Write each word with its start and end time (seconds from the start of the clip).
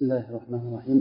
الله 0.04 0.24
الرحمن 0.30 0.62
الرحيم 0.68 0.98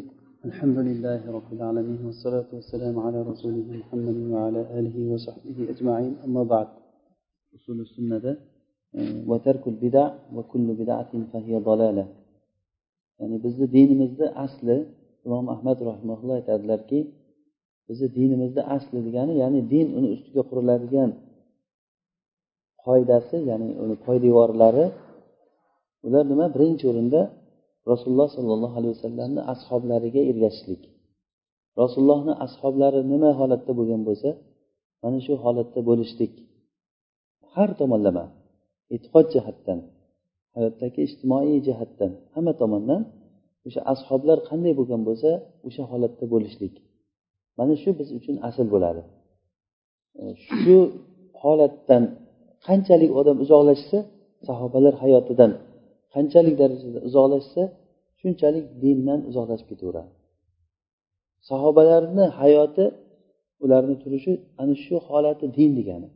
الحمد 0.49 0.77
لله 0.89 1.21
رب 1.37 1.49
العالمين 1.57 1.99
والصلاة 2.07 2.49
والسلام 2.57 2.95
على 3.05 3.19
رسوله 3.31 3.67
محمد 3.81 4.17
وعلى 4.33 4.61
آله 4.79 4.95
وصحبه 5.13 5.57
أجمعين 5.73 6.13
أما 6.25 6.43
بعد 6.53 6.67
أصول 7.55 7.77
السنة 7.87 8.25
وترك 9.29 9.63
البدع 9.73 10.05
وكل 10.35 10.67
بدعة 10.81 11.11
فهي 11.31 11.53
ضلالة 11.69 12.05
ya'ni 13.19 13.37
bizni 13.43 13.65
dinimizni 13.75 14.27
asli 14.45 14.77
imom 15.25 15.45
ahmad 15.55 15.77
rahimaulloh 15.89 16.35
aytadilarki 16.39 16.99
bizni 17.87 18.07
dinimizni 18.17 18.61
asli 18.75 18.97
degani 19.07 19.33
ya'ni 19.41 19.59
din 19.73 19.87
uni 19.97 20.07
ustiga 20.15 20.41
quriladigan 20.49 21.11
qoidasi 22.85 23.37
ya'ni 23.49 23.69
uni 23.83 23.95
poydevorlari 24.05 24.85
ular 26.07 26.23
nima 26.31 26.45
birinchi 26.55 26.83
o'rinda 26.91 27.21
rasululloh 27.92 28.28
sollallohu 28.36 28.74
alayhi 28.80 28.94
vasallamni 28.96 29.40
ashoblariga 29.52 30.22
ergashishlik. 30.30 30.82
Rasulullohni 31.82 32.34
ashoblari 32.46 33.00
nima 33.12 33.30
holatda 33.40 33.72
bo'lgan 33.78 34.02
bo'lsa 34.08 34.30
mana 35.02 35.18
shu 35.26 35.34
holatda 35.44 35.80
bo'lishlik. 35.88 36.32
Har 37.54 37.70
tomonlama 37.80 38.24
e'tiqod 38.94 39.26
jihatdan 39.34 39.78
hayotdagi 40.56 40.98
ijtimoiy 41.08 41.58
jihatdan 41.66 42.12
hamma 42.34 42.52
tomondan 42.62 43.02
o'sha 43.66 43.80
ashoblar 43.94 44.38
qanday 44.48 44.72
bo'lgan 44.80 45.02
bo'lsa 45.08 45.30
o'sha 45.68 45.82
holatda 45.90 46.24
bo'lishlik. 46.34 46.74
Mana 47.58 47.74
shu 47.82 47.90
biz 47.98 48.08
uchun 48.18 48.36
asl 48.48 48.66
bo'ladi. 48.74 49.02
Shu 50.46 50.76
holatdan 51.42 52.02
qanchalik 52.66 53.10
odam 53.20 53.36
uzoqlashsa 53.44 53.98
sahobalar 54.46 54.94
hayotidan 55.02 55.52
qanchalik 56.14 56.54
darajada 56.62 56.98
uzoqlashsa 57.08 57.62
shunchalik 58.20 58.66
dindan 58.82 59.20
uzoqlashib 59.28 59.66
ketaveradi. 59.72 60.10
Sahobalarni 61.48 62.26
hayoti 62.40 62.84
ularni 63.64 63.96
turishi 64.02 64.32
ana 64.62 64.74
shu 64.84 64.96
holati 65.06 65.46
din 65.56 65.70
degani. 65.78 66.08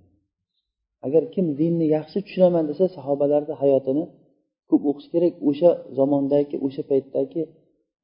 Agar 1.06 1.22
kim 1.34 1.47
dinni 1.60 1.86
yaxshi 1.97 2.19
tushunaman 2.27 2.64
desa 2.70 2.84
sahobalarni 2.97 3.55
hayotini 3.62 4.05
ko'p 4.69 4.82
o'qish 4.91 5.08
kerak 5.14 5.34
o'sha 5.48 5.70
zamondagi 5.98 6.56
o'sha 6.66 6.82
paytdagi 6.91 7.42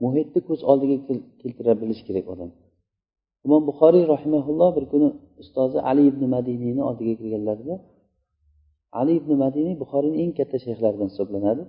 muhitni 0.04 0.40
ko'z 0.48 0.60
oldiga 0.70 0.96
keltira 1.40 1.72
bilish 1.80 2.02
kerak 2.08 2.26
odam. 2.34 2.50
Imom 3.46 3.62
buxoriy 3.68 4.04
rahimaulloh 4.14 4.70
bir 4.76 4.84
kuni 4.92 5.08
ustozi 5.42 5.78
ali 5.90 6.02
ibn 6.10 6.22
madiniyni 6.34 6.82
oldiga 6.88 7.14
kirganlarida 7.20 7.74
ali 9.00 9.12
ibn 9.20 9.30
madiniy 9.44 9.74
buxoriyni 9.82 10.18
eng 10.24 10.32
katta 10.38 10.56
shayxlaridan 10.64 11.08
hisoblanadi. 11.12 11.62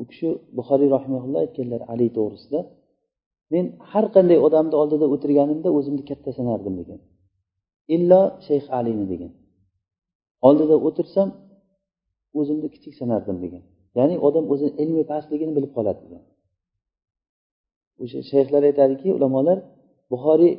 U 0.00 0.02
kishi 0.10 0.28
buxoriy 0.56 0.88
rahimaulloh 0.96 1.40
aytganlar 1.44 1.80
ali 1.92 2.06
to'g'risida 2.16 2.60
men 3.52 3.64
har 3.90 4.06
qanday 4.14 4.38
odamni 4.46 4.76
oldida 4.82 5.06
o'tirganimda 5.14 5.68
o'zimni 5.78 6.02
katta 6.10 6.30
sanardim 6.38 6.74
degan. 6.80 7.00
Illo 7.96 8.22
shayx 8.46 8.64
alini 8.78 9.06
degan. 9.12 9.32
Oldida 10.48 10.76
o'tirsam 10.86 11.28
o'zimni 12.40 12.68
kichik 12.74 12.94
sanardim 13.00 13.36
degan. 13.44 13.62
Ya'ni 13.98 14.16
odam 14.26 14.44
o'zini 14.52 14.72
ilmi 14.82 15.02
pastligini 15.12 15.52
bilib 15.56 15.72
qoladi 15.76 16.00
degan. 16.06 16.22
O'sha 18.02 18.20
shayxlar 18.30 18.62
aytadiki 18.70 19.08
ulamolar 19.18 19.58
buxoriy 20.12 20.52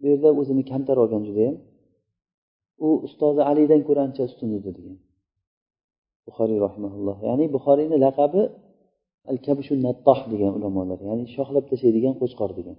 bu 0.00 0.04
yerda 0.12 0.30
o'zini 0.40 0.62
kamtar 0.70 0.96
olgan 1.02 1.22
judayam. 1.28 1.56
U 2.86 2.88
ustozi 3.06 3.42
alidan 3.50 3.80
ko'ra 3.88 4.00
ancha 4.06 4.22
ustun 4.30 4.50
edi 4.58 4.70
degan. 4.78 4.96
Buxoriy 6.26 6.58
rahimaulloh 6.66 7.16
ya'ni 7.28 7.44
buxoriyni 7.54 7.96
laqabi 8.06 8.42
al 9.30 9.38
kabishu 9.46 9.74
nattoh 9.86 10.18
degan 10.32 10.52
ulamolar 10.58 10.98
ya'ni 11.08 11.24
shoxlab 11.34 11.64
tashlaydigan 11.70 12.14
qo'chqor 12.20 12.50
degan. 12.58 12.76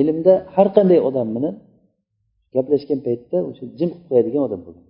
Ilmda 0.00 0.34
har 0.54 0.68
qanday 0.76 1.00
odam 1.08 1.28
bilan 1.36 1.54
gaplashgan 2.54 3.00
paytda 3.06 3.36
o'sha 3.50 3.64
jim 3.78 3.90
qilib 3.92 4.06
qo'yadigan 4.10 4.42
odam 4.48 4.60
bo'lgan. 4.66 4.86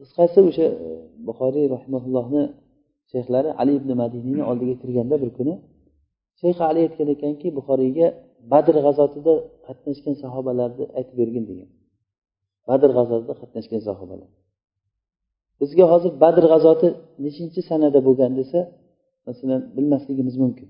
Qisqasi 0.00 0.38
o'sha 0.48 0.66
e, 0.86 0.88
buxoriy 1.28 1.66
rahimaullohni 1.74 2.42
shayxlari 3.12 3.50
ali 3.60 3.72
ibn 3.80 3.90
madiniyni 4.02 4.42
oldiga 4.50 4.74
kirganda 4.82 5.16
bir 5.22 5.30
kuni 5.38 5.54
shayx 6.40 6.58
ali 6.70 6.80
aytgan 6.86 7.08
ekanki 7.16 7.46
buxoriyga 7.58 8.06
badr 8.52 8.76
g'azotida 8.86 9.32
qatnashgan 9.66 10.14
sahobalarni 10.22 10.84
aytib 10.98 11.16
bergin 11.20 11.44
degan. 11.50 11.68
Badr 12.68 12.90
g'azotida 12.96 13.34
qatnashgan 13.40 13.82
sahobalar. 13.88 14.30
Bizga 15.60 15.84
hozir 15.92 16.12
badr 16.24 16.44
g'azoti 16.52 16.88
nechinchi 17.24 17.60
sanada 17.70 17.98
bo'lgan 18.06 18.32
desa 18.40 18.60
masalan 19.26 19.60
bilmasligimiz 19.76 20.36
mumkin. 20.42 20.68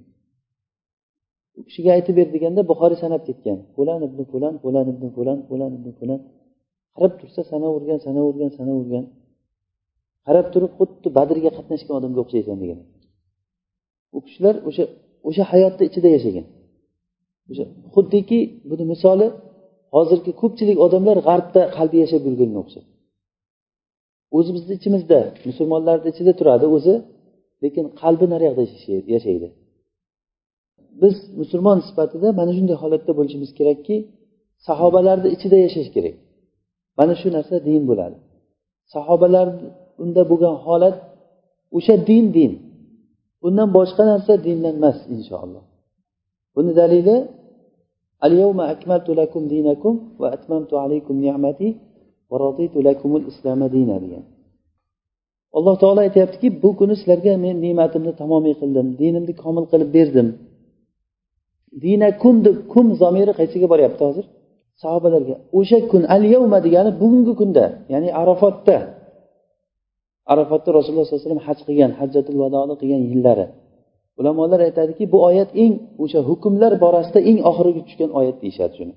U 1.59 1.61
kishiga 1.69 1.91
aytib 1.97 2.15
ber 2.19 2.29
deganda 2.35 2.61
buxoriy 2.71 2.99
sanab 3.05 3.23
ketgan. 3.29 3.59
Fulan 3.75 4.01
ibn 4.09 4.21
fulan 4.31 4.55
fulan 4.63 4.87
ibn 4.93 5.05
fulan 5.17 5.39
fulan 5.49 5.71
ibn 5.79 5.91
fulan. 5.99 6.21
Qarab 6.95 7.13
tursa 7.21 7.41
sanavergan 7.53 7.99
sanavergan 8.07 8.51
sanavergan 8.59 9.05
qarab 10.27 10.47
turib 10.55 10.73
xuddi 10.79 11.09
badrga 11.19 11.51
qatnashgan 11.59 11.95
odamga 12.01 12.21
o'xshaysan 12.25 12.57
degan 12.63 12.79
u 14.17 14.19
kishilar 14.27 14.55
o'sha 14.69 14.85
o'sha 15.29 15.45
hayotni 15.53 15.85
ichida 15.91 16.09
yashagan. 16.17 16.47
O'sha 17.51 17.65
xuddiki 17.95 18.39
buni 18.71 18.85
misoli 18.93 19.27
hozirgi 19.97 20.33
ko'pchilik 20.41 20.79
odamlar 20.87 21.17
g'arbda 21.29 21.63
qalbi 21.77 21.97
yashab 22.05 22.23
yurganga 22.29 22.59
o'xshaydi 22.65 22.91
o'zimizni 24.37 24.73
ichimizda 24.79 25.19
musulmonlarni 25.49 26.09
ichida 26.15 26.33
turadi 26.41 26.67
o'zi 26.77 26.95
lekin 27.64 27.86
qalbi 28.02 28.26
naryoqda 28.34 28.64
yashaydi 29.16 29.48
biz 31.02 31.16
musulmon 31.40 31.78
sifatida 31.88 32.28
mana 32.40 32.52
shunday 32.58 32.78
holatda 32.84 33.12
bo'lishimiz 33.18 33.52
kerakki 33.60 33.96
sahobalarni 34.68 35.30
ichida 35.36 35.58
yashash 35.66 35.90
kerak 35.96 36.16
mana 36.98 37.14
shu 37.22 37.28
narsa 37.36 37.56
din 37.68 37.82
bo'ladi 37.90 38.18
sahobalar 38.94 39.48
unda 40.04 40.22
bo'lgan 40.32 40.56
holat 40.66 40.96
o'sha 41.78 41.96
din 42.10 42.26
din 42.38 42.52
undan 43.48 43.68
boshqa 43.78 44.04
narsa 44.12 44.34
dindan 44.46 44.74
emas 44.80 44.98
inshaalloh 45.16 45.64
buni 46.56 46.72
dalili 46.82 47.18
اليوم 48.28 48.58
أكملت 48.74 49.08
لكم 49.10 49.42
دينكم 49.54 49.94
وأتممت 50.20 50.72
عليكم 50.84 51.16
نعمتي 51.26 51.70
ورضيت 52.30 52.76
لكم 52.88 53.12
الإسلام 53.20 53.60
دينا 53.76 53.96
degan 54.04 54.24
Alloh 55.57 55.75
taolo 55.83 56.01
aytyaptiki 56.07 56.49
bu 56.63 56.71
kuni 56.79 56.95
sizlarga 57.01 57.33
men 57.45 57.57
ne'matimni 57.65 58.13
tamomiy 58.23 58.55
qildim 58.61 58.87
dinimni 59.01 59.33
komil 59.43 59.65
qilib 59.73 59.91
berdim. 59.97 60.29
Dinakum 61.83 62.37
deb 62.47 62.57
kum 62.73 62.87
zomiri 63.01 63.33
qaysiga 63.41 63.67
boryapti 63.73 64.03
hozir? 64.09 64.27
Sahobalarga 64.83 65.35
o'sha 65.59 65.79
kun 65.91 66.03
al 66.17 66.23
yavma 66.35 66.59
degani 66.67 66.91
bugungi 67.01 67.35
kunda 67.41 67.65
ya'ni 67.93 68.09
arafotda 68.23 68.77
arafotda 70.33 70.69
rasululloh 70.79 71.05
sollallohu 71.05 71.21
alayhi 71.21 71.31
vasallam 71.31 71.47
haj 71.49 71.59
qilgan 71.69 71.93
hajjatul 72.01 72.39
vadoni 72.43 72.75
qilgan 72.81 73.03
yillari. 73.13 73.47
Ulamolar 74.21 74.61
aytadiki 74.69 75.05
bu 75.13 75.19
oyat 75.29 75.51
eng 75.65 75.75
o'sha 76.05 76.21
hukmlar 76.29 76.73
borasida 76.85 77.21
eng 77.31 77.39
oxirgi 77.51 77.81
tushgan 77.87 78.11
oyat 78.19 78.37
deyishadi 78.43 78.75
shuni. 78.79 78.95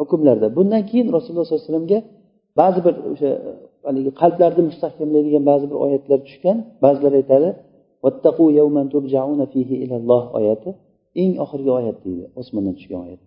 Hukmlarda. 0.00 0.46
Bundan 0.56 0.82
keyin 0.90 1.06
rasululloh 1.16 1.46
sollallohu 1.46 1.64
alayhi 1.64 1.72
vasallamga 1.72 1.98
ba'zi 2.60 2.78
bir 2.86 2.94
o'sha 3.12 3.30
haligi 3.86 4.10
qalblarni 4.20 4.62
mustahkamlaydigan 4.70 5.44
ba'zi 5.50 5.64
bir 5.70 5.78
oyatlar 5.84 6.18
tushgan. 6.26 6.56
Ba'zilar 6.84 7.12
aytadi 7.20 7.48
oyati. 10.38 10.70
Eng 11.22 11.34
oxirgi 11.44 11.70
oyat 11.78 11.96
deydi 12.04 12.24
osmondan 12.40 12.74
tushgan 12.78 13.00
oyat. 13.06 13.20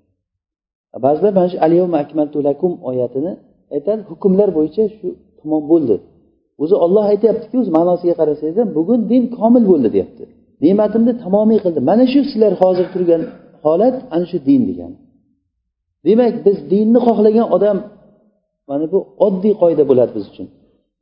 Ba'zilar 1.06 1.32
mana 1.38 1.48
shu 1.52 1.58
alyawma 1.68 1.98
akmaltu 2.04 2.38
lakum 2.48 2.72
oyatini 2.90 3.32
aytadi. 3.76 4.02
Hukmlar 4.12 4.50
bo'yicha 4.58 4.84
shu 4.98 5.08
tamom 5.40 5.64
bo'ldi. 5.72 5.96
O'zi 6.64 6.76
olloh 6.86 7.06
aytyaptiki 7.14 7.56
o'zi 7.62 7.72
ma'nosiga 7.78 8.14
qarasangiz 8.20 8.58
ham 8.62 8.70
bugun 8.78 9.00
din 9.12 9.24
komil 9.38 9.64
bo'ldi 9.72 9.90
deyapti. 9.96 10.24
Ne'matimni 10.64 11.14
tamomiy 11.24 11.60
qildi 11.66 11.80
mana 11.90 12.06
shu 12.14 12.20
sizlar 12.30 12.54
hozir 12.62 12.88
turgan 12.94 13.22
holat 13.66 13.96
ana 14.16 14.26
shu 14.32 14.38
din 14.50 14.62
degani. 14.70 14.98
Demak 16.08 16.34
biz 16.46 16.58
dinni 16.72 17.00
xohlagan 17.08 17.48
odam 17.56 17.78
mana 18.70 18.86
bu 18.94 19.00
oddiy 19.26 19.54
qoida 19.64 19.84
bo'ladi 19.90 20.12
biz 20.18 20.26
uchun. 20.32 20.48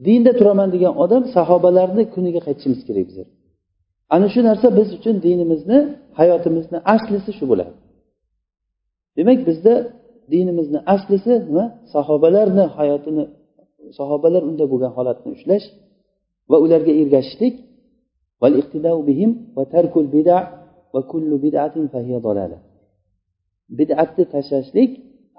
Dinda 0.06 0.32
turaman 0.40 0.70
degan 0.76 0.94
odam 1.04 1.24
sahobalarni 1.36 2.04
kuniga 2.14 2.42
qaytishimiz 2.48 2.82
kerak 2.88 3.06
bizlar 3.10 3.28
ana 4.16 4.28
shu 4.34 4.40
narsa 4.50 4.68
biz 4.80 4.90
uchun 4.98 5.16
dinimizni 5.26 5.80
hayotimizni 6.20 6.78
aslisi 6.94 7.32
shu 7.38 7.46
bo'ladi. 7.52 7.74
Demak 9.18 9.40
bizda 9.48 9.74
dinimizni 10.34 10.80
aslisi 10.94 11.34
nima? 11.48 11.66
Sahobalarni 11.94 12.66
hayotini 12.78 13.24
sahobalar 13.98 14.42
unda 14.50 14.66
bo'lgan 14.72 14.92
holatni 14.98 15.30
ushlash 15.36 15.66
va 16.52 16.58
ularga 16.66 16.94
ergashishlik. 17.02 17.56
Bid'atni 23.80 24.24
tashlashlik 24.34 24.92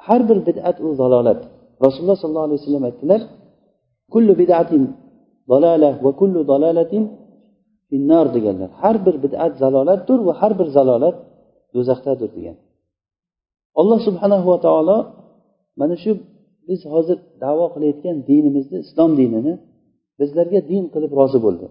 har 0.06 0.20
bir 0.28 0.38
bid'at 0.48 0.76
u 0.86 0.88
zalolat 1.00 1.40
rasululloh 1.84 2.18
sollallohu 2.22 2.46
alayhi 2.48 2.60
vasallam 2.60 2.84
aytdilar 2.90 3.20
kullu 4.12 4.32
bidatin 4.40 4.82
dalala 5.50 5.90
va 6.04 6.10
kullu 6.20 6.40
dalalatin 6.52 7.04
finnar 7.88 8.26
deganlar. 8.34 8.70
Har 8.82 8.96
bir 9.06 9.16
bidat 9.24 9.52
zalolatdir 9.62 10.18
va 10.26 10.32
har 10.40 10.52
bir 10.58 10.68
zalolat 10.76 11.16
do'zaxdadir 11.74 12.30
degan. 12.36 12.56
Alloh 13.80 13.98
subhanahu 14.08 14.46
va 14.52 14.58
taolo 14.66 14.98
mana 15.80 15.96
shu 16.02 16.10
biz 16.68 16.80
hozir 16.92 17.18
davo 17.44 17.66
qilayotgan 17.74 18.16
dinimizni 18.30 18.78
islom 18.86 19.10
dinini 19.20 19.52
bizlarga 20.20 20.60
din 20.70 20.84
qilib 20.94 21.12
rozi 21.18 21.38
bo'ldi. 21.46 21.66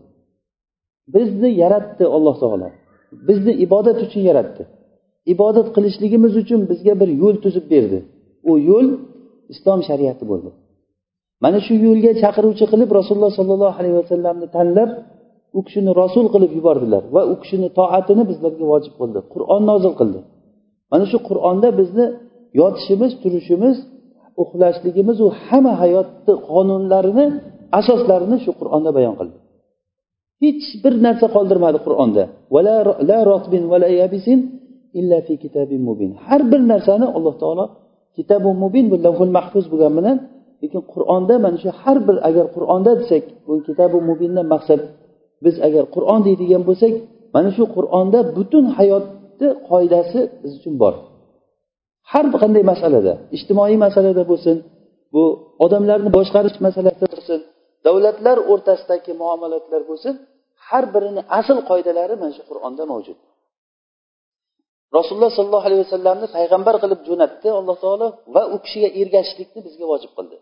Bizni 1.15 1.49
yaratdi 1.63 2.05
alloh 2.17 2.35
taolo. 2.43 2.67
Bizni 3.27 3.51
ibodat 3.65 3.97
uchun 4.05 4.23
yaratdi. 4.29 4.63
Ibodat 5.33 5.67
qilishligimiz 5.75 6.33
uchun 6.41 6.61
bizga 6.71 6.93
bir 7.01 7.09
yo'l 7.21 7.35
tuzib 7.43 7.65
berdi. 7.73 7.99
U 8.49 8.51
yo'l 8.69 8.87
islom 9.53 9.79
shariati 9.89 10.23
bo'ldi. 10.31 10.49
Mana 11.43 11.57
shu 11.65 11.73
yo'lga 11.85 12.11
chaqiruvchi 12.23 12.65
qilib 12.71 12.89
rasululloh 12.99 13.33
sollallohu 13.39 13.75
alayhi 13.79 13.95
vasallamni 14.01 14.47
tanlab 14.57 14.89
u 15.57 15.59
kishini 15.67 15.91
rasul 16.01 16.25
qilib 16.33 16.51
yubordilar 16.57 17.03
va 17.15 17.21
u 17.31 17.33
kishini 17.41 17.67
toatini 17.79 18.23
bizlarga 18.31 18.65
vojib 18.71 18.93
qildi 18.99 19.19
qur'on 19.33 19.61
nozil 19.71 19.93
qildi. 19.99 20.19
Mana 20.91 21.05
shu 21.11 21.17
qur'onda 21.29 21.67
bizni 21.79 22.05
yotishimiz 22.59 23.11
turishimiz 23.23 23.77
uxlashligimiz 24.43 25.17
u 25.25 25.27
hamma 25.43 25.73
hayotni 25.81 26.33
qonunlarini 26.49 27.25
asoslarini 27.79 28.37
shu 28.45 28.51
qur'onda 28.59 28.89
bayon 28.97 29.15
qildi. 29.19 29.37
Hech 30.43 30.65
bir 30.83 30.93
narsa 31.05 31.25
qoldirmadi 31.35 31.79
qur'onda. 31.85 32.23
Har 36.27 36.41
bir 36.51 36.61
narsani 36.71 37.07
alloh 37.17 37.35
taolo 37.43 37.65
kitabu 38.17 38.49
mubin 38.63 38.85
bu 38.91 38.95
lavhul 39.05 39.31
mahfuz 39.37 39.65
bo'lgani 39.71 39.95
bilan 39.99 40.17
lekin 40.61 40.81
qur'onda 40.93 41.35
mana 41.45 41.57
shu 41.63 41.69
har 41.81 41.97
bir 42.07 42.17
agar 42.29 42.45
qur'onda 42.55 42.91
desak 42.99 43.23
bu 43.47 43.53
kitabu 43.67 43.97
mubindan 44.09 44.47
maqsad 44.53 44.81
biz 45.45 45.55
agar 45.67 45.83
qur'on 45.95 46.19
deydigan 46.27 46.63
bo'lsak 46.69 46.93
mana 47.35 47.49
shu 47.55 47.63
qur'onda 47.75 48.19
butun 48.37 48.65
hayotni 48.77 49.49
qoidasi 49.69 50.19
biz 50.41 50.51
uchun 50.59 50.75
bor. 50.81 50.93
Har 52.11 52.25
bir 52.31 52.37
qanday 52.43 52.63
masalada 52.71 53.13
ijtimoiy 53.37 53.77
masalada 53.85 54.23
bo'lsin 54.31 54.57
bu 55.13 55.23
odamlarni 55.65 56.09
boshqarish 56.17 56.57
masalasida 56.67 57.07
bo'lsin 57.15 57.39
davlatlar 57.85 58.37
o'rtasidagi 58.51 59.11
muomalatlar 59.21 59.81
bo'lsin 59.89 60.13
har 60.67 60.83
birini 60.93 61.21
asl 61.39 61.57
qoidalari 61.69 62.15
mana 62.21 62.33
shu 62.37 62.43
qur'onda 62.49 62.83
mavjud. 62.91 63.17
Rasululloh 64.97 65.31
sollallohu 65.37 65.65
alayhi 65.67 65.83
vasallamni 65.87 66.27
payg'ambar 66.37 66.75
qilib 66.83 66.99
jo'natdi 67.09 67.47
alloh 67.59 67.77
taolo 67.83 68.07
va 68.35 68.43
u 68.53 68.55
kishiga 68.63 68.89
ergashishlikni 69.01 69.59
bizga 69.67 69.85
vojib 69.91 70.11
qildi. 70.17 70.37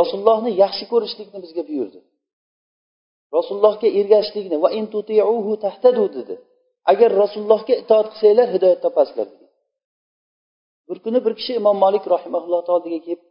Rasulullohni 0.00 0.50
yaxshi 0.62 0.84
ko'rishlikni 0.92 1.38
bizga 1.44 1.62
buyurdi. 1.68 2.00
Rasulullohga 3.36 3.88
ergashishlikni 4.00 4.56
va 4.64 4.68
tahtadu 5.64 6.04
dedi. 6.18 6.34
Agar 6.92 7.10
rasulullohga 7.22 7.74
itoat 7.82 8.06
qilsanglar 8.12 8.48
hidoyat 8.54 8.80
topasizlar 8.86 9.26
dedi. 9.34 9.46
Bir 10.88 10.98
kuni 11.04 11.18
bir 11.26 11.32
kishi 11.38 11.52
imom 11.60 11.76
molik 11.84 12.04
rahimaulloh 12.14 12.60
oldiga 12.74 12.98
kelib 13.06 13.22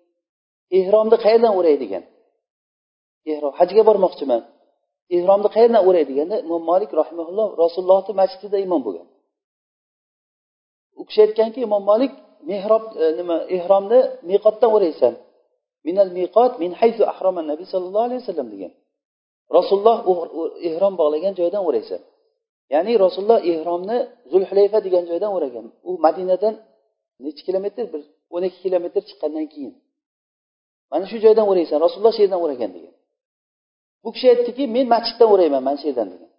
ehromni 0.79 1.17
qayerdan 1.25 1.53
o'ray? 1.59 1.75
degan. 1.83 2.03
Ehrom 3.31 3.53
hajga 3.59 3.83
bormoqchiman. 3.89 4.41
Ehromni 5.17 5.49
qayerdan 5.55 5.81
o'ray? 5.89 6.03
deganda 6.11 6.35
imom 6.45 6.63
molik 6.71 6.91
rahimaulloh 7.01 7.47
rasulullohni 7.63 8.13
masjidida 8.21 8.57
imom 8.67 8.81
bo'lgan. 8.87 9.07
U 11.03 11.05
kishi 11.07 11.21
aytganki 11.25 11.59
imom 11.67 11.83
molik 11.91 12.13
mehrob 12.49 12.83
e, 13.03 13.05
nima 13.19 13.37
ehromni 13.57 13.99
miqotdan 14.29 14.69
o'raysan. 14.75 15.13
Minal 15.87 16.11
miqot 16.19 16.51
min 16.63 16.71
haysu 16.81 17.03
ahroma 17.13 17.41
nabiy 17.51 17.67
sallallohu 17.73 18.05
alayhi 18.07 18.21
vasallam 18.23 18.47
degan. 18.53 18.71
Rasululloh 19.57 19.97
ehrom 20.69 20.93
bog'lagan 21.01 21.33
joydan 21.39 21.63
o'raysan. 21.69 22.01
Ya'ni 22.73 22.93
rasululloh 23.05 23.39
ehromni 23.51 23.97
zulhulayfa 24.31 24.79
degan 24.85 25.03
joydan 25.09 25.31
o'ragan. 25.37 25.65
U 25.89 25.91
madinadan 26.05 26.53
nechi 27.25 27.41
kilometr? 27.47 27.83
Bir 27.93 28.01
o'n 28.35 28.43
ikki 28.47 28.59
kilometr 28.65 29.01
chiqqandan 29.09 29.45
keyin. 29.53 29.73
Mana 30.91 31.05
shu 31.11 31.17
joydan 31.25 31.45
o'raysan 31.51 31.77
rasululloh 31.85 32.13
shu 32.15 32.21
yerdan 32.25 32.41
o'ragan 32.45 32.71
degan. 32.75 32.93
Bu 34.03 34.09
kishi 34.15 34.27
aytdiki 34.33 34.63
men 34.75 34.85
masjiddan 34.95 35.29
o'rayman 35.33 35.61
mana 35.67 35.77
shu 35.81 35.85
yerdan 35.89 36.07
degan. 36.13 36.31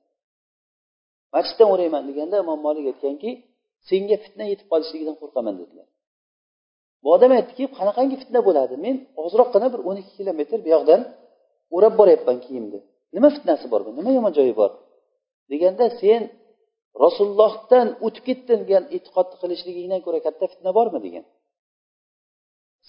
Masjiddan 1.35 1.69
o'rayman 1.75 2.03
deganda 2.09 2.37
imom 2.45 2.59
molik 2.67 2.85
aytganki 2.93 3.31
senga 3.89 4.17
fitna 4.25 4.45
yetib 4.53 4.67
qolishligidan 4.73 5.17
qo'rqaman 5.21 5.55
dedilar. 5.61 5.87
Bu 7.03 7.09
odam 7.17 7.31
aytdiki 7.39 7.65
qanaqangi 7.79 8.17
fitna 8.23 8.41
bo'ladi? 8.49 8.75
Men 8.85 8.97
ozroqgina 9.25 9.69
bir 9.75 9.81
o'n 9.89 9.97
ikki 10.03 10.13
kilometr 10.19 10.59
bu 10.65 10.69
yoqdan 10.75 11.01
o'rab 11.77 11.95
boryapman 12.01 12.39
kiyimni. 12.45 12.79
Nima 13.15 13.29
fitnasi 13.37 13.67
bor 13.73 13.81
bu? 13.87 13.91
Nima 13.99 14.11
yomon 14.17 14.33
joyi 14.39 14.55
bor? 14.61 14.71
Deganda 15.51 15.87
sen 16.01 16.23
rasulullohdan 17.05 17.87
o'tib 18.07 18.25
ketdin 18.29 18.59
degan 18.65 18.85
e'tiqodni 18.97 19.37
qilishligingdan 19.43 20.01
ko'ra 20.07 20.19
katta 20.27 20.45
fitna 20.53 20.71
bormi 20.79 21.01
degan. 21.07 21.25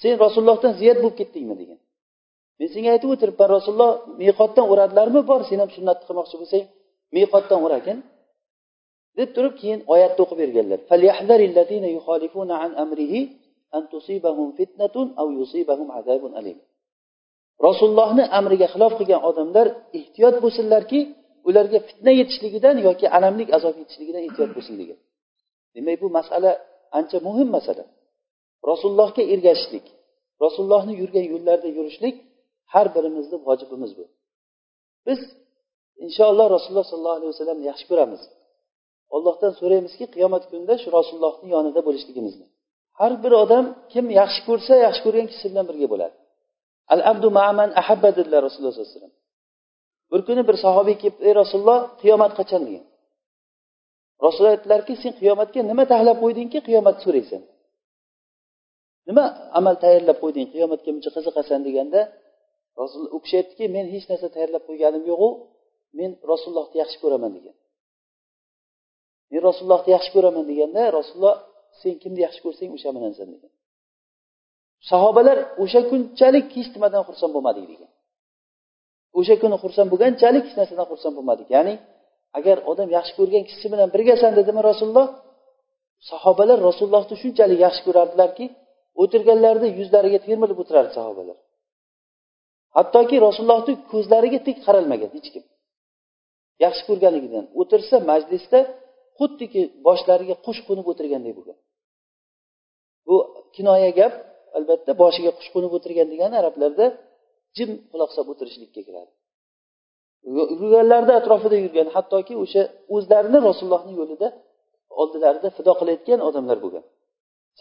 Sen 0.02 0.14
rasulullohdan 0.26 0.74
ziyod 0.80 0.98
bo'lib 1.04 1.18
ketdingmi 1.22 1.56
degan. 1.62 1.80
Men 2.60 2.68
senga 2.74 2.90
aytib 2.96 3.10
o'tiribman 3.14 3.48
rasululloh 3.56 3.92
miqotdan 4.22 4.66
o'radilarmi? 4.72 5.22
Bor 5.30 5.42
sen 5.50 5.60
ham 5.64 5.70
sunnatni 5.78 6.06
qilmoqchi 6.10 6.36
bo'lsang 6.42 6.64
miqotdan 7.16 7.60
o'ragin. 7.66 7.98
Deb 9.18 9.30
turib 9.36 9.54
keyin 9.62 9.80
oyatni 9.94 10.22
o'qib 10.24 10.38
berganlar. 10.44 10.80
Rasulullohni 17.68 18.24
amriga 18.40 18.68
xilof 18.74 18.94
qilgan 19.00 19.22
odamlar 19.30 19.68
ehtiyot 20.00 20.36
bo'lsinlarki 20.44 21.00
ularga 21.50 21.80
fitna 21.88 22.12
yetishligidan 22.20 22.78
yoki 22.88 23.06
alamlik 23.18 23.50
azob 23.58 23.76
yetishligidan 23.82 24.24
ehtiyot 24.28 24.52
bo'lsin 24.58 24.76
degan 24.82 25.00
demak 25.76 25.98
bu 26.04 26.08
masala 26.18 26.52
ancha 27.00 27.18
muhim 27.28 27.50
masala. 27.58 27.84
Rasulullohga 28.72 29.24
ergashishlik 29.34 29.86
rasulullohni 30.44 30.94
yurgan 31.02 31.26
yo'llarida 31.34 31.70
yurishlik 31.78 32.16
har 32.74 32.88
birimizni 32.96 33.38
vojibimiz 33.48 33.92
bu. 33.98 34.06
Biz 35.08 35.20
inshaalloh 36.06 36.48
rasululloh 36.56 36.86
sollallohu 36.92 37.18
alayhi 37.20 37.32
vasallamni 37.34 37.66
yaxshi 37.72 37.86
ko'ramiz. 37.92 38.22
Allohdan 39.16 39.52
so'raymizki 39.60 40.06
qiyomat 40.16 40.44
kunida 40.50 40.76
shu 40.82 40.90
rasulullohni 40.98 41.48
yonida 41.56 41.82
bo'lishligimizni. 41.88 42.46
Har 43.00 43.14
bir 43.24 43.34
odam 43.44 43.66
kim 43.94 44.06
yaxshi 44.20 44.42
ko'rsa 44.48 44.74
yaxshi 44.86 45.02
ko'rgan 45.06 45.28
kishi 45.32 45.46
bilan 45.52 45.66
birga 45.70 45.88
bo'ladi. 45.94 46.16
Al 46.94 47.02
abdu 47.12 47.28
ma'aman 47.38 47.70
ahabba 47.82 48.10
dedilar 48.18 48.42
rasululloh 48.48 48.74
sallallohu 48.74 48.92
alayhi 48.92 49.00
vasallam. 49.00 49.16
Bir 50.12 50.22
kuni 50.28 50.42
bir 50.50 50.56
sahobiy 50.66 50.96
kelib 51.02 51.18
ey 51.28 51.34
rasululloh 51.42 51.80
qiyomat 52.02 52.32
qachon 52.40 52.62
degan? 52.68 52.86
Rasululloh 54.26 54.54
aytdilarki 54.56 54.94
sen 55.04 55.14
qiyomatga 55.22 55.60
nima 55.72 55.84
taxlab 55.92 56.18
qo'ydingki 56.24 56.60
qiyomatni 56.68 57.02
so'raysan. 57.06 57.42
Nima 59.10 59.26
amal 59.60 59.76
tayyorlab 59.84 60.18
qo'yding 60.24 60.48
qiyomatga 60.54 60.90
buncha 60.96 61.12
qiziqasan? 61.16 61.60
deganda 61.68 62.02
rasul 62.82 63.04
u 63.16 63.18
kishi 63.24 63.36
aytdiki 63.42 63.66
men 63.76 63.86
hech 63.94 64.06
narsa 64.12 64.28
tayyorlab 64.36 64.64
qo'yganim 64.70 65.04
yo'qu 65.12 65.30
men 66.00 66.12
rasulullohni 66.32 66.78
yaxshi 66.84 66.98
ko'raman 67.04 67.32
degan. 67.38 67.56
Men 69.36 69.44
rasulullohni 69.50 69.90
yaxshi 69.96 70.12
ko'raman 70.16 70.44
deganda 70.52 70.82
rasululloh 70.98 71.36
sen 71.82 71.94
kimni 72.04 72.20
yaxshi 72.26 72.42
ko'rsang 72.46 72.70
o'sha 72.76 72.90
bilansan 72.96 73.28
degan. 73.34 73.52
Sahobalar 74.90 75.38
o'sha 75.64 75.82
kunchalik 75.92 76.46
hech 76.58 76.70
nimadan 76.76 77.04
xursand 77.08 77.32
bo'lmadik 77.36 77.66
degan. 77.72 77.90
O'sha 79.20 79.36
kuni 79.42 79.58
xursand 79.64 79.88
bo'lganchalik 79.94 80.44
hech 80.48 80.56
narsadan 80.60 80.88
xursand 80.92 81.14
bo'lmadik. 81.18 81.48
Ya'ni 81.56 81.74
agar 82.38 82.58
odam 82.72 82.90
yaxshi 82.98 83.14
ko'rgan 83.20 83.44
kishisi 83.48 83.68
bilan 83.74 83.88
birgasan 83.96 84.32
dedimi 84.40 84.62
rasululloh? 84.70 85.08
Sahobalar 86.10 86.58
rasulullohni 86.70 87.16
shunchalik 87.24 87.60
yaxshi 87.66 87.82
ko'rardilarki 87.88 88.46
o'tirganlarida 89.02 89.68
yuzlariga 89.80 90.20
termilib 90.28 90.58
o'tirardi 90.64 90.92
sahobalar. 91.00 91.38
Hattoki 92.78 93.16
rasulullohni 93.28 93.74
ko'zlariga 93.92 94.40
tik 94.48 94.58
qaralmagan 94.66 95.12
hech 95.16 95.30
kim. 95.34 95.44
Yaxshi 96.66 96.84
ko'rganligidan 96.90 97.46
o'tirsa 97.62 97.96
majlisda 98.12 98.60
xuddiki 99.20 99.62
boshlariga 99.88 100.36
qush 100.46 100.62
qo'nib 100.68 100.86
o'tirganday 100.92 101.34
bo'lgan. 101.38 101.58
Bu 103.08 103.16
kinoya 103.56 103.92
gap 104.00 104.14
albatta 104.58 104.92
boshiga 105.04 105.32
qush 105.38 105.50
qo'nib 105.54 105.72
o'tirgan 105.78 106.08
degani 106.14 106.36
arablarda 106.42 106.86
jim 107.58 107.70
quloq 107.92 108.10
solib 108.16 108.30
o'tirishlikka 108.34 108.82
kiradi. 108.88 109.12
Yurganlarida 110.62 111.14
atrofida 111.22 111.58
yurgan 111.66 111.88
hattoki 111.96 112.34
o'sha 112.44 112.62
o'zlarini 112.96 113.40
rasulullohni 113.48 113.94
yo'lida 114.00 114.28
oldilarida 115.02 115.50
fido 115.58 115.72
qilayotgan 115.80 116.20
odamlar 116.30 116.58
bo'lgan 116.64 116.86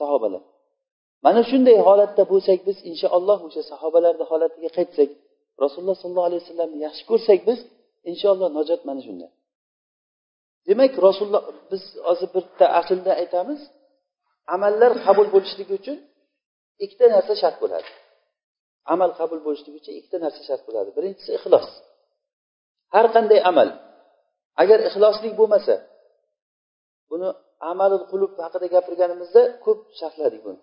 sahobalar. 0.01 0.43
Mana 1.27 1.41
shunday 1.51 1.77
holatda 1.89 2.23
bo'lsak 2.33 2.59
biz 2.69 2.79
inshaalloh 2.91 3.39
o'sha 3.49 3.63
sahobalarni 3.71 4.25
holatiga 4.31 4.71
qaytsak 4.79 5.11
rasululloh 5.63 5.97
sollallohu 6.03 6.29
alayhi 6.31 6.43
vasallamni 6.45 6.79
yaxshi 6.87 7.03
ko'rsak 7.11 7.41
biz 7.49 7.59
inshaalloh 8.11 8.49
najot 8.59 8.81
mana 8.89 9.01
shunda. 9.07 9.27
Demak 10.69 10.93
rasululloh 11.07 11.45
biz 11.71 11.83
hozir 12.07 12.29
bitta 12.37 12.65
aqlda 12.81 13.13
aytamiz. 13.23 13.61
Amallar 14.55 14.93
qabul 15.07 15.27
bo'lishligi 15.35 15.73
uchun 15.81 15.99
ikkita 16.85 17.07
narsa 17.15 17.35
shart 17.43 17.57
bo'ladi. 17.63 17.91
Amal 18.95 19.11
qabul 19.21 19.41
bo'lishligi 19.47 19.77
uchun 19.83 19.95
ikkita 19.99 20.19
narsa 20.25 20.41
shart 20.49 20.63
bo'ladi. 20.69 20.91
Birinchisi 20.97 21.31
ixlos. 21.39 21.69
Har 22.95 23.07
qanday 23.15 23.41
amal 23.51 23.69
agar 24.63 24.79
ixloslik 24.89 25.35
bo'lmasa 25.41 25.75
buni 27.11 27.29
amalul 27.73 28.05
qulub 28.13 28.33
haqida 28.45 28.67
gapirganimizda 28.75 29.43
ko'p 29.65 29.81
sharhladik 30.01 30.43
buni. 30.47 30.61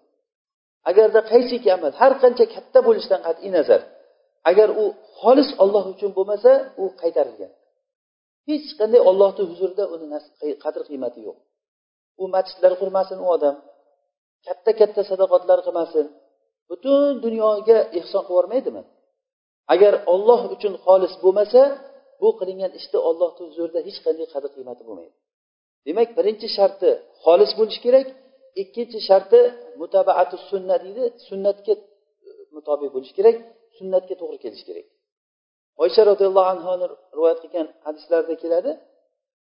Agarda 0.90 1.20
qaysiki 1.32 1.70
amal 1.78 1.92
har 2.02 2.14
qancha 2.24 2.46
katta 2.56 2.80
bo'lishidan 2.88 3.22
qat'iy 3.28 3.52
nazar 3.58 3.82
agar 4.50 4.70
u 4.82 4.86
xolis 5.20 5.50
olloh 5.64 5.84
uchun 5.94 6.12
bo'lmasa 6.18 6.52
u 6.82 6.84
qaytarilgan. 7.02 7.52
Hech 8.50 8.68
qanday 8.80 9.02
ollohni 9.10 9.44
huzurida 9.52 9.84
uni 9.94 10.08
qadr 10.64 10.82
qiymati 10.90 11.20
yo'q. 11.28 11.38
U 12.22 12.24
masjidlar 12.36 12.74
qurmasin 12.82 13.18
u 13.26 13.28
odam. 13.36 13.56
Katta 14.46 14.72
katta 14.80 15.02
sadoqatlar 15.10 15.60
qilmasin. 15.66 16.06
Butun 16.70 17.10
dunyoga 17.26 17.78
ehson 18.00 18.22
qilib 18.28 18.32
yubormaydimi? 18.32 18.82
Agar 19.74 19.94
olloh 20.14 20.42
uchun 20.56 20.74
xolis 20.86 21.14
bo'lmasa 21.24 21.62
bu 22.22 22.30
qilingan 22.40 22.72
ishni 22.80 23.00
ollohni 23.10 23.42
huzurida 23.50 23.80
hech 23.88 24.00
qanday 24.06 24.28
qadr 24.34 24.50
qiymati 24.56 24.82
bo'lmaydi. 24.88 25.16
Demak 25.88 26.10
birinchi 26.18 26.48
sharti 26.58 26.90
xolis 27.24 27.52
bo'lishi 27.60 27.80
kerak 27.86 28.08
ikkinchi 28.62 29.00
sharti 29.10 29.40
mutabaatu 29.82 30.36
sunna 30.50 30.76
deydi 30.84 31.04
sunnatga 31.28 31.74
e, 31.78 31.82
mutobiq 32.56 32.90
bo'lishi 32.96 33.14
kerak 33.20 33.36
sunnatga 33.78 34.14
to'g'ri 34.22 34.38
kelishi 34.44 34.66
kerak. 34.70 34.86
Oysha 35.84 36.02
roziyallohu 36.12 36.50
anhuni 36.54 36.86
rivoyat 37.16 37.40
qilgan 37.44 37.68
hadislarda 37.86 38.36
keladi. 38.44 38.72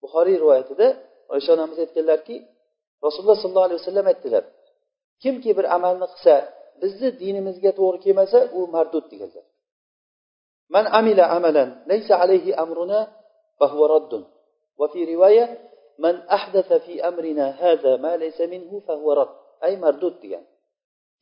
Buxoriy 0.03 0.37
rivoyatida 0.43 0.87
oysha 1.35 1.50
onamiz 1.57 1.79
aytganlarki 1.85 2.37
rasululloh 3.05 3.39
sollallohu 3.43 3.67
alayhi 3.69 3.81
vasallam 3.83 4.07
aytdilar 4.12 4.45
kimki 5.23 5.50
bir 5.59 5.67
amalni 5.77 6.07
qilsa 6.12 6.35
bizni 6.83 7.09
dinimizga 7.23 7.71
to'g'ri 7.79 7.99
kelmasa 8.05 8.39
u 8.59 8.61
mardud 8.75 9.05
deganlar. 9.12 9.47
Man 10.75 10.87
amila 10.99 11.25
amalan 11.37 11.69
laysa 11.91 12.15
alayhi 12.25 12.50
amruna 12.65 13.00
fahuva 13.59 13.87
raddun. 13.95 14.23
Va 14.79 14.87
fi 14.93 15.00
rivoya 15.12 15.47
man 16.05 16.15
ahdatha 16.37 16.77
fi 16.87 16.95
amrina 17.11 17.47
hada 17.61 17.93
ma 18.05 18.12
laysa 18.23 18.45
minhu 18.55 18.77
fahuva 18.87 19.12
radd. 19.21 19.33
Ay 19.67 19.73
mardud 19.85 20.15
degan. 20.23 20.45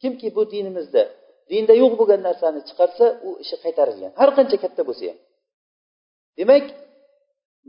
Kimki 0.01 0.29
bu 0.37 0.43
dinimizda 0.53 1.03
dinda 1.51 1.75
yo'q 1.83 1.93
bo'lgan 2.01 2.21
narsani 2.29 2.61
chiqarsa 2.69 3.07
u 3.27 3.31
ishi 3.43 3.57
qaytarilgan. 3.65 4.11
Har 4.21 4.31
qancha 4.39 4.57
katta 4.65 4.83
bo'lsa 4.89 5.05
ham. 5.11 5.19
Demak 6.39 6.65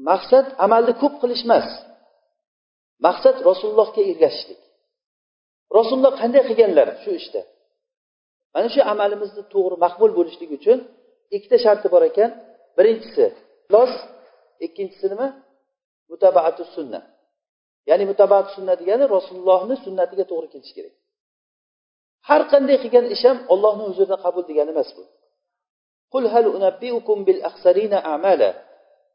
maqsad 0.09 0.45
amalni 0.65 0.93
ko'p 1.01 1.13
qilish 1.21 1.43
emas. 1.48 1.67
Maqsad 3.05 3.36
rasulullohga 3.50 4.01
ergashishlik. 4.12 4.62
Rasululloh 5.77 6.13
qanday 6.21 6.41
qilganlar 6.50 6.88
shu 7.03 7.12
ishda? 7.21 7.41
Mana 8.53 8.67
shu 8.74 8.81
amalimizni 8.93 9.43
to'g'ri 9.53 9.75
maqbul 9.86 10.12
bo'lishligi 10.17 10.53
uchun 10.59 10.79
ikkita 11.36 11.57
sharti 11.65 11.88
bor 11.93 12.03
ekan. 12.12 12.29
Birinchisi 12.77 13.25
los 13.74 13.93
ikkinchisi 14.65 15.07
nima? 15.13 15.27
Mutabaatu 16.12 16.63
sunna 16.75 17.00
ya'ni 17.89 18.03
mutabaatu 18.12 18.50
sunna 18.57 18.74
degani 18.81 19.05
rasulullohni 19.15 19.75
sunnatiga 19.86 20.25
to'g'ri 20.31 20.48
kelish 20.53 20.74
kerak. 20.77 20.93
har 22.27 22.41
qanday 22.51 22.77
qilgan 22.83 23.05
ish 23.15 23.23
ham 23.29 23.38
ollohni 23.53 23.83
huzurida 23.89 24.17
qabul 24.25 24.43
degani 24.49 24.71
emas 24.75 24.91
bu. 24.97 25.03
قل 26.13 26.27
هل 26.27 26.45
أنبئكم 26.57 27.17
بالأخسرين 27.23 27.93
أعمالا 27.93 28.51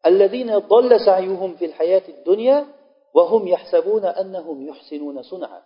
الذين 0.06 0.58
ضل 0.58 1.00
سعيهم 1.08 1.50
في 1.58 1.64
الحياة 1.64 2.02
الدنيا 2.08 2.66
وهم 3.14 3.48
يحسبون 3.48 4.04
أنهم 4.04 4.56
يحسنون 4.68 5.22
صنعا 5.22 5.62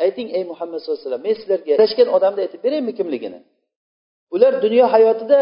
ayting 0.00 0.28
ey 0.32 0.44
muhammad 0.50 0.80
sallallohu 0.80 0.96
alayhi 0.96 1.08
vasallam 1.08 1.26
men 1.28 1.34
sizlarga 1.40 1.70
adashgan 1.76 2.08
odamni 2.16 2.40
aytib 2.44 2.60
beraymi 2.66 2.92
kimligini? 2.98 3.40
Ular 4.34 4.52
dunyo 4.64 4.84
hayotida 4.94 5.38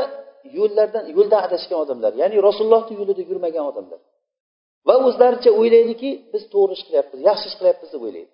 yo'llardan 0.58 1.04
yo'ldan 1.16 1.40
adashgan 1.46 1.78
odamlar 1.84 2.12
ya'ni 2.20 2.36
rasulullohni 2.48 2.94
yo'lida 3.00 3.22
yurmagan 3.30 3.64
odamlar. 3.70 4.00
Va 4.88 4.94
o'zlaricha 5.08 5.50
o'ylaydiki 5.60 6.10
biz 6.32 6.42
to'g'ri 6.54 6.72
ish 6.76 6.84
qilyapmiz 6.88 7.18
yaxshi 7.28 7.46
ish 7.50 7.56
qilyapmiz 7.60 7.88
deb 7.94 8.02
o'ylaydi. 8.06 8.32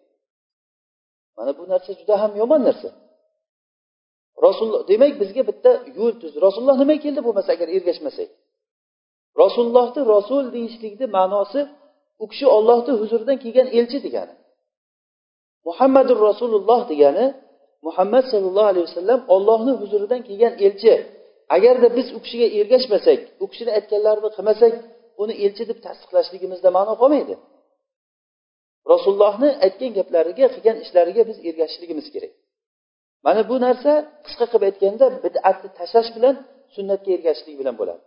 Mana 1.37 1.51
bu 1.59 1.65
narsa 1.73 1.91
juda 2.01 2.15
ham 2.23 2.33
yomon 2.41 2.61
narsa. 2.69 2.89
Rasululloh 4.47 4.83
demak 4.93 5.13
bizga 5.23 5.43
bitta 5.51 5.71
yo'l 5.99 6.15
tuz. 6.23 6.33
Rasululloh 6.47 6.77
nimaga 6.83 7.01
keldi 7.05 7.21
bo'lmasa 7.27 7.51
agar 7.57 7.69
ergashmasak? 7.77 8.29
Rasulullohni 9.43 10.01
rasul 10.15 10.45
deyishlikni 10.55 11.07
ma'nosi 11.17 11.61
u 12.23 12.25
kishi 12.31 12.47
ollohni 12.57 12.93
huzuridan 13.01 13.37
kelgan 13.45 13.69
elchi 13.79 13.99
degani. 14.07 14.35
Muhammadur 15.69 16.19
rasululloh 16.29 16.81
degani 16.93 17.27
muhammad 17.87 18.25
sollallohu 18.33 18.69
alayhi 18.73 18.87
vasallam 18.91 19.21
ollohni 19.35 19.73
huzuridan 19.81 20.21
kelgan 20.29 20.55
elchi. 20.67 20.95
Agarda 21.57 21.89
biz 21.97 22.07
u 22.17 22.19
kishiga 22.25 22.47
ergashmasak 22.61 23.21
u 23.43 23.47
kishini 23.51 23.71
aytganlarini 23.79 24.31
qilmasak 24.37 24.73
uni 25.23 25.35
elchi 25.45 25.65
deb 25.71 25.79
tasdiqlashligimizda 25.87 26.69
ma'no 26.79 26.95
qolmaydi. 27.03 27.35
Rasulullohni 28.93 29.51
aytgan 29.67 29.91
gaplariga 29.99 30.47
qilgan 30.55 30.77
ishlariga 30.85 31.23
biz 31.31 31.39
ergashishligimiz 31.49 32.07
kerak. 32.15 32.33
Mana 33.27 33.41
bu 33.51 33.57
narsa 33.67 33.93
qisqa 34.27 34.47
qilib 34.51 34.65
aytganda 34.69 35.07
bid'atni 35.25 35.69
tashlash 35.79 36.11
bilan 36.17 36.35
sunnatga 36.75 37.11
ergashishlik 37.17 37.57
bilan 37.61 37.75
bo'ladi. 37.81 38.03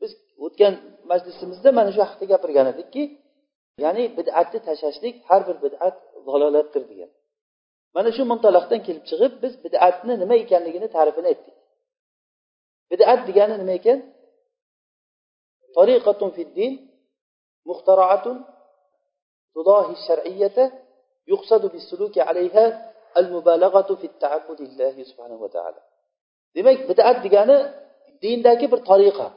Biz 0.00 0.10
o'tgan 0.44 0.74
majlisimizda 1.10 1.68
mana 1.78 1.90
shu 1.94 2.00
haqida 2.06 2.26
gapirgan 2.32 2.66
edikki 2.72 3.02
ya'ni 3.84 4.04
bid'atni 4.18 4.58
tashlashlik 4.68 5.14
har 5.28 5.40
bir 5.48 5.56
bid'at 5.64 5.96
zalolatdir 6.26 6.82
degan. 6.90 7.10
Mana 7.96 8.10
shu 8.16 8.22
muntaloqdan 8.32 8.80
kelib 8.86 9.04
chiqib 9.10 9.32
biz 9.42 9.52
bid'atni 9.64 10.14
nima 10.22 10.34
ekanligini 10.44 10.88
ta'rifini 10.96 11.26
aytdik. 11.32 11.56
Bid'at 12.92 13.20
degani 13.28 13.54
nima 13.62 13.74
ekan? 13.80 13.98
Tariqatun 15.76 16.30
fiddin 16.36 16.72
muxtaroatun 17.68 18.36
تضاهي 19.54 19.92
الشرعية 19.98 20.58
يقصد 21.32 21.62
بالسلوك 21.72 22.18
alayha 22.18 22.64
al 23.14 23.26
في 24.00 24.08
fi 24.20 24.62
لله 24.62 25.04
subhanahu 25.04 25.40
va 25.40 25.48
taala. 25.48 25.80
Demak 26.56 26.78
bid'at 26.90 27.18
degani 27.24 27.56
dindagi 28.22 28.66
bir 28.72 28.80
tariqa. 28.90 29.28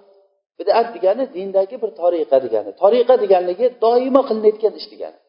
Bid'at 0.60 0.88
degani 0.96 1.24
dindagi 1.36 1.76
bir 1.82 1.92
tariqa 2.02 2.38
degani. 2.46 2.72
Tariqa 2.84 3.14
deganligi 3.24 3.66
doimo 3.84 4.22
qilinayotgan 4.30 4.74
ish 4.80 4.88
degani. 4.94 5.20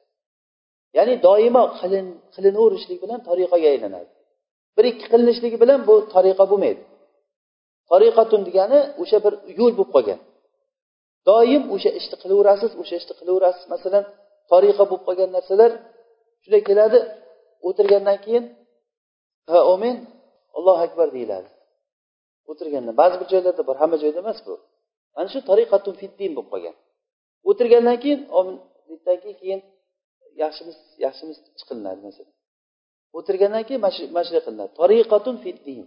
Ya'ni 0.96 1.14
doimo 1.26 1.64
qilin 1.78 2.06
qilinaverishlik 2.34 2.98
bilan 3.04 3.20
tariqaga 3.28 3.68
aylanadi. 3.74 4.10
Bir 4.76 4.84
ikki 4.92 5.06
qilinishligi 5.12 5.56
bilan 5.62 5.80
bu 5.88 5.94
tariqa 6.14 6.44
bo'lmaydi. 6.50 6.82
Tariqatun 7.90 8.40
degani 8.48 8.80
o'sha 9.02 9.18
bir 9.24 9.32
yo'l 9.58 9.72
bo'lib 9.78 9.90
qolgan. 9.96 10.20
Doim 11.28 11.62
o'sha 11.74 11.90
ishni 11.98 12.16
qilaverasiz 12.22 12.72
o'sha 12.80 12.94
ishni 13.00 13.14
qilaverasiz. 13.20 13.64
Masalan 13.74 14.04
tariqa 14.52 14.82
bo'lib 14.90 15.02
qolgan 15.08 15.30
narsalar 15.36 15.70
shunday 16.42 16.62
keladi. 16.68 16.98
O'tirgandan 17.68 18.18
keyin 18.24 18.44
ha 19.50 19.58
omin 19.74 19.96
allohu 20.56 20.80
akbar 20.86 21.08
deyiladi. 21.16 21.50
O'tirganda 22.50 22.92
ba'zi 23.00 23.16
bir 23.20 23.28
joylarda 23.32 23.62
bor 23.68 23.76
hamma 23.82 23.96
joyda 24.02 24.18
emas 24.24 24.38
bu. 24.46 24.54
Mana 25.16 25.28
shu 25.32 25.38
tariqatun 25.50 25.94
fiddin 26.02 26.32
bo'lib 26.36 26.48
qolgan. 26.52 26.76
O'tirgandan 27.48 27.96
keyin 28.02 28.20
omin 28.38 28.56
keyin 29.40 29.60
yaxshimiz 30.42 30.76
yaxshimiz 31.04 31.36
chiqilinadi 31.58 32.00
masalan. 32.08 32.34
O'tirgandan 33.18 33.62
keyin 33.68 33.80
mana 33.84 33.94
shunday 34.26 34.42
qilinadi. 34.46 34.72
Tariqatun 34.80 35.36
fiddin 35.44 35.86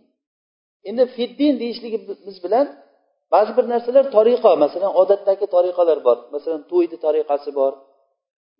endi 0.89 1.03
fiddin 1.17 1.53
deyishligimiz 1.61 2.37
bilan 2.45 2.65
ba'zi 3.33 3.51
bir 3.57 3.65
narsalar 3.73 4.05
tariqa 4.17 4.51
masalan 4.63 4.91
odatdagi 5.01 5.45
tariqalar 5.55 5.99
bor. 6.07 6.17
Masalan 6.35 6.61
to'yni 6.71 6.97
tariqasi 7.05 7.49
bor. 7.59 7.73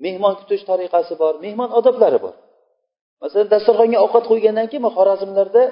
Mehmon 0.04 0.34
kutish 0.40 0.64
tariqasi 0.70 1.14
bor 1.22 1.34
mehmon 1.46 1.70
odoblari 1.80 2.20
bor. 2.26 2.36
Masalan 3.22 3.48
dasturxonga 3.54 4.00
ovqat 4.06 4.26
qo'ygandan 4.32 4.68
keyin 4.72 4.84
xorazmlarda 4.98 5.64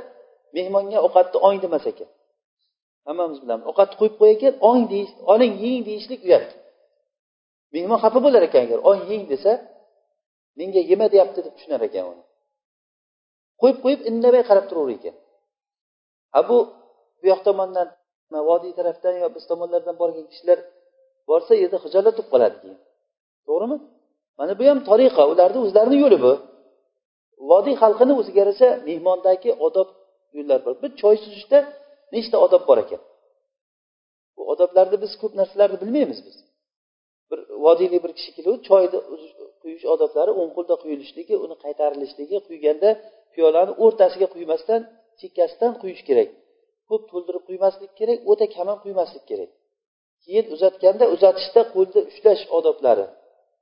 mehmonga 0.57 0.99
ovqatni 1.07 1.37
ong 1.47 1.57
demas 1.63 1.85
ekan. 1.91 2.09
Hammamiz 3.07 3.37
bilamiz 3.43 3.65
ovqatni 3.71 3.95
qo'yib 3.99 4.15
qo'yarkan 4.21 4.53
ong 4.69 4.81
deyish 4.91 5.13
oling 5.33 5.53
yeng 5.63 5.81
deyishlik 5.87 6.21
uyat. 6.27 6.47
Mehmon 7.75 7.99
xafa 8.03 8.19
bo'lar 8.25 8.41
ekan 8.47 8.61
agar 8.67 8.79
ong 8.89 8.99
yeng 9.11 9.23
desa 9.31 9.51
menga 10.57 10.81
yema 10.91 11.07
deyapti 11.13 11.39
deb 11.45 11.53
tushunar 11.55 11.81
ekan 11.87 12.03
uni. 12.11 12.23
Qo'yib 13.61 13.77
qo'yib 13.83 14.01
indamay 14.09 14.43
qarab 14.49 14.65
turaver 14.69 14.95
ekan. 14.99 15.15
A 16.37 16.39
bu 16.47 16.57
bu 17.19 17.25
yoq 17.31 17.41
tomondan 17.47 17.87
vodiy 18.49 18.73
tarafdan 18.79 19.13
yo 19.23 19.27
biz 19.35 19.43
tomonlardan 19.51 19.95
borgan 20.01 20.25
kishilar 20.31 20.59
borsa 21.29 21.51
u 21.55 21.59
yerda 21.63 21.77
hijolat 21.85 22.13
bo'lib 22.17 22.29
qoladi 22.33 22.57
keyin. 22.61 22.79
To'g'rimi? 23.47 23.77
Mana 24.37 24.53
bu 24.59 24.63
ham 24.71 24.79
tariqa 24.89 25.23
ularni 25.31 25.59
o'zlarini 25.65 25.97
yo'li 26.03 26.17
bu. 26.25 26.33
Vodiy 27.49 27.75
xalqini 27.81 28.13
o'ziga 28.19 28.39
yarasha 28.43 28.69
mehmondagi 28.87 29.51
odob 29.67 29.89
yo'llar 30.37 30.59
bor. 30.65 30.73
Bir 30.81 30.91
choy 31.01 31.15
suzishda 31.23 31.59
nechta 32.15 32.37
odob 32.45 32.63
bor 32.69 32.77
ekan? 32.83 33.01
Bu 34.35 34.41
odoblarni 34.53 34.97
biz 35.03 35.13
ko'p 35.21 35.33
narsalarni 35.39 35.77
bilmaymiz 35.83 36.19
biz. 36.27 36.37
Bir 37.29 37.39
vodiyga 37.65 37.99
bir 38.03 38.11
kishi 38.17 38.31
keluvdi 38.37 38.61
choyni 38.69 38.97
quyish 39.61 39.85
odoblari 39.93 40.31
o'ng 40.39 40.51
qo'lda 40.57 40.75
quyilishligi 40.83 41.35
uni 41.45 41.55
qaytarilishligi 41.63 42.37
quyganda 42.47 42.89
piyolani 43.33 43.73
o'rtasiga 43.83 44.27
quymasdan 44.35 44.81
chekkasidan 45.19 45.71
quyish 45.81 46.03
kerak. 46.09 46.29
Ko'p 46.89 47.03
to'ldirib 47.11 47.43
quymaslik 47.49 47.91
kerak 47.99 48.19
o'ta 48.31 48.45
kam 48.55 48.67
ham 48.71 48.79
quymaslik 48.85 49.23
kerak. 49.31 49.49
Keyin 50.23 50.45
uzatganda 50.55 51.05
uzatishda 51.15 51.61
qo'lni 51.73 52.01
ushlash 52.11 52.43
odoblari. 52.57 53.05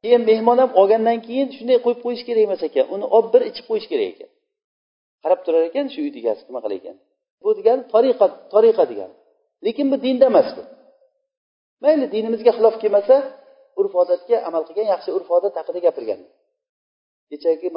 Keyin 0.06 0.22
mehmon 0.30 0.58
ham 0.62 0.72
olgandan 0.82 1.20
keyin 1.28 1.48
shunday 1.58 1.78
qo'yib 1.86 2.00
qo'yish 2.06 2.24
kerak 2.28 2.44
emas 2.48 2.62
ekan. 2.68 2.86
Uni 2.96 3.06
olib 3.16 3.30
bir 3.34 3.42
ichib 3.50 3.66
qo'yish 3.70 3.88
kerak 3.92 4.08
ekan. 4.14 4.30
Qarab 5.24 5.40
turar 5.46 5.64
ekan 5.70 5.86
shu 5.94 6.00
uyni 6.06 6.18
egasi 6.22 6.42
nima 6.48 6.60
qilar 6.64 6.78
ekan? 6.82 6.96
Bu 7.44 7.50
degani 7.58 7.82
tariqa 7.94 8.26
tariqa 8.54 8.84
degani 8.92 9.16
lekin 9.66 9.86
bu 9.92 9.98
dinda 10.06 10.26
emas 10.32 10.50
bu. 10.58 10.64
Mayli 11.84 12.06
dinimizga 12.16 12.52
xilof 12.58 12.76
kelmasa 12.84 13.16
urf 13.80 13.94
odatga 14.02 14.38
amal 14.48 14.64
qilgan 14.68 14.88
yaxshi 14.94 15.10
urf 15.18 15.30
odat 15.38 15.54
haqida 15.60 15.80
gapirgan. 15.88 16.20
Kechagi 17.30 17.68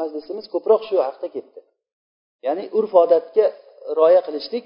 majlisimiz 0.00 0.46
ko'proq 0.54 0.82
shu 0.88 0.96
haqda 1.08 1.28
ketdi. 1.34 1.60
Ya'ni 2.46 2.64
urf 2.78 2.92
odatga 3.04 3.44
rioya 3.98 4.22
qilishlik 4.26 4.64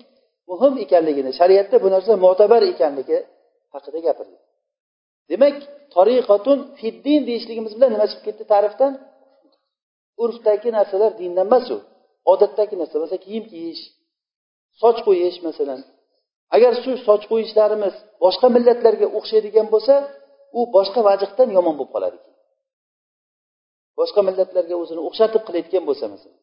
muhim 0.51 0.75
ekanligini 0.85 1.31
shariatda 1.41 1.77
bu 1.85 1.89
narsa 1.95 2.13
mo'tabar 2.25 2.63
ekanligi 2.73 3.19
haqida 3.75 3.99
gapirdik. 4.07 4.43
Demak 5.31 5.57
toriqatun 5.95 6.59
fiddin 6.79 7.21
deyishligimiz 7.29 7.73
bilan 7.77 7.91
nima 7.95 8.07
chiqib 8.11 8.25
ketdi 8.29 8.45
ta'rifdan? 8.53 8.93
Urfdagi 10.23 10.71
narsalar 10.79 11.13
dindan 11.21 11.47
emas 11.51 11.67
u. 11.77 11.79
Odatdagi 12.33 12.75
narsa 12.81 12.97
masalan 13.03 13.23
kiyim 13.27 13.45
kiyish 13.51 13.83
soch 14.81 14.99
qo'yish 15.07 15.39
masalan. 15.49 15.81
Agar 16.57 16.73
shu 16.83 16.93
soch 17.07 17.25
qo'yishlarimiz 17.31 17.95
boshqa 18.25 18.47
millatlarga 18.57 19.07
o'xshaydigan 19.19 19.67
bo'lsa 19.75 19.95
u 20.59 20.61
boshqa 20.77 21.01
vajihdan 21.09 21.49
yomon 21.57 21.75
bo'lib 21.79 21.93
qoladi 21.95 22.19
boshqa 24.01 24.21
millatlarga 24.29 24.75
o'zini 24.83 25.01
o'xshatib 25.09 25.43
qilayotgan 25.47 25.85
bo'lsa 25.89 26.07
masalan. 26.15 26.41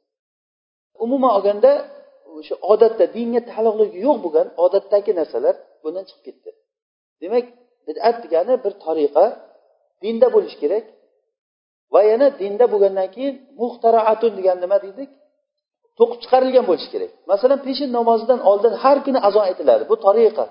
Umuman 1.05 1.31
olganda 1.37 1.71
o'sha 2.37 2.55
odatda 2.73 3.05
dinga 3.15 3.41
taalluqligi 3.49 3.97
yo'q 4.07 4.17
bo'lgan 4.25 4.47
odatdagi 4.65 5.11
narsalar 5.19 5.55
bundan 5.83 6.03
chiqib 6.09 6.23
ketdi. 6.27 6.49
Demak 7.21 7.45
bid'at 7.87 8.17
degani 8.23 8.53
bir 8.63 8.73
tariqa 8.85 9.25
dinda 10.03 10.27
bo'lishi 10.35 10.57
kerak 10.63 10.85
va 11.93 12.01
yana 12.11 12.27
dinda 12.41 12.65
bo'lgandan 12.73 13.09
keyin 13.15 13.35
muxtaraatun 13.61 14.31
degani 14.37 14.59
nima 14.65 14.77
deydik 14.85 15.09
to'qib 15.97 16.19
chiqarilgan 16.23 16.65
bo'lishi 16.69 16.89
kerak. 16.93 17.11
Masalan 17.31 17.59
peshin 17.67 17.89
namozidan 17.97 18.39
oldin 18.49 18.73
har 18.83 18.97
kuni 19.05 19.19
azon 19.27 19.43
aytiladi. 19.49 19.83
Bu 19.91 19.95
tariqa. 20.05 20.45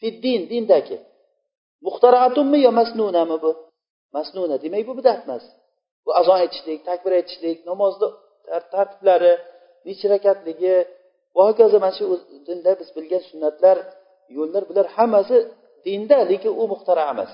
Fiddin 0.00 0.42
dindagi. 0.50 0.96
Muxtaraatunmi 1.86 2.58
yo 2.66 2.70
masnunami 2.80 3.36
bu? 3.44 3.50
Masnuna 4.16 4.56
demak 4.64 4.82
bu 4.88 4.92
bidat 4.98 5.20
emas 5.24 5.44
bu 6.04 6.10
azon 6.20 6.36
aytishlik 6.42 6.80
takbir 6.88 7.12
aytishlik 7.18 7.58
namozni 7.70 8.08
tartiblari 8.74 9.32
nechi 9.86 10.06
rakatligi 10.14 10.76
va 11.36 11.42
hokazo 11.48 11.76
mana 11.84 11.94
shu 11.98 12.04
dinda 12.46 12.72
biz 12.80 12.88
bilgan 12.96 13.22
sunnatlar 13.30 13.76
yo'llar 14.36 14.62
bular 14.68 14.86
hammasi 14.96 15.36
dinda 15.84 16.18
lekin 16.30 16.52
u 16.62 16.64
muhtara 16.72 17.04
emas. 17.12 17.32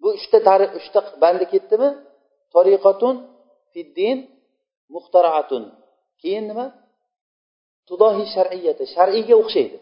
Bu 0.00 0.08
uchta 0.18 0.38
tarix 0.48 0.70
uchta 0.80 1.00
bandi 1.22 1.44
ketdimi? 1.52 1.88
Tariqatun 2.54 3.14
fiddin 3.72 4.18
muxtaraatun 4.94 5.62
keyin 6.20 6.44
nima? 6.50 6.66
Tudohi 7.88 8.24
shar'iyati 8.34 8.84
shar'iyga 8.94 9.34
o'xshaydi. 9.42 9.78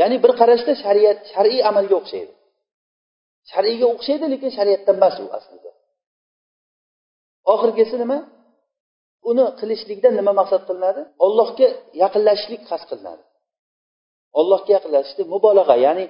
Ya'ni 0.00 0.16
bir 0.24 0.32
qarashda 0.40 0.72
shariat 0.84 1.18
shar'iy 1.32 1.60
amalga 1.70 1.94
o'xshaydi. 2.00 2.32
Shar'iyga 3.52 3.86
o'xshaydi 3.94 4.26
lekin 4.32 4.50
shariatdan 4.58 4.96
emas 5.00 5.16
u 5.24 5.26
aslida. 5.38 5.70
Oxirgisi 7.52 7.96
nima? 8.02 8.18
Uni 9.30 9.44
qilishlikda 9.60 10.08
nima 10.18 10.32
maqsad 10.40 10.62
qilinadi? 10.68 11.02
Ollohga 11.24 11.68
yaqinlashishlik 12.02 12.62
qasd 12.70 12.86
qilinadi. 12.90 13.22
Ollohga 14.40 14.70
yaqinlashishni 14.76 15.24
mubolag'a 15.34 15.76
ya'ni 15.86 16.04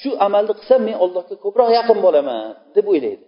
shu 0.00 0.10
amalni 0.26 0.52
qilsam 0.58 0.80
men 0.88 0.96
allohga 1.04 1.34
ko'proq 1.44 1.68
yaqin 1.78 1.98
bo'laman 2.06 2.46
deb 2.76 2.86
o'ylaydi. 2.92 3.24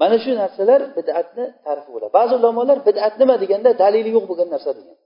Mana 0.00 0.16
shu 0.24 0.30
narsalar 0.42 0.80
bid'atni 0.98 1.44
tarifi 1.66 1.90
bo'ladi. 1.94 2.12
Ba'zi 2.18 2.32
ulamolar 2.38 2.78
bid'at 2.88 3.14
nima 3.20 3.34
deganda 3.42 3.70
dalili 3.82 4.10
yo'q 4.16 4.24
bo'lgan 4.30 4.48
narsa 4.54 4.70
degan. 4.78 4.96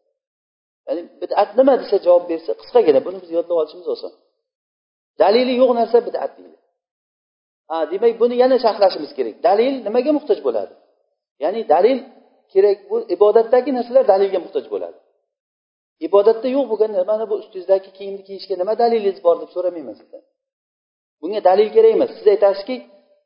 Ya'ni 0.87 1.03
bid'at 1.23 1.51
nima 1.59 1.75
desa 1.83 1.97
javob 2.07 2.25
bersa 2.31 2.51
qisqagina 2.61 3.01
buni 3.07 3.19
biz 3.23 3.31
yodlab 3.39 3.57
olishimiz 3.63 3.89
oson. 3.95 4.13
Dalili 5.23 5.53
yo'q 5.61 5.71
narsa 5.81 5.99
bid'at 6.09 6.33
deydi. 6.39 6.57
Ha 7.71 7.77
demak 7.93 8.15
buni 8.23 8.35
yana 8.43 8.57
sharhlashimiz 8.65 9.11
kerak. 9.19 9.37
Dalil 9.49 9.75
nimaga 9.87 10.11
muhtoj 10.19 10.39
bo'ladi? 10.47 10.75
Ya'ni 11.43 11.61
dalil 11.75 11.99
kerak 12.53 12.79
bu 12.91 12.97
ibodatdagi 13.15 13.71
narsalar 13.79 14.05
dalilga 14.13 14.39
muhtoj 14.45 14.65
bo'ladi. 14.75 14.99
Ibodatda 16.07 16.49
yo'q 16.57 16.67
bo'lgan 16.71 16.91
nimani 16.99 17.25
bu 17.31 17.35
ustingizdagi 17.43 17.89
kiyimni 17.97 18.23
kiyishga 18.29 18.55
nima 18.61 18.73
dalilingiz 18.83 19.19
bor 19.27 19.37
deb 19.43 19.51
so'ramayman 19.55 19.97
sizdan. 20.01 20.23
Bunga 21.21 21.41
dalil 21.49 21.69
kerak 21.75 21.93
emas. 21.97 22.11
Siz 22.19 22.27
aytasizki 22.35 22.77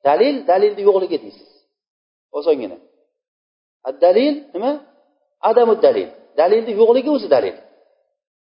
dalil 0.09 0.35
dalilni 0.51 0.83
yo'qligi 0.89 1.19
deysiz. 1.25 1.49
Osongina. 2.39 2.77
Dalil 4.05 4.35
nima? 4.55 4.73
Adamu 5.51 5.75
dalil. 5.87 6.09
Dalilni 6.41 6.73
yo'qligi 6.81 7.11
o'zi 7.17 7.29
dalil. 7.37 7.57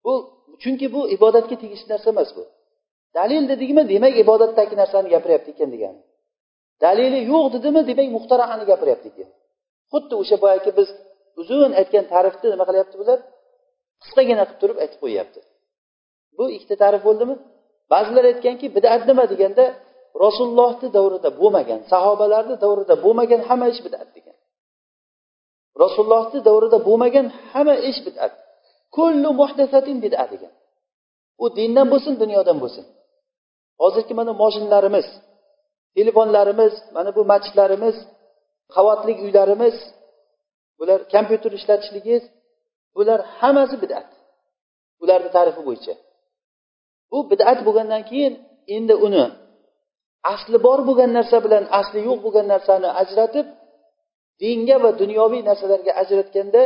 Bu 0.06 0.14
chunki 0.62 0.88
bu 0.96 1.02
ibodatga 1.16 1.56
tegishli 1.64 1.88
narsa 1.94 2.10
emas 2.16 2.30
bu. 2.38 2.44
Dalil 3.18 3.44
dedikmi 3.52 3.82
demak 3.94 4.14
ibodatdagi 4.24 4.76
narsani 4.82 5.08
gapiryapti 5.16 5.50
ekan 5.54 5.70
degani. 5.74 6.02
Dalili 6.84 7.20
yo'q 7.32 7.46
dedimi 7.56 7.82
demak 7.90 8.08
muhtaraani 8.18 8.64
gapiryapti 8.72 9.08
ekan. 9.12 9.30
Xuddi 9.92 10.14
o'sha 10.22 10.36
boyagi 10.44 10.72
biz 10.78 10.90
uzun 11.42 11.72
aytgan 11.80 12.06
ta'rifni 12.12 12.48
nima 12.54 12.66
qilyapti 12.70 12.96
bular? 13.02 13.20
Qisqagina 14.02 14.44
qilib 14.48 14.60
turib 14.62 14.78
aytib 14.84 15.00
qo'yyapti. 15.04 15.40
Bu 16.38 16.44
ikkita 16.56 16.76
ta'rif 16.84 17.02
bo'ldimi? 17.08 17.36
Ba'zilar 17.94 18.26
aytganki 18.32 18.68
bidat 18.76 19.02
nima 19.10 19.26
deganda 19.32 19.66
rasulullohni 20.24 20.88
davrida 20.98 21.30
bo'lmagan 21.42 21.80
sahobalarni 21.92 22.56
davrida 22.64 22.96
bo'lmagan 23.06 23.42
hamma 23.50 23.68
ish 23.74 23.82
bidat 23.86 24.08
degan. 24.16 24.38
Rasulullohni 25.84 26.40
davrida 26.48 26.78
bo'lmagan 26.88 27.26
hamma 27.52 27.76
ish 27.90 28.00
bidat. 28.08 28.32
Kullu 28.96 29.30
muhdasatin 29.42 29.98
bidat 30.06 30.28
degan. 30.34 30.54
U 31.44 31.46
dindan 31.58 31.88
bo'lsin 31.94 32.14
dunyodan 32.22 32.58
bo'lsin. 32.64 32.86
Hozirgi 33.82 34.14
mana 34.20 34.34
moshinlarimiz 34.42 35.08
telefonlarimiz 35.96 36.74
mana 36.96 37.16
bu 37.16 37.22
masjidlarimiz 37.32 37.96
qavatli 38.76 39.14
uylarimiz 39.26 39.76
bular 40.80 41.00
kompyuter 41.14 41.52
ishlatishligingiz 41.60 42.24
bular 42.96 43.20
hammasi 43.40 43.76
bidat. 43.84 44.10
Ularni 45.04 45.30
tarifi 45.38 45.62
bo'yicha. 45.68 45.94
Bu 47.12 47.18
bidat 47.32 47.60
bo'lgandan 47.68 48.04
keyin 48.10 48.34
endi 48.76 48.96
uni 49.06 49.26
asli 50.34 50.58
bor 50.66 50.80
bo'lgan 50.88 51.12
narsa 51.18 51.38
bilan 51.46 51.64
asli 51.80 52.00
yo'q 52.08 52.20
bo'lgan 52.26 52.48
narsani 52.54 52.90
ajratib 53.02 53.48
dinga 54.42 54.78
va 54.84 54.92
dunyoviy 55.02 55.42
narsalarga 55.50 55.92
ajratganda 56.02 56.62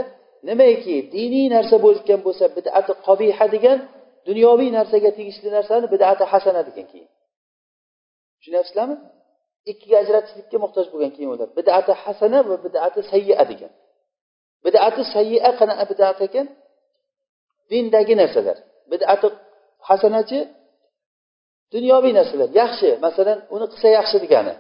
nimaiki 0.50 0.96
diniy 1.16 1.48
narsa 1.56 1.76
bo'lgan 1.86 2.20
bo'lsa 2.26 2.46
bidati 2.58 2.92
qobiha 3.08 3.46
degan 3.56 3.78
dunyoviy 4.30 4.70
narsaga 4.78 5.10
tegishli 5.18 5.50
narsani 5.58 5.86
bidati 5.94 6.24
hasana 6.32 6.62
degan 6.70 6.86
keyin. 6.92 7.10
Tushunyapsizlarmi 8.38 8.96
ikkiga 9.72 9.98
ajratishlikka 10.04 10.58
muhtoj 10.64 10.86
bo'lgan 10.94 11.12
keyin 11.16 11.30
ular 11.36 11.50
bidati 11.60 11.92
hasana 12.04 12.40
va 12.50 12.56
bidati 12.66 13.00
sayya 13.12 13.44
degan. 13.52 13.72
Bidati 14.86 15.04
sayya 15.14 15.52
qanaqa 15.60 15.84
bidat 15.92 16.20
ekan? 16.28 16.48
Dindagi 17.70 18.14
narsalar. 18.22 18.58
Bidati 18.92 19.28
hasanachi 19.88 20.40
dunyoviy 21.74 22.14
narsalar. 22.20 22.50
Yaxshi. 22.62 22.90
Masalan 23.06 23.38
uni 23.56 23.66
qilsa 23.72 23.88
yaxshi 23.98 24.18
degani. 24.24 24.54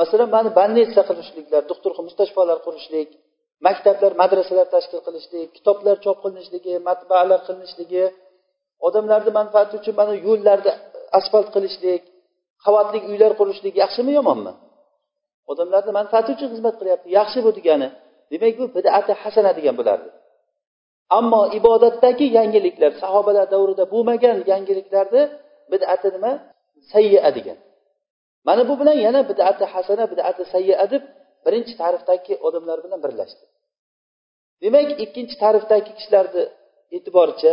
Masalan 0.00 0.28
mana 0.34 0.50
больница 0.60 1.00
qilishliklar 1.08 1.62
doktor 1.70 1.90
mustashfolar 2.08 2.58
qurishlik 2.66 3.08
maktablar 3.66 4.12
madrasalar 4.22 4.66
tashkil 4.74 5.00
qilishlik 5.06 5.48
kitoblar 5.56 5.96
chop 6.04 6.16
qilinishligi 6.24 6.74
matbaalar 6.88 7.40
qilinishligi 7.46 8.04
odamlarni 8.86 9.30
manfaati 9.40 9.72
uchun 9.80 9.94
mana 10.00 10.12
yo'llarni 10.26 10.72
asfalt 11.18 11.48
qilishlik 11.54 12.02
qavatli 12.64 12.98
uylar 13.10 13.32
qurishlik 13.40 13.74
yaxshimi 13.82 14.12
yomonmi? 14.18 14.52
Odamlarni 15.52 15.92
manfaati 15.98 16.30
uchun 16.36 16.48
xizmat 16.52 16.74
qilyapti. 16.80 17.06
Yaxshi 17.18 17.38
bu 17.46 17.50
degani. 17.58 17.88
Demak 18.30 18.54
bu 18.60 18.64
bidati 18.76 19.12
hasana 19.22 19.52
degan 19.58 19.74
bo'lardi. 19.80 20.08
Ammo 21.18 21.42
ibodatdagi 21.58 22.26
yangiliklar 22.38 22.92
sahobalar 23.02 23.46
davrida 23.54 23.84
bo'lmagan 23.92 24.36
yangiliklarni 24.52 25.22
bidati 25.72 26.08
nima? 26.14 26.32
Sayya 26.92 27.30
degan. 27.36 27.58
Mana 28.46 28.62
bu 28.68 28.74
bilan 28.80 28.96
yana 29.06 29.20
bidati 29.30 29.64
hasana 29.74 30.04
bidati 30.12 30.42
sayya 30.52 30.86
deb 30.92 31.02
birinchi 31.44 31.72
ta'rifdagi 31.80 32.34
odamlar 32.46 32.78
bilan 32.84 33.00
birlashdi. 33.04 33.44
Demak 34.62 34.88
ikkinchi 35.04 35.34
ta'rifdagi 35.42 35.90
kishilarni 35.98 36.42
e'tiboricha 36.96 37.52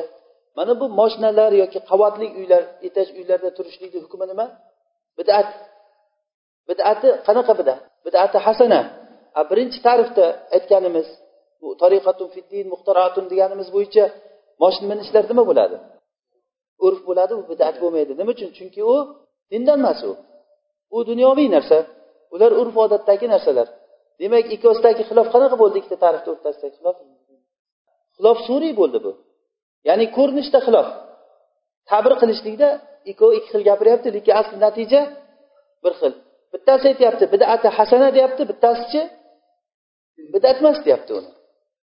mana 0.57 0.73
bu 0.79 0.85
moshinalar 0.99 1.51
yoki 1.63 1.79
qavatli 1.89 2.27
uylar 2.39 2.63
etaj 2.87 3.07
uylarda 3.19 3.49
turishlikni 3.57 3.99
hukmi 4.05 4.25
nima? 4.31 4.45
Bidat. 5.17 5.49
Bidati 6.69 7.07
qanaqa 7.27 7.53
bidat? 7.59 7.79
Bidati 8.05 8.37
hasana. 8.45 8.81
Birinchi 9.49 9.79
ta'rifda 9.87 10.25
aytganimiz 10.55 11.07
bu 11.61 11.67
tariqatun 11.81 12.29
fiddin 12.35 12.65
muxtaratun 12.73 13.25
deganimiz 13.31 13.67
bo'yicha 13.75 14.05
moshina 14.61 14.87
minishlar 14.91 15.23
nima 15.31 15.43
bo'ladi? 15.49 15.77
Urf 16.85 16.99
bo'ladi 17.07 17.33
u 17.39 17.41
bidat 17.51 17.75
bo'lmaydi. 17.83 18.11
Nima 18.19 18.31
uchun? 18.35 18.49
Chunki 18.57 18.81
u 18.93 18.95
dindan 19.51 19.79
emas 19.81 19.99
u. 20.09 20.11
U 20.95 20.97
dunyoviy 21.09 21.49
narsa. 21.55 21.77
Ular 22.33 22.51
urf 22.61 22.75
odatdagi 22.85 23.27
narsalar. 23.33 23.67
Demak 24.21 24.45
ikkosidagi 24.55 25.03
xilof 25.09 25.27
qanaqa 25.33 25.55
bo'ldi 25.61 25.75
ikkita 25.81 25.97
tarixni 26.03 26.29
o'rtasidagi 26.33 26.75
xilof? 26.79 26.95
Xilof 28.15 28.37
suriy 28.47 28.73
bo'ldi 28.81 28.99
bu. 29.05 29.11
Ya'ni 29.87 30.05
ko'rinishda 30.17 30.59
xilof. 30.67 30.87
Ta'bir 31.89 32.13
qilishlikda 32.21 32.69
ikkovi 33.11 33.33
ikki 33.39 33.49
xil 33.53 33.63
gapiryapti 33.69 34.07
lekin 34.15 34.33
asli 34.41 34.57
natija 34.65 35.01
bir 35.83 35.93
xil. 35.99 36.13
Bittasi 36.53 36.85
aytyapti 36.91 37.25
bidati 37.33 37.67
hasana 37.77 38.07
deyapti 38.15 38.43
bittasichi 38.51 39.01
bidat 40.33 40.57
emas 40.61 40.77
deyapti 40.85 41.11
uni. 41.19 41.29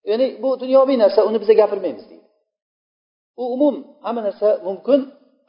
Ya'ni 0.10 0.28
bu 0.42 0.50
dunyoviy 0.64 0.98
narsa 1.04 1.20
uni 1.30 1.38
biza 1.44 1.54
gapirmaymiz 1.62 2.06
deydi. 2.12 2.28
U 3.42 3.44
umum 3.56 3.76
hamma 4.06 4.22
narsa 4.28 4.48
mumkin 4.68 5.00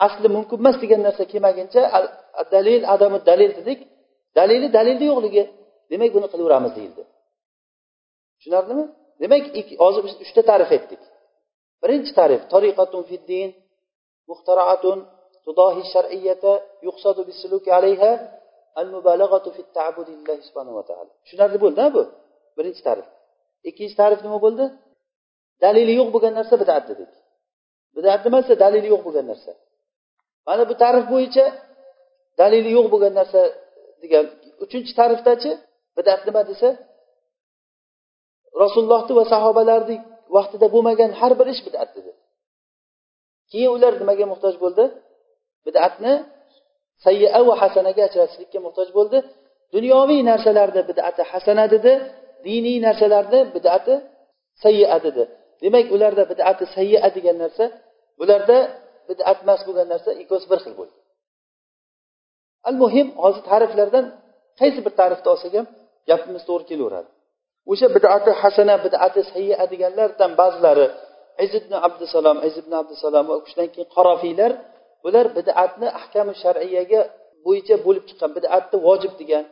asli 0.07 0.29
mumkin 0.37 0.57
emas 0.63 0.77
degan 0.83 1.01
narsa 1.07 1.23
kelmaguncha 1.33 1.83
dalil 2.55 2.83
adami 2.95 3.19
dalil 3.31 3.51
dedik. 3.59 3.79
Dalili 4.39 4.69
dalilni 4.77 5.07
yo'qligi. 5.13 5.43
Demak 5.91 6.11
buni 6.17 6.27
qilaveramiz 6.33 6.73
deyildi. 6.79 7.03
Tushunarlimi? 8.37 8.85
Demak 9.23 9.43
hozir 9.85 10.03
biz 10.07 10.15
uchta 10.25 10.43
ta'rif 10.51 10.71
aytdik 10.77 11.03
birinchi 11.83 12.13
ta'rif 12.19 12.43
tariqatun 12.53 13.03
fiddin 13.11 13.49
muxtaraatun 14.31 14.99
tudohi 15.45 15.83
shar'iyata 15.93 16.53
yuqsadu 16.87 17.21
bisuluki 17.31 17.71
alayha 17.79 18.11
al 18.81 18.89
mubalaghatu 18.95 19.49
fi 19.57 19.63
ta'budillahi 19.79 20.41
subhanahu 20.49 20.77
va 20.79 20.85
taolo 20.91 21.11
tushunarli 21.25 21.59
bo'ldimi 21.65 21.91
bu? 21.97 22.03
Birinchi 22.57 22.83
ta'rif. 22.87 23.09
Ikkinchi 23.69 23.95
ta'rif 24.01 24.21
nima 24.27 24.39
bo'ldi? 24.45 24.65
Dalili 25.65 25.93
yo'q 26.01 26.09
bo'lgan 26.15 26.33
narsa 26.39 26.55
bidat 26.63 26.85
dedik 26.91 27.13
bidat 27.97 28.21
nimasi? 28.27 28.53
Dalili 28.65 28.89
yo'q 28.95 29.03
bo'lgan 29.07 29.27
narsa. 29.33 29.53
Mana 30.49 30.63
bu 30.71 30.75
ta'rif 30.83 31.05
bo'yicha 31.13 31.47
dalili 32.41 32.71
yo'q 32.77 32.87
bo'lgan 32.93 33.15
narsa 33.21 33.41
degan 34.03 34.25
uchinchi 34.65 34.93
ta'rifdachi 35.01 35.51
bidat 35.97 36.21
nima 36.29 36.43
desa? 36.51 36.69
Rasulullohni 38.63 39.13
va 39.19 39.25
sahobalarni 39.33 39.97
vaqtida 40.37 40.67
bo'lmagan 40.75 41.11
har 41.21 41.33
bir 41.39 41.47
ish 41.55 41.63
bidat 41.67 41.89
dedi. 41.97 42.13
Keyin 43.51 43.71
ular 43.77 43.93
nimaga 44.03 44.27
muhtoj 44.33 44.55
bo'ldi? 44.65 44.85
Bidatni 45.67 46.13
sayya 47.05 47.41
va 47.49 47.55
hasanaga 47.63 48.03
ajratishlikka 48.09 48.59
muhtoj 48.67 48.89
bo'ldi. 48.99 49.19
Dunyoviy 49.75 50.21
narsalarda 50.31 50.81
bidati 50.91 51.23
hasana 51.31 51.65
dedi. 51.75 51.93
Diniy 52.47 52.79
narsalarni 52.87 53.41
bidati 53.55 53.95
sayya 54.63 54.99
dedi 55.07 55.23
demak 55.63 55.87
ularda 55.95 56.23
bidati 56.33 56.65
sayya 56.77 56.99
degan 57.17 57.37
narsa 57.43 57.65
bularda 58.19 58.59
bidat 59.09 59.39
emas 59.45 59.61
bo'lgan 59.67 59.87
narsa 59.93 60.11
ikkovsi 60.23 60.47
bir 60.53 60.59
xil 60.65 60.75
bo'ldi. 60.81 60.97
Al 62.69 62.77
muhim 62.83 63.09
hozir 63.23 63.43
ta'riflardan 63.51 64.05
qaysi 64.61 64.81
bir 64.87 64.93
ta'rifni 65.01 65.29
olsak 65.35 65.53
ham 65.59 65.67
gapimiz 66.09 66.43
to'g'ri 66.49 66.65
kelaveradi. 66.71 67.11
O'sha 67.73 67.87
bidati 67.97 68.31
hasana 68.41 68.75
bidati 68.85 69.21
sayya 69.33 69.57
deganlardan 69.73 70.31
ba'zilari 70.41 70.87
iz 71.45 71.53
ibn 71.61 71.73
abdusalom 71.87 72.37
iz 72.49 72.55
ibn 72.63 72.73
abdusalom 72.81 73.25
va 73.31 73.35
shundan 73.51 73.69
keyin 73.75 73.89
qarofiylar 73.97 74.53
bular 75.05 75.27
bidatni 75.37 75.89
ahkami 76.01 76.33
shar'iyaga 76.43 77.01
bo'yicha 77.45 77.77
bo'lib 77.87 78.05
chiqqan 78.09 78.31
bidatni 78.37 78.77
vojib 78.87 79.13
degan 79.21 79.45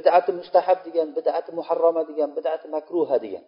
bidati 0.00 0.30
mustahab 0.40 0.78
degan 0.86 1.08
bidati 1.18 1.50
muharrama 1.58 2.02
degan 2.10 2.30
bidati 2.38 2.66
makruha 2.74 3.16
degan 3.24 3.44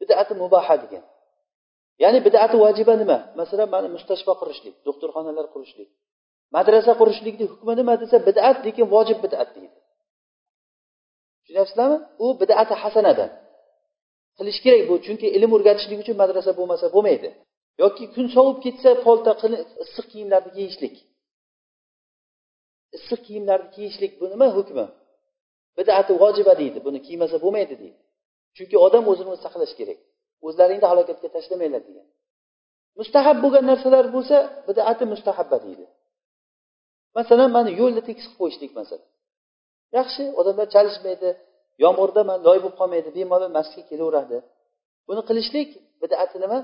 bidati 0.00 0.32
mubaha 0.42 0.76
degan. 0.84 1.04
Ya'ni 2.02 2.18
bidati 2.26 2.56
vojiba 2.62 2.94
nima? 3.02 3.18
Masalan 3.40 3.68
mana 3.74 3.88
mustashfa 3.96 4.32
qurishlik 4.40 4.74
doktorxonalar 4.88 5.46
qurishlik 5.54 5.88
madrasa 6.56 6.92
qurishlikni 7.00 7.46
hukmi 7.52 7.72
nima 7.80 7.94
desa 8.02 8.16
bidat 8.28 8.56
lekin 8.66 8.86
vojib 8.94 9.18
bidat 9.24 9.48
deydi. 9.56 9.78
Tushunyapsizlarmi 11.42 11.98
u 12.24 12.26
bidati 12.40 12.74
hasanadan. 12.82 13.30
Qilish 14.38 14.60
kerak 14.64 14.82
bu 14.90 14.94
chunki 15.06 15.26
ilm 15.36 15.50
o'rgatishlik 15.56 15.98
uchun 16.04 16.16
madrasa 16.22 16.50
bo'lmasa 16.58 16.86
bo'lmaydi. 16.94 17.28
Yoki 17.82 18.04
kun 18.14 18.26
sovib 18.36 18.58
ketsa 18.64 18.90
polta 19.04 19.32
issiq 19.84 20.06
kiyimlarni 20.12 20.50
kiyishlik. 20.56 20.94
Issiq 22.96 23.20
kiyimlarni 23.26 23.68
kiyishlik 23.74 24.12
bu 24.20 24.26
nima 24.32 24.48
hukmi? 24.56 24.84
Bidati 25.78 26.12
vojiba 26.22 26.52
deydi. 26.60 26.78
Buni 26.86 26.98
kiymasa 27.06 27.36
bo'lmaydi 27.44 27.74
deydi. 27.82 27.98
Chunki 28.56 28.76
odam 28.86 29.04
o'zini 29.12 29.30
o'zi 29.32 29.42
saqlash 29.46 29.74
kerak. 29.80 29.98
O'zlaringni 30.46 30.86
halokatga 30.92 31.28
tashlamanglar 31.36 31.82
degan. 31.88 32.06
Mustahab 33.00 33.36
bo'lgan 33.44 33.64
narsalar 33.70 34.04
bo'lsa 34.16 34.36
bidati 34.68 35.04
mustahabba 35.12 35.58
deydi. 35.66 35.84
Masalan 37.18 37.50
mana 37.56 37.70
yo'lni 37.80 38.02
tekis 38.08 38.24
qilib 38.26 38.38
qo'yishlik 38.40 38.72
masalan. 38.80 39.08
Yaxshi 39.98 40.22
odamlar 40.40 40.66
chalishmaydi 40.74 41.30
yomg'irda 41.84 42.22
man 42.30 42.38
loy 42.46 42.58
bo'lib 42.62 42.76
qolmaydi 42.80 43.08
bemalol 43.18 43.52
masjidga 43.58 43.84
kelaveradi. 43.90 44.38
Buni 45.08 45.22
qilishlik 45.28 45.68
bidati 46.02 46.36
nima? 46.44 46.58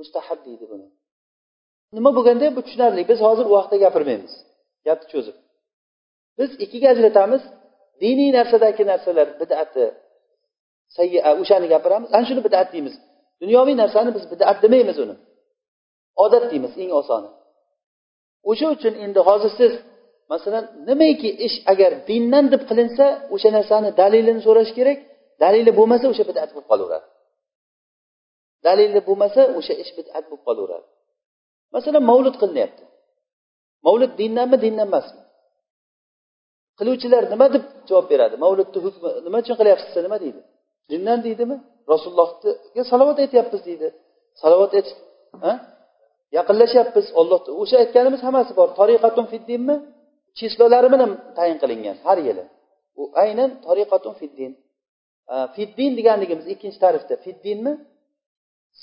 Mustahab 0.00 0.38
deydi 0.46 0.64
buni. 0.72 0.86
Nima 1.96 2.10
bo'lganda 2.16 2.46
bu 2.56 2.60
tushunarli. 2.66 3.02
Biz 3.10 3.18
hozir 3.26 3.46
u 3.52 3.54
haqida 3.58 3.76
gapirmaymiz. 3.84 4.32
Gapni 4.86 5.06
cho'zib. 5.12 5.36
Biz 6.38 6.50
ikkiga 6.64 6.88
ajratamiz. 6.94 7.42
Diniy 8.02 8.30
narsadagi 8.38 8.84
narsalar 8.90 9.28
bidati. 9.40 9.84
Sayya 10.96 11.20
o'shani 11.42 11.66
gapiramiz. 11.74 12.08
Ana 12.16 12.24
shuni 12.28 12.42
bidat 12.46 12.68
deymiz. 12.74 12.94
Dunyoviy 13.42 13.76
narsani 13.82 14.10
biz 14.16 14.24
bidat 14.32 14.56
demaymiz 14.64 14.98
uni. 15.04 15.14
Odat 16.24 16.44
deymiz 16.50 16.72
eng 16.82 16.92
osoni. 17.00 17.28
O'sha 18.50 18.66
uchun 18.74 18.94
endi 19.04 19.20
hozir 19.28 19.52
siz 19.60 19.72
masalan 20.32 20.64
nimaiki 20.88 21.30
ish 21.46 21.56
agar 21.72 21.92
dindan 22.08 22.44
deb 22.52 22.62
qilinsa 22.70 23.06
o'sha 23.34 23.50
narsani 23.56 23.90
dalilini 24.00 24.40
so'rash 24.46 24.72
kerak. 24.78 24.98
Dalili 25.42 25.70
bo'lmasa 25.78 26.06
o'sha 26.12 26.24
bidat 26.30 26.48
bo'lib 26.54 26.68
qolaveradi. 26.72 27.08
Dalili 28.66 29.00
bo'lmasa 29.08 29.40
o'sha 29.58 29.74
ish 29.82 29.92
bidat 29.98 30.24
bo'lib 30.30 30.44
qolaveradi. 30.48 30.86
Masalan 31.74 32.02
mavlud 32.10 32.36
qilinyapti. 32.42 32.84
Mavlud 33.86 34.12
dindanmi 34.20 34.56
dindan 34.64 34.88
emasmi? 34.90 35.22
Qiluvchilar 36.78 37.22
nima 37.32 37.46
deb 37.54 37.64
javob 37.88 38.06
beradi? 38.12 38.34
Mavludni 38.44 38.78
hukmi 38.86 39.08
nima 39.26 39.38
uchun 39.42 39.56
qilyapsiz 39.60 39.94
nima 40.06 40.18
deydi? 40.24 40.40
Dindan 40.90 41.18
deydimi? 41.26 41.56
Rasulullohga 41.92 42.82
salovat 42.92 43.18
aytyapmiz 43.24 43.62
deydi. 43.68 43.88
Salovat 44.42 44.72
aytish 44.78 44.96
yaqinlashyapmiz. 46.36 47.06
Olloh 47.20 47.40
o'sha 47.62 47.76
aytganimiz 47.82 48.20
hammasi 48.26 48.52
bor. 48.58 48.68
Tariqatun 48.80 49.26
fiddinmi 49.32 49.76
chislolari 50.38 50.88
bilan 50.94 51.10
tayin 51.36 51.58
qilingan 51.62 51.96
har 52.06 52.18
yili. 52.28 52.44
U 53.00 53.02
aynan 53.22 53.50
tariqatun 53.66 54.14
fiddin 54.20 54.52
fiddin 55.56 55.92
deganligimiz 55.98 56.46
ikkinchi 56.54 56.78
tarifda. 56.84 57.14
Fiddinmi 57.24 57.72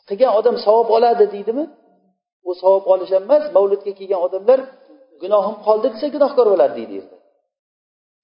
qilgan 0.10 0.32
odam 0.40 0.56
savob 0.66 0.90
oladi 0.98 1.26
deydimi? 1.36 1.66
U 2.50 2.52
savob 2.62 2.86
olish 2.94 3.12
ham 3.16 3.24
emas. 3.28 3.44
Mavludga 3.56 3.92
kelgan 4.00 4.20
odamlar 4.28 4.60
gunohim 5.22 5.56
qoldi 5.66 5.88
desa 5.94 6.08
gunohkor 6.16 6.46
bo'ladi 6.54 6.74
deydi. 6.80 6.98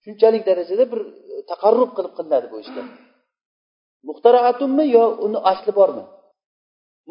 Shunchalik 0.04 0.44
darajada 0.50 0.86
bir 0.92 1.02
e, 1.34 1.36
taqarrub 1.52 1.92
qilib 1.98 2.14
qilinadi 2.18 2.48
bu 2.54 2.58
ishlar. 2.64 2.86
Muxtaraatunmi 4.10 4.86
yo 4.98 5.04
uni 5.26 5.40
asli 5.52 5.72
bormi? 5.80 6.04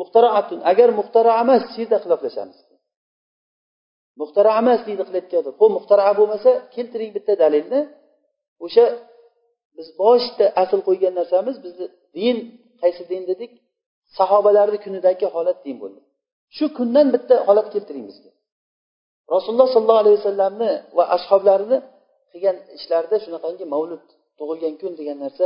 Muxtaraatun. 0.00 0.58
Agar 0.70 0.88
muxtara 1.00 1.32
emas 1.42 1.62
shu 1.72 1.78
yerda 1.82 1.98
xiloflashamiz 2.04 2.58
muxtara 4.20 4.50
emas 4.60 4.80
deydi 4.88 5.02
qilayotgan 5.08 5.42
ho'p 5.48 5.60
muxtara 5.76 6.04
bo'lmasa 6.18 6.50
keltiring 6.74 7.10
bitta 7.16 7.32
dalilni. 7.42 7.80
O'sha 8.64 8.84
biz 9.76 9.88
boshida 10.02 10.46
asl 10.62 10.80
qo'ygan 10.88 11.12
narsamiz 11.20 11.56
bizni 11.64 11.86
din 12.16 12.36
qaysi 12.82 13.02
din 13.10 13.22
dedik 13.30 13.52
sahobalarni 14.18 14.78
kunidagi 14.84 15.26
holat 15.34 15.58
din 15.66 15.76
bo'ldi. 15.82 16.00
Shu 16.56 16.64
kundan 16.78 17.06
bitta 17.14 17.34
holat 17.48 17.66
keltiring 17.74 18.04
bizga. 18.10 18.30
Rasululloh 19.34 19.68
sollallohu 19.74 20.02
alayhi 20.04 20.18
vasallamni 20.20 20.70
va 20.96 21.04
ashoblarini 21.16 21.78
qilgan 22.32 22.56
ishlarida 22.76 23.16
shunaqangi 23.24 23.64
mavlud 23.74 24.04
tug'ilgan 24.38 24.74
kun 24.80 24.92
degan 25.00 25.18
narsa 25.24 25.44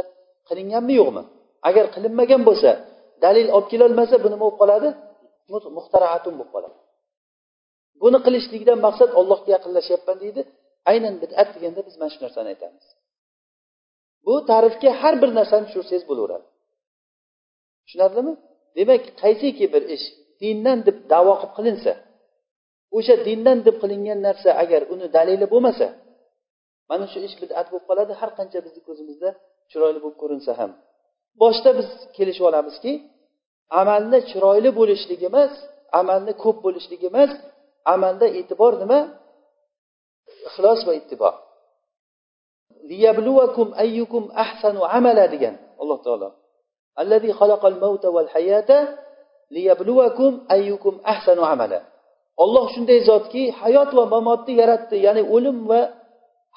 qilinganmi 0.48 0.94
yo'qmi? 1.00 1.22
Agar 1.68 1.84
qilinmagan 1.94 2.42
bo'lsa 2.48 2.70
dalil 3.24 3.48
olib 3.56 3.68
kelolmasa 3.72 4.14
bu 4.24 4.28
nima 4.32 4.44
bo'lib 4.44 4.58
qoladi 4.62 4.88
muxtaraatun 5.78 6.34
bo'lib 6.38 6.50
qoladi. 6.54 6.76
Buni 8.02 8.18
qilishlikdan 8.26 8.78
maqsad 8.86 9.10
ollohga 9.20 9.50
yaqinlashyapman 9.56 10.16
deydi. 10.24 10.40
Aynan 10.90 11.14
bidat 11.22 11.48
deganda 11.54 11.80
biz 11.88 11.94
mana 12.00 12.10
shu 12.14 12.20
narsani 12.24 12.48
aytamiz. 12.54 12.86
Bu 14.26 14.34
ta'rifga 14.50 14.90
har 15.00 15.14
bir 15.22 15.30
narsani 15.38 15.64
tushirsangiz 15.68 16.04
bo'laveradi. 16.10 16.46
Tushunarlimi? 17.84 18.32
Demak 18.78 19.02
qaysiki 19.22 19.66
bir 19.74 19.82
ish 19.96 20.06
dindan 20.42 20.78
deb 20.86 20.96
davo 21.12 21.32
qilib 21.40 21.52
qilinsa 21.58 21.92
o'sha 22.96 23.14
dindan 23.26 23.58
deb 23.66 23.76
qilingan 23.82 24.18
narsa 24.26 24.50
agar 24.62 24.82
uni 24.94 25.06
dalili 25.16 25.46
bo'lmasa 25.52 25.86
mana 26.90 27.04
shu 27.12 27.18
ish 27.28 27.36
bidat 27.42 27.66
bo'lib 27.70 27.84
qoladi 27.90 28.12
har 28.20 28.30
qancha 28.38 28.58
bizni 28.66 28.80
ko'zimizda 28.88 29.30
chiroyli 29.70 29.98
bo'lib 30.04 30.18
ko'rinsa 30.22 30.52
ham. 30.60 30.70
Boshida 31.42 31.70
biz 31.78 31.88
kelishib 32.16 32.44
olamizki 32.50 32.92
amalni 33.80 34.18
chiroyli 34.30 34.70
bo'lishligi 34.78 35.26
emas 35.32 35.52
amalni 36.00 36.32
ko'p 36.42 36.56
bo'lishligi 36.66 37.06
emas 37.12 37.32
amalda 37.94 38.26
e'tibor 38.38 38.72
nima? 38.82 39.00
Ixlos 40.48 40.80
va 40.88 40.92
ittibo. 41.00 41.30
Ayyukum 43.84 44.22
ahsanu 44.44 44.80
amala 44.96 45.24
degan 45.34 45.54
alloh 45.82 45.98
taolo. 46.06 46.28
Allazi 47.00 47.30
xalaqal 47.40 47.76
mauta 47.84 48.08
wal 48.16 48.28
hayata 48.34 48.78
liyabluvakum 49.54 50.32
ayyukum 50.54 50.94
ahsanu 51.12 51.42
amala. 51.52 51.80
Olloh 52.42 52.66
shunday 52.74 52.98
zotki 53.08 53.42
hayot 53.60 53.90
va 53.98 54.04
mamotni 54.14 54.52
yaratdi 54.62 54.96
ya'ni 55.06 55.22
o'lim 55.34 55.58
va 55.70 55.80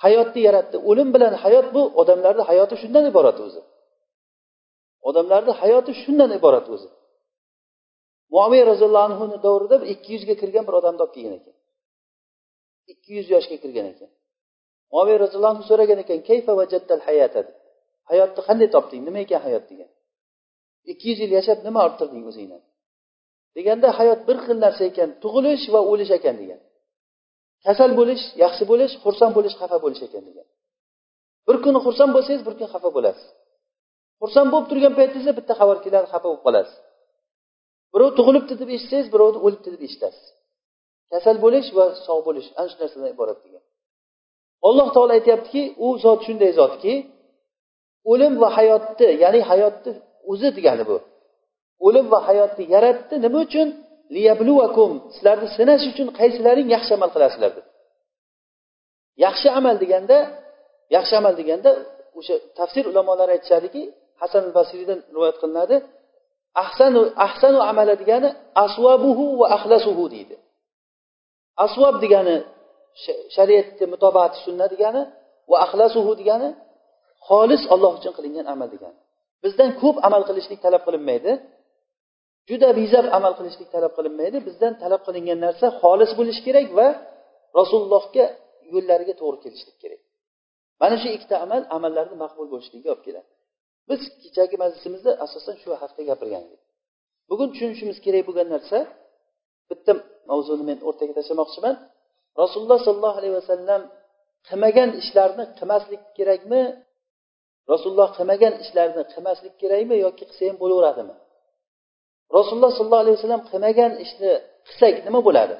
hayotni 0.04 0.42
yaratdi. 0.48 0.78
O'lim 0.90 1.10
bilan 1.16 1.34
hayot 1.44 1.68
bu 1.76 1.82
odamlarni 2.02 2.44
hayoti 2.50 2.76
shundan 2.82 3.06
iborat 3.12 3.38
o'zi. 3.46 3.62
Odamlarni 5.10 5.54
hayoti 5.62 5.92
shundan 6.02 6.32
iborat 6.38 6.68
o'zi. 6.76 6.90
Muomiy 8.34 8.64
roziyallohu 8.72 9.06
anhuni 9.10 9.38
davrida 9.46 9.76
ikki 9.94 10.10
yuzga 10.16 10.36
kirgan 10.42 10.64
bir 10.68 10.76
odamni 10.80 11.02
olib 11.06 11.14
kelgan 11.16 11.34
ekan. 11.40 11.56
Ikki 12.92 13.10
yuz 13.18 13.28
yoshga 13.36 13.58
kirgan 13.64 13.88
ekan. 13.94 14.10
Muaviy 14.92 15.18
roziyallohu 15.24 15.54
anhu 15.56 15.66
so'ragan 15.70 16.00
ekan 16.04 16.20
kayfa 16.30 16.52
vajaddal 16.60 17.02
hayata? 17.08 17.42
hayotni 18.10 18.42
qanday 18.48 18.70
topding? 18.76 19.02
Nima 19.08 19.20
ekan 19.26 19.42
hayot? 19.48 19.64
degan. 19.72 19.90
Ikki 20.92 21.06
yuz 21.12 21.20
yil 21.24 21.32
yashab 21.40 21.60
nima 21.68 21.80
orttirding 21.88 22.24
o'zingdan? 22.30 22.62
deganda 23.56 23.88
hayot 24.00 24.22
bir 24.28 24.38
xil 24.46 24.58
narsa 24.66 24.84
ekan 24.92 25.10
tug'ilish 25.24 25.66
va 25.74 25.80
o'lish 25.92 26.12
ekan 26.18 26.36
degan. 26.42 26.60
Kasal 27.65 27.91
bo'lish 28.00 28.24
yaxshi 28.43 28.63
bo'lish 28.72 28.93
xursand 29.04 29.34
bo'lish 29.38 29.56
xafa 29.62 29.78
bo'lish 29.84 30.02
ekan 30.08 30.24
degan. 30.30 30.48
Bir 31.48 31.56
kuni 31.63 31.80
xursand 31.86 32.12
bo'lsangiz 32.15 32.41
bir 32.48 32.54
kun 32.60 32.67
xafa 32.74 32.89
bo'lasiz. 32.98 33.28
Xursand 34.22 34.50
bo'lib 34.54 34.67
turgan 34.72 34.93
paytingizda 35.00 35.34
bitta 35.39 35.54
xabar 35.60 35.78
keladi 35.86 36.08
xafa 36.13 36.28
bo'lib 36.30 36.43
qolasiz. 36.48 36.76
Birov 37.93 38.10
tug'ilibdi 38.17 38.54
deb 38.62 38.70
eshitsangiz 38.76 39.08
birovni 39.13 39.39
o'libdi 39.46 39.70
deb 39.76 39.82
eshitasiz. 39.88 40.26
Kasal 41.12 41.38
bo'lish 41.46 41.70
va 41.78 41.86
sog' 42.06 42.24
bo'lish 42.28 42.48
ana 42.60 42.67
shu 42.72 42.78
narsadan 42.82 43.10
iborat 43.15 43.39
degan. 43.46 43.63
Alloh 44.67 44.88
taolo 44.96 45.12
aytyaptiki 45.20 45.62
u 45.86 45.88
zot 46.04 46.20
shunday 46.28 46.52
zotki 46.60 46.93
o'lim 48.12 48.34
va 48.41 48.50
hayotni 48.58 49.08
ya'ni 49.24 49.41
hayotni 49.50 49.91
o'zi 50.32 50.50
degani 50.58 50.84
bu. 50.89 50.98
O'lim 51.88 52.06
va 52.13 52.20
hayotni 52.28 52.63
yaratdi 52.76 53.15
nima 53.26 53.39
uchun? 53.48 53.67
Sizlarni 55.13 55.48
sinash 55.58 55.84
uchun 55.91 56.08
qaysilaring 56.20 56.67
yaxshi 56.76 56.91
amal 56.98 57.10
qilasizlar 57.15 57.52
deb. 57.58 57.65
Yaxshi 59.26 59.48
amal 59.60 59.76
deganda 59.84 60.17
yaxshi 60.96 61.13
amal 61.22 61.34
deganda 61.39 61.72
o'sha 62.20 62.36
tafsir 62.60 62.84
ulamolari 62.91 63.32
aytishadiki 63.36 63.82
hasan 64.22 64.43
basriydan 64.58 65.00
rivoyat 65.13 65.38
qilinadi 65.41 65.76
ahsanu 66.63 67.02
ahsanu 67.28 67.60
amala 67.72 67.93
degani 68.02 68.30
asvabuhu 68.65 69.26
va 69.39 69.46
axlasuhu 69.56 70.04
deydi. 70.13 70.36
Asvob 71.65 71.96
degani 72.04 72.36
shariatga 73.36 73.86
mutobati 73.93 74.38
sunna 74.46 74.65
degani 74.74 75.02
va 75.52 75.58
axlasuhu 75.65 76.12
degani 76.22 76.50
xolis 77.28 77.63
olloh 77.74 77.91
uchun 78.00 78.13
qilingan 78.17 78.46
amal 78.54 78.67
degani. 78.76 78.98
Bizdan 79.43 79.70
ko'p 79.82 79.98
amal 80.08 80.22
qilishlik 80.30 80.60
talab 80.65 80.82
qilinmaydi. 80.88 81.32
Juda 82.50 82.70
bezab 82.80 83.06
amal 83.18 83.34
qilishlik 83.40 83.70
talab 83.76 83.94
qilinmaydi. 83.98 84.38
Bizdan 84.48 84.74
talab 84.84 85.02
qilingan 85.08 85.40
narsa 85.46 85.66
xolis 85.82 86.12
bo'lishi 86.20 86.42
kerak 86.48 86.68
va 86.80 86.88
rasulullohga 87.60 88.26
yo'llariga 88.74 89.14
to'g'ri 89.22 89.38
kelishlik 89.46 89.78
kerak. 89.84 90.02
Mana 90.82 90.96
shu 91.02 91.08
ikkita 91.16 91.36
amal 91.46 91.62
amallarni 91.78 92.16
maqbul 92.24 92.48
bo'lishligiga 92.54 92.90
olib 92.94 93.04
keladi. 93.08 93.30
Biz 93.90 94.02
kechagi 94.24 94.56
majlisimizda 94.64 95.12
asosan 95.26 95.56
shu 95.62 95.70
haqida 95.82 96.04
gapirgan 96.12 96.44
edik 96.48 96.62
bugun 97.30 97.48
tushunishimiz 97.54 97.98
kerak 98.06 98.24
bo'lgan 98.28 98.48
narsa 98.56 98.78
bitta 99.70 99.92
mavzuni 100.32 100.64
men 100.70 100.78
o'rtaga 100.90 101.14
tashlamoqchiman. 101.20 101.76
Rasululloh 102.42 102.80
sollallohu 102.88 103.18
alayhi 103.22 103.36
vasallam 103.40 103.82
qilmagan 104.48 104.90
ishlarni 105.02 105.44
qilmaslik 105.58 106.04
kerakmi? 106.18 106.62
Rasululloh 107.72 108.10
qilmagan 108.18 108.54
ishlarni 108.64 109.04
qilmaslik 109.14 109.54
kerakmi 109.62 109.96
yoki 110.06 110.24
qilsa 110.30 110.44
ham 110.50 110.58
bo'laveradimi? 110.64 111.16
Rasululloh 112.36 112.72
sollallohu 112.78 113.04
alayhi 113.04 113.18
vasallam 113.20 113.44
qilmagan 113.50 113.92
ishni 114.06 114.32
qilsak 114.68 114.96
nima 115.08 115.20
bo'ladi? 115.28 115.56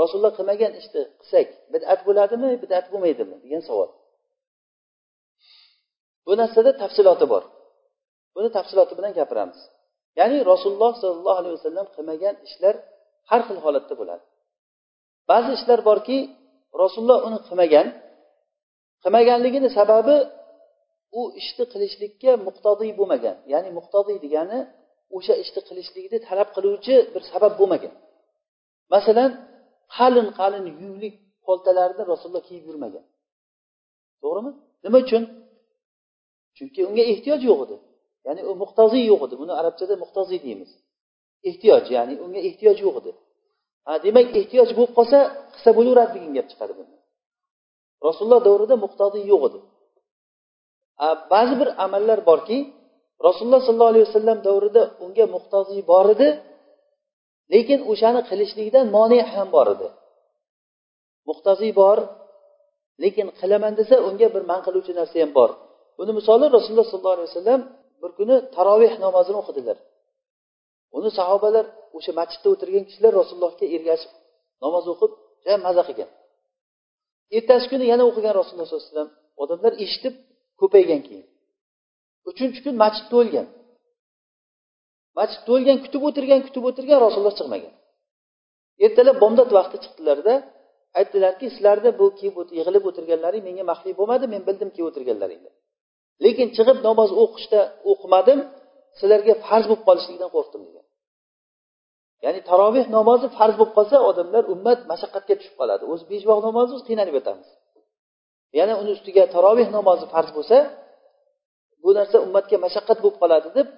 Rasululloh 0.00 0.32
qilmagan 0.38 0.72
ishni 0.80 1.02
qilsak 1.20 1.48
bidat 1.72 2.00
bo'ladimi 2.08 2.50
bidat 2.62 2.84
bo'lmaydimi 2.92 3.36
degan 3.44 3.62
savol. 3.68 3.90
Bu 6.26 6.32
narsada 6.40 6.70
tafsiloti 6.82 7.26
bor. 7.32 7.42
Buni 8.34 8.48
tafsiloti 8.56 8.92
bilan 8.98 9.12
gapiramiz. 9.18 9.60
Ya'ni 10.18 10.38
rasululloh 10.52 10.92
sollallohu 11.02 11.38
alayhi 11.42 11.56
vasallam 11.58 11.86
qilmagan 11.96 12.34
ishlar 12.48 12.74
har 13.30 13.40
xil 13.46 13.58
holatda 13.64 13.94
bo'ladi. 14.00 14.24
Ba'zi 15.30 15.50
ishlar 15.58 15.80
borki 15.88 16.18
rasululloh 16.82 17.18
uni 17.28 17.38
qilmagan 17.46 17.86
qilmaganligini 19.02 19.68
sababi 19.78 20.16
u 21.18 21.22
ishni 21.40 21.64
qilishlikka 21.72 22.32
muqtodiy 22.46 22.92
bo'lmagan 22.98 23.36
ya'ni 23.52 23.70
muqtodiy 23.78 24.18
degani 24.24 24.58
o'sha 25.16 25.34
ishni 25.42 25.60
qilishlikni 25.68 26.18
talab 26.28 26.48
qiluvchi 26.56 26.94
bir 27.14 27.22
sabab 27.30 27.52
bo'lmagan. 27.60 27.92
Masalan 28.94 29.30
qalin 29.96 30.28
qalin 30.38 30.64
yunglik 30.82 31.14
poltalarni 31.46 32.02
rasululloh 32.12 32.44
kiyib 32.48 32.64
yurmagan. 32.68 33.04
To'g'rimi? 34.22 34.52
Nima 34.84 34.98
uchun? 35.04 35.22
Chunki 36.56 36.80
unga 36.88 37.04
ehtiyoj 37.12 37.40
yo'q 37.50 37.60
edi. 37.66 37.76
Ya'ni 38.26 38.42
u 38.50 38.52
muhtoziy 38.62 39.04
yo'q 39.12 39.20
edi. 39.26 39.34
Buni 39.42 39.52
arabchada 39.60 39.94
muhtoziy 40.02 40.38
deymiz. 40.46 40.70
Ehtiyoj 41.48 41.84
ya'ni 41.96 42.14
unga 42.24 42.40
ehtiyoj 42.48 42.78
yo'q 42.86 42.96
edi. 43.00 43.12
Ha 43.86 43.92
demak 44.06 44.26
ehtiyoj 44.40 44.70
bo'lib 44.76 44.92
qolsa 44.98 45.18
qilsa 45.52 45.70
bo'laveradi 45.78 46.12
degan 46.16 46.32
gap 46.38 46.48
chiqadi 46.52 46.72
bundan 46.78 47.02
rasululloh 48.06 48.40
davrida 48.48 48.76
muhtodiy 48.84 49.24
yo'q 49.32 49.42
edi. 49.48 49.58
Ba'zi 51.32 51.54
bir 51.60 51.68
amallar 51.84 52.18
borki 52.30 52.56
rasululloh 53.26 53.62
sollallohu 53.66 53.92
alayhi 53.94 54.06
vasallam 54.10 54.38
davrida 54.46 54.82
unga 55.04 55.24
muhtojlik 55.34 55.84
bor 55.92 56.06
edi 56.14 56.28
lekin 57.54 57.80
o'shani 57.90 58.20
qilishlikdan 58.30 58.86
mone 58.96 59.18
ham 59.32 59.48
bor 59.56 59.66
edi. 59.74 59.88
Muhtojlik 61.28 61.72
bor 61.82 61.98
lekin 63.02 63.26
qilaman 63.40 63.72
desa 63.80 63.96
unga 64.08 64.28
bir 64.34 64.42
man 64.50 64.60
qiluvchi 64.66 64.92
narsa 65.00 65.16
ham 65.24 65.30
bor. 65.38 65.50
Buni 65.98 66.12
misoli 66.18 66.46
rasululloh 66.56 66.86
sollallohu 66.90 67.16
alayhi 67.18 67.30
vasallam 67.32 67.60
bir 68.02 68.10
kuni 68.18 68.36
taroveh 68.56 68.92
namozini 69.04 69.38
o'qidilar. 69.42 69.76
Uni 70.98 71.10
sahobalar 71.18 71.64
o'sha 71.96 72.12
masjidda 72.20 72.48
o'tirgan 72.54 72.84
kishilar 72.88 73.12
rasulullohga 73.20 73.66
ergashib 73.76 74.12
namoz 74.64 74.84
o'qib 74.92 75.12
juda 75.40 75.54
maza 75.66 75.82
qilgan. 75.88 76.10
Ertasi 77.36 77.66
kuni 77.72 77.84
yana 77.92 78.04
o'qigan 78.10 78.34
rasululloh 78.40 78.68
sollallohu 78.68 78.86
alayhi 78.86 78.94
vasallam 78.94 79.10
odamlar 79.42 79.72
eshitib 79.84 80.14
ko'paygan 80.60 81.00
keyin 81.06 81.26
uchinchi 82.30 82.60
kun 82.64 82.74
masjid 82.84 83.06
to'lgan. 83.14 83.46
Masjid 85.18 85.40
to'lgan 85.48 85.78
kutib 85.84 86.02
o'tirgan 86.08 86.40
kutib 86.46 86.64
o'tirgan 86.68 86.98
rasululloh 87.06 87.36
chiqmagan. 87.40 87.74
Ertalab 88.84 89.16
bomdod 89.24 89.50
vaqti 89.58 89.76
chiqdilarda 89.84 90.34
aytdilarki 90.98 91.46
sizlarni 91.54 91.90
bu 92.00 92.06
kiyib 92.18 92.34
yig'ilib 92.58 92.84
o'tirganlaring 92.90 93.42
menga 93.48 93.64
maxfiy 93.70 93.94
bo'lmadi 94.00 94.24
men 94.34 94.42
bildim 94.48 94.70
kiyib 94.74 94.86
o'tirganlaringni. 94.90 95.50
Lekin 96.24 96.48
chiqib 96.56 96.78
namoz 96.88 97.10
o'qishda 97.22 97.60
o'qimadim 97.90 98.38
sizlarga 98.98 99.34
farz 99.46 99.64
bo'lib 99.70 99.82
qolishligidan 99.88 100.30
qo'rqdim 100.36 100.62
degan. 100.68 100.84
Ya'ni 102.24 102.40
taroveh 102.50 102.86
namozi 102.96 103.26
farz 103.38 103.54
bo'lib 103.58 103.74
qolsa 103.78 103.96
odamlar 104.10 104.42
ummat 104.54 104.80
mashaqqatga 104.90 105.34
tushib 105.38 105.54
qoladi. 105.60 105.82
O'zi 105.92 106.04
besh 106.10 106.24
vaqt 106.30 106.42
namozi 106.48 106.70
o'zi 106.76 106.84
qiynalib 106.88 107.14
yotamiz. 107.18 107.48
Yana 108.58 108.74
uni 108.82 108.90
ustiga 108.96 109.22
taroveh 109.34 109.68
namozi 109.78 110.06
farz 110.14 110.30
bo'lsa 110.36 110.56
bu 111.82 111.90
narsa 111.98 112.16
ummatga 112.26 112.56
mashaqqat 112.64 112.98
bo'lib 113.02 113.18
qoladi 113.22 113.48
deb 113.58 113.68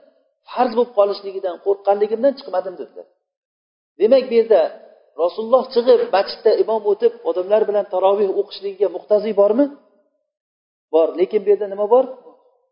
farz 0.51 0.73
bo'lib 0.77 0.93
qolishligidan 0.99 1.57
qo'rqqanligimdan 1.65 2.33
chiqmadim 2.39 2.75
dedilar. 2.81 3.07
Demak 4.01 4.25
bu 4.31 4.35
yerda 4.41 4.61
rasululloh 5.23 5.65
chiqib 5.75 6.01
masjidda 6.17 6.51
imom 6.63 6.83
o'tib 6.93 7.13
odamlar 7.31 7.63
bilan 7.69 7.85
taroveh 7.95 8.31
o'qishligiga 8.41 8.89
muhtaziy 8.97 9.35
bormi? 9.41 9.67
Bor 10.95 11.09
lekin 11.21 11.41
bu 11.45 11.49
yerda 11.53 11.67
nima 11.75 11.87
bor? 11.95 12.05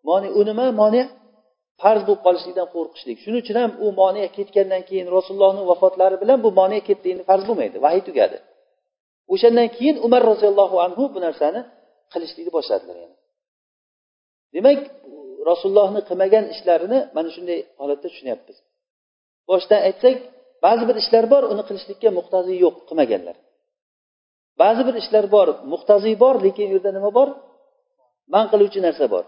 Moni 0.08 0.28
u 0.38 0.40
nima 0.50 0.66
moni 0.80 1.02
farz 1.82 2.02
bo'lib 2.06 2.22
qolishlikdan 2.26 2.68
qo'rqishlik. 2.74 3.16
Shuning 3.24 3.40
uchun 3.44 3.56
ham 3.62 3.70
u 3.84 3.86
moni 4.00 4.22
ketgandan 4.36 4.82
keyin 4.88 5.06
rasulullohni 5.16 5.62
vafotlari 5.70 6.16
bilan 6.22 6.38
bu 6.44 6.50
moni 6.60 6.78
ketdi 6.88 7.06
endi 7.12 7.22
farz 7.30 7.44
bo'lmaydi 7.48 7.76
vahiy 7.84 8.02
tugadi. 8.08 8.36
O'shandan 9.32 9.68
keyin 9.76 9.96
umar 10.06 10.22
roziyallohu 10.30 10.76
anhu 10.86 11.02
bu 11.14 11.18
narsani 11.26 11.60
qilishlikni 12.12 12.52
boshladilar 12.56 12.96
yani. 13.04 13.16
Demak 14.54 14.78
rasulullohni 15.50 16.00
qilmagan 16.08 16.44
ishlarini 16.54 16.98
mana 17.16 17.28
shunday 17.34 17.58
holatda 17.80 18.06
tushunyapmiz. 18.12 18.56
Boshidan 19.48 19.80
aytsak 19.88 20.16
ba'zi 20.64 20.84
bir 20.88 20.96
ishlar 21.02 21.24
bor 21.32 21.42
uni 21.52 21.62
qilishlikka 21.68 22.08
muhtoziy 22.18 22.56
yo'q 22.64 22.76
qilmaganlar. 22.88 23.36
Ba'zi 24.62 24.82
bir 24.88 24.94
ishlar 25.02 25.24
bor 25.34 25.48
muhtoziy 25.72 26.14
bor 26.22 26.34
lekin 26.46 26.66
u 26.70 26.74
yerda 26.76 26.90
nima 26.96 27.10
bor? 27.18 27.28
Man 28.34 28.44
qiluvchi 28.52 28.80
narsa 28.86 29.06
bor. 29.14 29.24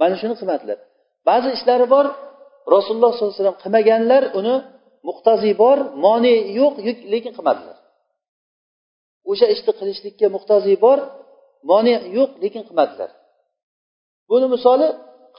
Mana 0.00 0.14
shuni 0.20 0.34
qilmadilar. 0.40 0.78
Ba'zi 1.28 1.48
ishlari 1.56 1.86
bor 1.94 2.06
rasululloh 2.74 3.10
sollallohu 3.12 3.32
alayhi 3.32 3.42
vasallam 3.42 3.60
qilmaganlar 3.64 4.22
uni 4.38 4.54
muhtaziy 5.08 5.54
bor 5.62 5.78
moni 6.04 6.34
yo'q 6.58 6.74
lekin 7.12 7.32
qilmadilar. 7.36 7.76
O'sha 9.30 9.46
ishni 9.54 9.72
qilishlikka 9.80 10.26
muhtaziy 10.36 10.76
bor 10.86 10.98
moni 11.70 11.94
yo'q 12.16 12.30
lekin 12.44 12.62
qilmadilar. 12.68 13.10
Buni 14.30 14.46
misoli 14.54 14.88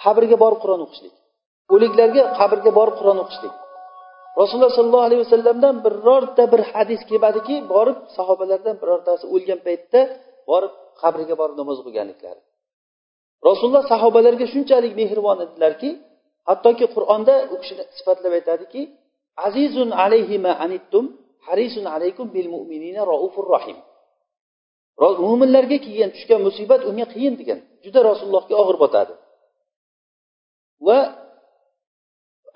qabrga 0.02 0.38
borib 0.44 0.60
qur'on 0.64 0.82
o'qishlik. 0.86 1.14
O'liklarga 1.74 2.24
qabrga 2.40 2.72
borib 2.80 2.96
qur'on 3.00 3.20
o'qishlik. 3.24 3.56
Rasululloh 4.42 4.72
sollallohu 4.78 5.06
alayhi 5.08 5.22
vasallamdan 5.26 5.76
birorta 5.86 6.44
bir 6.54 6.62
hadis 6.72 7.02
kelmadiki 7.10 7.56
borib 7.74 7.98
sahobalardan 8.18 8.76
birortasi 8.82 9.26
o'lgan 9.36 9.60
paytda 9.68 10.00
borib 10.52 10.74
qabriga 11.02 11.36
borib 11.42 11.56
namoz 11.62 11.78
o'qiganliklari 11.82 12.42
rasululloh 13.48 13.86
sahobalarga 13.94 14.46
shunchalik 14.54 14.94
mehribon 15.02 15.38
edilarki 15.46 15.90
hattoki 16.50 16.86
qur'onda 16.96 17.36
u 17.54 17.56
kishini 17.62 17.84
sifatlab 17.98 18.34
aytadiki 18.40 18.82
azizun 19.48 19.90
alayhima 20.04 20.52
anittum 20.66 21.06
harisun 21.48 21.86
alaykum 21.96 22.28
bil 22.36 22.48
mu'minina 22.56 23.02
raufur 23.12 23.46
rohim 23.56 23.78
mo'minlarga 25.26 25.78
kelgan 25.86 26.10
tushgan 26.16 26.40
musibat 26.48 26.82
unga 26.90 27.06
qiyin 27.14 27.34
degan 27.42 27.60
juda 27.86 28.00
rasulullohga 28.10 28.56
og'ir 28.62 28.78
botadi. 28.84 29.14
Va 30.88 31.00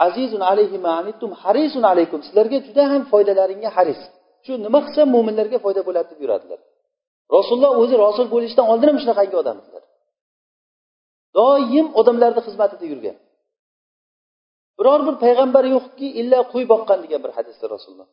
azizun 0.07 0.41
alayhi 0.51 0.77
ma 0.85 0.91
anittum 1.01 1.31
harisun 1.43 1.83
alaykum. 1.91 2.19
Sizlarga 2.27 2.57
juda 2.67 2.83
ham 2.91 3.01
foydalaringga 3.11 3.69
haris. 3.77 4.01
Shu 4.45 4.53
nima 4.65 4.79
qilsa 4.85 5.01
mo'minlarga 5.15 5.57
foyda 5.65 5.81
bo'ladi 5.87 6.07
deb 6.11 6.19
yuradilar. 6.23 6.59
Rasululloh 7.35 7.71
o'zi 7.81 7.95
rasul 8.05 8.27
bo'lishdan 8.35 8.65
oldin 8.71 8.87
ham 8.91 8.97
shunaqangi 9.03 9.35
odam 9.41 9.57
edilar 9.61 9.83
doim 11.37 11.87
odamlarni 11.99 12.41
xizmatida 12.47 12.85
yurgan. 12.91 13.17
Biror 14.77 15.01
bir 15.07 15.15
payg'ambar 15.23 15.65
yo'qki 15.75 16.07
illa 16.21 16.39
qo'y 16.53 16.65
boqqan 16.73 16.99
degan 17.03 17.21
bir 17.25 17.31
hadisda 17.37 17.65
rasululloh. 17.75 18.09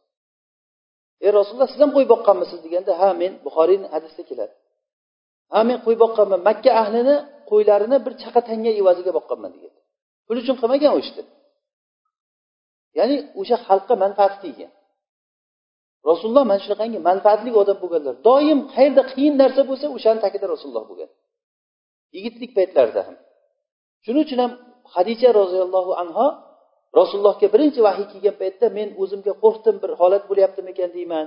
Ey 1.25 1.31
rasululloh 1.39 1.69
siz 1.73 1.81
ham 1.85 1.93
qo'y 1.97 2.07
boqqanmisiz? 2.13 2.59
deganda 2.67 2.93
ha 3.01 3.09
men 3.23 3.33
buxoriyni 3.47 3.87
hadisida 3.95 4.23
keladi. 4.31 4.55
Ha 5.53 5.61
men 5.69 5.79
qo'y 5.87 5.97
boqqanman. 6.05 6.41
Makka 6.49 6.71
ahlini 6.83 7.17
qo'ylarini 7.51 7.97
bir 8.07 8.13
chaqa 8.23 8.41
tanga 8.49 8.71
evaziga 8.81 9.13
boqqanman. 9.19 9.51
degan 9.57 9.73
pul 10.27 10.37
uchun 10.43 10.57
qilmagan 10.61 10.93
u 10.97 10.99
ishni 11.05 11.23
ya'ni 12.99 13.17
o'sha 13.41 13.57
xalqqa 13.67 13.95
manfaati 14.05 14.39
teggan 14.45 14.73
rasululloh 16.11 16.45
mana 16.51 16.61
shunaqangi 16.65 16.99
manfaatli 17.09 17.51
odam 17.63 17.79
bo'lganlar 17.83 18.15
doim 18.29 18.59
qayerda 18.75 19.03
qiyin 19.13 19.35
narsa 19.43 19.63
bo'lsa 19.71 19.87
o'shani 19.97 20.21
tagida 20.25 20.47
rasululloh 20.55 20.85
bo'lgan. 20.91 21.11
Yigitlik 22.17 22.51
paytlarida 22.59 23.01
ham. 23.07 23.17
Shuning 24.05 24.23
uchun 24.27 24.39
ham 24.45 24.53
hadicha 24.95 25.29
roziyallohu 25.41 25.93
anho 26.03 26.27
rasulullohga 26.99 27.47
birinchi 27.55 27.81
vahiy 27.89 28.07
kelgan 28.13 28.37
paytda 28.43 28.67
men 28.79 28.89
o'zimga 29.03 29.33
qo'rqdim 29.43 29.77
bir 29.83 29.91
holat 30.01 30.23
bo'lyaptimikan 30.31 30.91
deyman. 30.97 31.27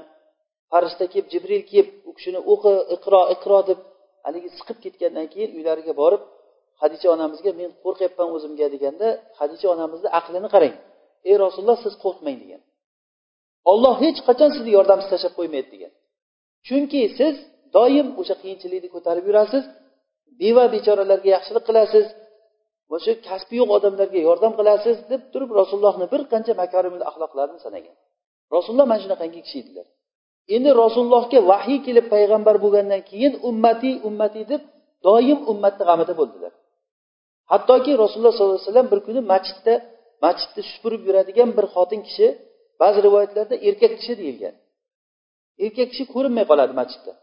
Farishta 0.71 1.05
kelib 1.13 1.27
jibril 1.34 1.63
kelib 1.71 1.88
u 2.10 2.12
kishini 2.17 2.39
o'qi 2.53 2.73
iqro 2.95 3.21
iqro 3.36 3.60
deb 3.69 3.79
haligi 4.25 4.49
siqib 4.58 4.77
ketgandan 4.84 5.27
keyin 5.34 5.49
uylariga 5.58 5.93
borib 6.01 6.21
hadicha 6.81 7.07
onamizga 7.15 7.51
men 7.59 7.69
qo'rqyapman 7.83 8.29
o'zimga 8.35 8.67
deganda 8.75 9.07
hadicha 9.39 9.67
onamizni 9.75 10.09
aqlini 10.19 10.49
qarang. 10.55 10.75
Ey 11.29 11.35
rasululloh 11.43 11.79
siz 11.85 11.93
qo'rqmang 12.03 12.38
degan. 12.43 12.61
Olloh 13.71 13.95
hech 14.03 14.19
qachon 14.27 14.49
sizni 14.55 14.71
yordamsiz 14.77 15.09
tashlab 15.13 15.33
qo'ymaydi 15.39 15.69
degan. 15.75 15.91
Chunki 16.67 17.01
siz 17.19 17.35
doim 17.75 18.07
o'sha 18.21 18.35
qiyinchilikni 18.41 18.89
ko'tarib 18.95 19.25
yurasiz 19.29 19.63
beva 20.41 20.65
bechoralarga 20.75 21.29
yaxshilik 21.35 21.63
qilasiz 21.69 22.05
o'sha 22.95 23.13
kasbi 23.27 23.55
yo'q 23.61 23.69
odamlarga 23.77 24.19
yordam 24.27 24.53
qilasiz 24.59 24.97
deb 25.11 25.21
turib 25.33 25.51
rasulullohni 25.59 26.05
bir 26.13 26.21
qancha 26.31 26.53
makarimul 26.63 27.03
axloqlarini 27.09 27.59
sanagan. 27.65 27.95
Rasululloh 28.55 28.88
mana 28.91 29.01
shunaqangi 29.03 29.39
kishi 29.45 29.57
edilar. 29.63 29.88
Endi 30.55 30.69
rasulullohga 30.83 31.39
vahiy 31.51 31.79
kelib 31.88 32.05
payg'ambar 32.13 32.55
bo'lgandan 32.63 33.01
keyin 33.09 33.33
ummatiy 33.49 33.95
ummatiy 34.09 34.45
deb 34.51 34.61
doim 35.07 35.39
ummatni 35.51 35.83
g'amida 35.89 36.13
bo'ldilar. 36.19 36.53
Hattoki 37.51 37.91
rasululloh 38.03 38.34
sollallohu 38.36 38.58
alayhi 38.58 38.69
vasallam 38.69 38.88
bir 38.93 38.99
kuni 39.08 39.21
masjidda 39.34 39.73
masjidni 40.25 40.62
supurib 40.71 41.01
yuradigan 41.08 41.49
bir 41.58 41.65
xotin 41.75 42.01
kishi 42.08 42.27
ba'zi 42.81 42.99
rivoyatlarda 43.08 43.55
erkak 43.67 43.93
kishi 43.99 44.13
deyilgan. 44.21 44.55
Erkak 45.65 45.88
kishi 45.91 46.03
ko'rinmay 46.13 46.45
qoladi 46.51 46.73
masjidda. 46.81 47.13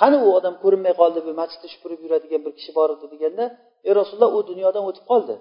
Qani 0.00 0.16
u 0.26 0.28
odam 0.38 0.54
ko'rinmay 0.62 0.94
qoldi 1.00 1.18
bu 1.26 1.32
masjidda 1.40 1.68
supurib 1.74 2.00
yuradigan 2.04 2.40
bir 2.46 2.52
kishi 2.58 2.70
bor 2.78 2.88
edi 2.94 3.06
deganda 3.12 3.44
ey 3.88 3.92
rasululloh 4.00 4.30
u 4.38 4.40
dunyodan 4.50 4.84
o'tib 4.90 5.04
qoldi. 5.12 5.34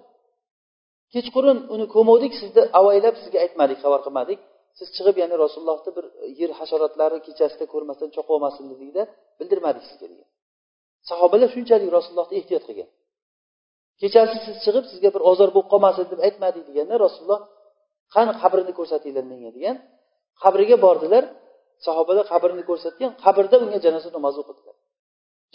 Kechqurun 1.13 1.57
uni 1.73 1.85
ko'muvdik 1.95 2.33
sizni 2.41 2.61
avaylab 2.79 3.15
sizga 3.21 3.37
aytmadik 3.45 3.77
xabar 3.83 4.01
qilmadik. 4.05 4.39
Siz 4.79 4.87
chiqib 4.95 5.15
ya'ni 5.21 5.35
rasulullohni 5.43 5.91
bir 5.97 6.05
e, 6.23 6.25
yer 6.41 6.51
hasharotlari 6.59 7.17
kechasida 7.27 7.65
ko'rmasdan 7.73 8.09
cho'qib 8.15 8.31
olmasin 8.35 8.63
dedikda 8.71 9.03
bildirmadik 9.39 9.83
sizga. 9.89 10.07
degan. 10.11 10.27
Sahobalar 11.09 11.49
shunchalik 11.55 11.89
rasulullohni 11.97 12.35
ehtiyot 12.39 12.63
qilgan. 12.69 12.89
Kechasi 14.01 14.35
siz 14.45 14.55
chiqib 14.65 14.85
sizga 14.91 15.09
bir 15.15 15.21
ozor 15.31 15.49
bo'lib 15.55 15.69
qolmasin 15.73 16.05
deb 16.11 16.19
aytmadik 16.27 16.63
deganda 16.69 16.95
rasululloh 17.05 17.41
qani 18.15 18.31
qabrini 18.41 18.73
ko'rsatinglar 18.79 19.25
menga 19.31 19.51
degan 19.57 19.75
qabriga 20.43 20.77
bordilar. 20.85 21.25
Sahobalar 21.85 22.25
qabrini 22.33 22.63
ko'rsatgan 22.69 23.11
qabrda 23.23 23.55
unga 23.63 23.79
janoza 23.85 24.09
namozi 24.17 24.37
o'qidilar 24.43 24.75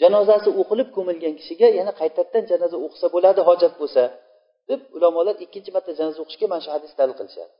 janozasi 0.01 0.49
o'qilib 0.61 0.89
ko'milgan 0.95 1.33
kishiga 1.39 1.67
yana 1.79 1.91
qaytadan 2.01 2.43
janoza 2.51 2.77
o'qisa 2.85 3.07
bo'ladi 3.15 3.41
hojat 3.49 3.73
bo'lsa 3.81 4.03
deb 4.69 4.81
ulamolar 4.97 5.35
ikkinchi 5.45 5.69
marta 5.75 5.91
janoza 5.99 6.19
o'qishga 6.23 6.45
mana 6.51 6.61
shu 6.65 6.71
hadis 6.75 6.91
dalil 6.99 7.15
qilishadi. 7.19 7.51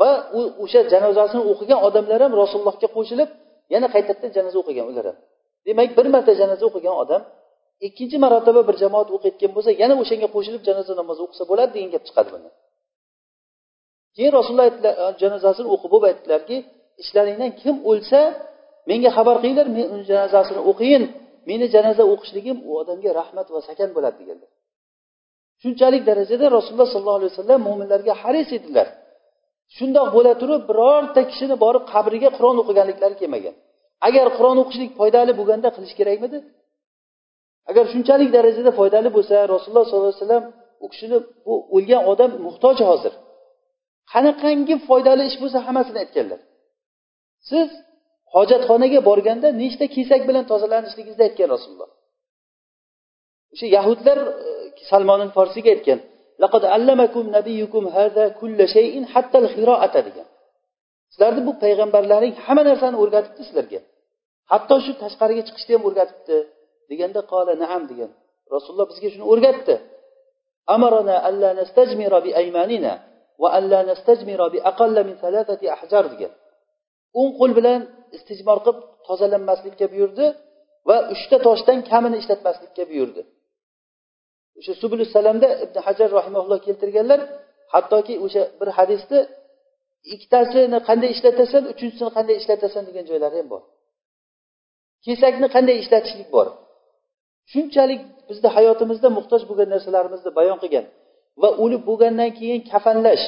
Va 0.00 0.10
u 0.38 0.40
o'sha 0.64 0.80
janozasini 0.92 1.42
o'qigan 1.52 1.80
odamlar 1.88 2.20
ham 2.24 2.32
rasulullohga 2.42 2.88
qo'shilib 2.96 3.30
yana 3.74 3.86
qaytadan 3.94 4.30
janoza 4.36 4.56
o'qigan 4.62 4.86
ular 4.90 5.04
ham. 5.10 5.16
Demak 5.66 5.90
bir 5.98 6.06
marta 6.14 6.32
janoza 6.40 6.64
o'qigan 6.70 6.94
odam 7.02 7.22
ikkinchi 7.86 8.16
marotaba 8.24 8.60
bir 8.68 8.76
jamoat 8.82 9.08
o'qiyotgan 9.16 9.50
bo'lsa 9.56 9.70
yana 9.82 9.94
o'shanga 10.02 10.28
qo'shilib 10.34 10.62
janoza 10.68 10.92
namozi 11.00 11.20
o'qisa 11.26 11.44
bo'ladi 11.50 11.70
degan 11.76 11.90
gap 11.94 12.04
chiqadi 12.08 12.30
buni. 12.34 12.48
Keyin 14.16 14.32
rasululloh 14.38 14.66
aytdilar 14.68 14.94
eh, 15.02 15.12
janozasini 15.22 15.68
o'qib 15.74 15.90
bo'lib 15.92 16.06
aytdilarki 16.10 16.56
ichlaringdan 17.02 17.50
kim 17.60 17.74
o'lsa 17.90 18.20
menga 18.90 19.10
xabar 19.16 19.36
qilinglar 19.42 19.66
men 19.76 19.86
uni 19.94 20.04
janozasini 20.10 20.60
o'qiyin 20.70 21.02
meni 21.48 21.66
janoza 21.74 22.04
o'qishligim 22.12 22.56
u 22.68 22.70
odamga 22.80 23.10
rahmat 23.20 23.46
va 23.54 23.60
sakan 23.68 23.90
bo'ladi 23.96 24.16
deganlar 24.22 24.50
shunchalik 25.62 26.02
darajada 26.10 26.46
rasululloh 26.56 26.88
sollallohu 26.94 27.18
alayhi 27.20 27.32
vasallam 27.34 27.60
mo'minlarga 27.68 28.12
haris 28.22 28.48
edilar 28.58 28.88
shundoq 29.76 30.08
bo'la 30.16 30.32
turib 30.42 30.62
birorta 30.70 31.20
kishini 31.30 31.56
borib 31.64 31.84
qabriga 31.92 32.28
qur'on 32.36 32.56
o'qiganliklari 32.62 33.16
kelmagan. 33.22 33.54
Agar 34.08 34.26
qur'on 34.36 34.56
o'qishlik 34.62 34.90
foydali 34.98 35.32
bo'lganda 35.40 35.68
qilish 35.76 35.94
kerakmidi? 36.00 36.38
Agar 37.70 37.84
shunchalik 37.92 38.30
darajada 38.36 38.70
foydali 38.78 39.10
bo'lsa 39.16 39.34
rasululloh 39.54 39.84
sollallohu 39.90 40.12
alayhi 40.12 40.22
vasallam 40.22 40.44
u 40.84 40.86
kishini 40.92 41.18
bu 41.46 41.54
o'lgan 41.76 42.02
odam 42.12 42.30
muhtoj 42.46 42.78
hozir. 42.90 43.12
Qanaqangi 44.12 44.74
foydali 44.88 45.22
ish 45.30 45.38
bo'lsa 45.42 45.58
hammasini 45.66 45.98
aytganlar. 46.04 46.40
Siz 47.50 47.68
hojatxonaga 48.34 49.00
borganda 49.08 49.48
nechta 49.62 49.86
kesak 49.96 50.20
bilan 50.28 50.44
tozalanishligingizni 50.50 51.22
aytgan 51.28 51.48
rasululloh. 51.54 51.90
O'sha 53.54 53.66
yahudlar 53.76 54.18
e, 54.48 54.50
salmonin 54.90 55.30
forsiyga 55.36 55.70
aytgan 55.76 56.00
degan. 60.08 60.26
Sizlarni 61.12 61.42
bu 61.48 61.52
payg'ambarlaring 61.64 62.34
hamma 62.46 62.62
narsani 62.70 62.96
o'rgatibdi 63.02 63.42
sizlarga. 63.48 63.80
Hatto 64.52 64.76
shu 64.84 64.92
tashqariga 65.02 65.42
chiqishni 65.48 65.72
ham 65.76 65.84
o'rgatibdi. 65.88 66.36
Deganda 66.90 67.20
qola 67.32 67.52
naam 67.64 67.82
degan. 67.90 68.10
Rasululloh 68.54 68.88
bizga 68.92 69.08
shuni 69.12 69.24
o'rgatdi. 69.32 69.74
Amarana 70.74 71.16
alla 71.28 71.50
nastajmira 71.60 72.18
bi 72.26 72.30
aymanina 72.40 72.92
va 73.42 73.48
alla 73.58 73.78
nastajmira 73.90 74.46
bi 74.54 74.58
aqalla 74.70 75.00
min 75.08 75.16
ahjar 75.76 76.04
degan. 76.12 76.32
O'ng 77.18 77.30
qo'l 77.38 77.52
bilan 77.58 77.80
istijmor 78.16 78.58
qilib 78.64 78.78
tozalanmaslikka 79.08 79.86
buyurdi 79.92 80.26
va 80.88 80.96
uchta 81.14 81.36
toshdan 81.46 81.78
kamini 81.90 82.16
ishlatmaslikka 82.22 82.82
buyurdi. 82.90 83.22
O'sha 84.58 84.74
subulus 84.82 85.10
salamda 85.16 85.48
ibn 85.64 85.76
hajar 85.86 86.08
rahimaulloh 86.18 86.58
keltirganlar 86.66 87.20
hattoki 87.74 88.14
o'sha 88.24 88.42
bir 88.60 88.68
hadisni 88.78 89.20
ikkitasini 90.14 90.78
qanday 90.88 91.10
ishlatasan 91.16 91.62
uchinchisini 91.72 92.10
qanday 92.16 92.36
ishlatasan 92.42 92.82
degan 92.88 93.04
joylari 93.10 93.36
ham 93.40 93.48
bor. 93.54 93.62
Kesakni 95.06 95.48
qanday 95.56 95.76
ishlatishlik 95.82 96.28
bor? 96.36 96.48
Shunchalik 97.52 98.00
bizni 98.28 98.48
hayotimizda 98.56 99.08
muhtoj 99.18 99.42
bo'lgan 99.48 99.68
narsalarimizni 99.74 100.30
bayon 100.38 100.58
qilgan 100.62 100.86
va 101.42 101.48
o'lib 101.62 101.82
bo'lgandan 101.88 102.30
keyin 102.38 102.60
kafanlash 102.72 103.24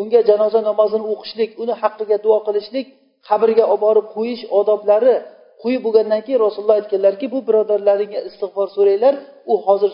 unga 0.00 0.20
janoza 0.28 0.60
namozini 0.68 1.04
o'qishlik 1.12 1.50
uni 1.62 1.74
haqqiga 1.82 2.16
duo 2.24 2.38
qilishlik 2.46 2.86
qabrga 3.28 3.64
olib 3.72 3.82
borib 3.86 4.06
qo'yish 4.16 4.42
odoblari 4.58 5.14
qo'yib 5.62 5.82
bo'lgandan 5.86 6.20
keyin 6.26 6.40
rasululloh 6.46 6.76
aytganlarki 6.80 7.26
bu 7.34 7.38
birodarlaringga 7.48 8.20
istig'for 8.28 8.68
so'ranglar 8.76 9.14
u 9.52 9.54
hozir 9.66 9.90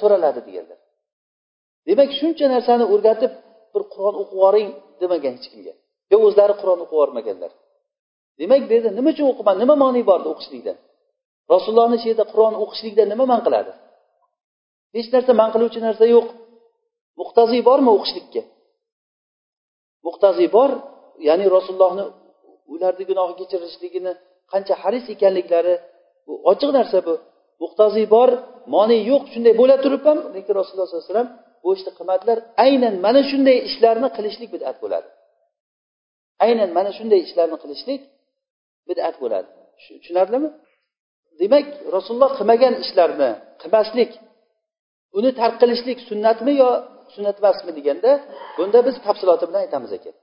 so'raladi 0.00 0.40
deganlar. 0.48 0.78
Demak 1.88 2.10
shuncha 2.20 2.46
narsani 2.54 2.84
o'rgatib 2.94 3.32
bir 3.74 3.82
qur'on 3.92 4.14
o'qib 4.20 4.36
yuboring 4.36 4.68
demagan 5.00 5.32
hech 5.36 5.48
kimga 5.52 5.74
yo 6.12 6.16
o'zlari 6.26 6.54
qur'on 6.60 6.78
o'qib 6.84 6.96
yubormaganlar 6.96 7.52
demak 8.40 8.62
bu 8.68 8.72
yerda 8.76 8.90
nima 8.98 9.10
uchun 9.14 9.26
o'qiman 9.32 9.56
nima 9.62 9.74
moni 9.84 10.02
bor 10.10 10.20
o'qishlikda 10.32 10.72
rasulullohni 11.52 11.96
shu 12.00 12.06
yerda 12.10 12.24
qur'on 12.32 12.54
o'qishlikda 12.64 13.02
nima 13.12 13.24
man 13.32 13.40
qiladi? 13.46 13.72
Hech 14.96 15.08
narsa 15.14 15.32
man 15.40 15.48
qiluvchi 15.54 15.80
narsa 15.86 16.04
yo'q. 16.14 16.26
Muqtaziy 17.20 17.62
bormi 17.68 17.90
o'qishlikka? 17.96 18.42
Muqtaziy 20.06 20.48
bor 20.56 20.70
ya'ni 21.28 21.46
rasulullohni 21.56 22.04
ularni 22.72 23.04
gunohi 23.10 23.34
kechirilishligini 23.40 24.12
qancha 24.52 24.74
haris 24.82 25.04
ekanliklari 25.14 25.74
bu 26.26 26.32
ochiq 26.52 26.70
narsa 26.78 26.98
bu. 27.06 27.14
Muqtaziy 27.62 28.06
bor 28.14 28.30
moni 28.74 28.98
yo'q 29.10 29.24
shunday 29.32 29.54
bo'la 29.60 29.76
turib 29.84 30.02
ham 30.08 30.18
lekin 30.34 30.52
rasululloh 30.60 30.86
sollallohu 30.88 31.04
alayhi 31.04 31.14
vasallam 31.14 31.30
bu 31.62 31.68
ishni 31.76 31.90
qilmadilar. 31.98 32.38
Aynan 32.64 32.94
mana 33.06 33.20
shunday 33.30 33.56
ishlarni 33.68 34.08
qilishlik 34.16 34.48
bid'at 34.54 34.76
bo'ladi. 34.82 35.08
Aynan 36.44 36.70
mana 36.78 36.90
shunday 36.98 37.20
ishlarni 37.26 37.56
qilishlik 37.62 38.00
bid'at 38.88 39.14
bo'ladi. 39.22 39.48
Tushunarlimi? 40.02 40.48
Demak 41.40 41.66
rasululloh 41.94 42.30
qilmagan 42.38 42.74
ishlarni 42.84 43.30
qilmaslik. 43.62 44.10
Uni 45.18 45.30
tark 45.40 45.56
qilishlik 45.62 45.98
sunnatmi 46.08 46.52
yo 46.62 46.70
sunnat 47.14 47.36
emasmi 47.42 47.70
deganda 47.78 48.10
bunda 48.56 48.78
biz 48.86 48.94
tafsiloti 49.06 49.44
bilan 49.48 49.60
aytamiz 49.66 49.92
ekan. 49.98 50.14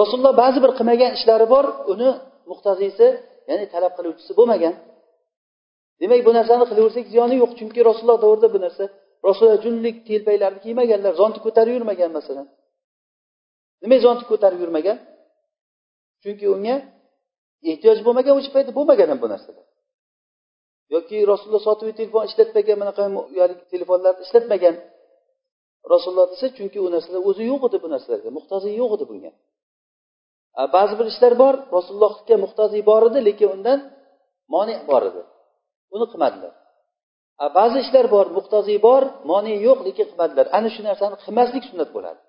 Rasululloh 0.00 0.34
ba'zi 0.42 0.58
bir 0.64 0.72
qilmagan 0.78 1.10
ishlari 1.18 1.46
bor 1.54 1.64
uni 1.92 2.10
muhtaziysi 2.50 3.06
ya'ni 3.50 3.66
talab 3.74 3.92
qiluvchisi 3.98 4.32
bo'lmagan. 4.38 4.74
Demak 6.00 6.20
bu 6.26 6.32
narsani 6.38 6.64
qilaversak 6.70 7.04
ziyoni 7.12 7.36
yo'q 7.42 7.52
chunki 7.58 7.80
rasululloh 7.88 8.18
davrida 8.24 8.48
bu 8.54 8.58
narsa. 8.64 8.84
Rasululloh 9.28 9.58
junlik 9.66 9.96
telpaklarni 10.08 10.60
kiymaganlar 10.64 11.12
zonti 11.20 11.38
ko'tarib 11.46 11.72
yurmagan 11.76 12.10
masalan. 12.18 12.46
Nimaga 13.82 14.02
zonti 14.06 14.24
ko'tarib 14.30 14.60
yurmagan. 14.64 14.98
Chunki 16.22 16.46
unga 16.54 16.76
ehtiyoj 17.70 17.98
bo'lmagan 18.06 18.34
o'sha 18.38 18.50
paytda 18.56 18.72
bo'lmagan 18.78 19.08
ham 19.12 19.20
bu 19.24 19.28
narsada 19.34 19.62
yoki 20.94 21.16
rasululloh 21.30 21.62
sotuv 21.68 21.88
telefon 22.00 22.22
ishlatmagan 22.30 22.76
bunaqa 22.80 23.02
telefonlarni 23.72 24.22
ishlatmagan 24.26 24.74
rasululloh 25.92 26.26
desa 26.32 26.46
chunki 26.58 26.78
u 26.86 26.88
narsalar 26.94 27.20
o'zi 27.30 27.42
yo'q 27.52 27.62
edi 27.68 27.76
bu 27.84 27.88
narsalarga 27.94 28.30
muhtoji 28.38 28.68
yo'q 28.80 28.90
edi 28.96 29.04
bunga. 29.10 29.32
Ba'zi 30.76 30.94
bir 30.98 31.06
ishlar 31.12 31.32
bor 31.42 31.54
rasulullohga 31.76 32.36
muhtojiy 32.44 32.82
bor 32.90 33.02
edi 33.08 33.18
lekin 33.28 33.48
undan 33.56 33.78
moni 34.54 34.74
bor 34.90 35.02
edi. 35.10 35.22
Uni 35.94 36.06
qilmadilar. 36.12 36.52
Ba'zi 37.58 37.78
ishlar 37.84 38.06
bor 38.14 38.26
muhtojiy 38.36 38.78
bor 38.88 39.02
moni 39.30 39.54
yo'q 39.66 39.78
lekin 39.88 40.06
qilmadilar. 40.10 40.46
Ana 40.58 40.68
shu 40.74 40.80
narsani 40.88 41.16
qilmaslik 41.24 41.64
sunnat 41.70 41.90
bo'ladi. 41.96 42.20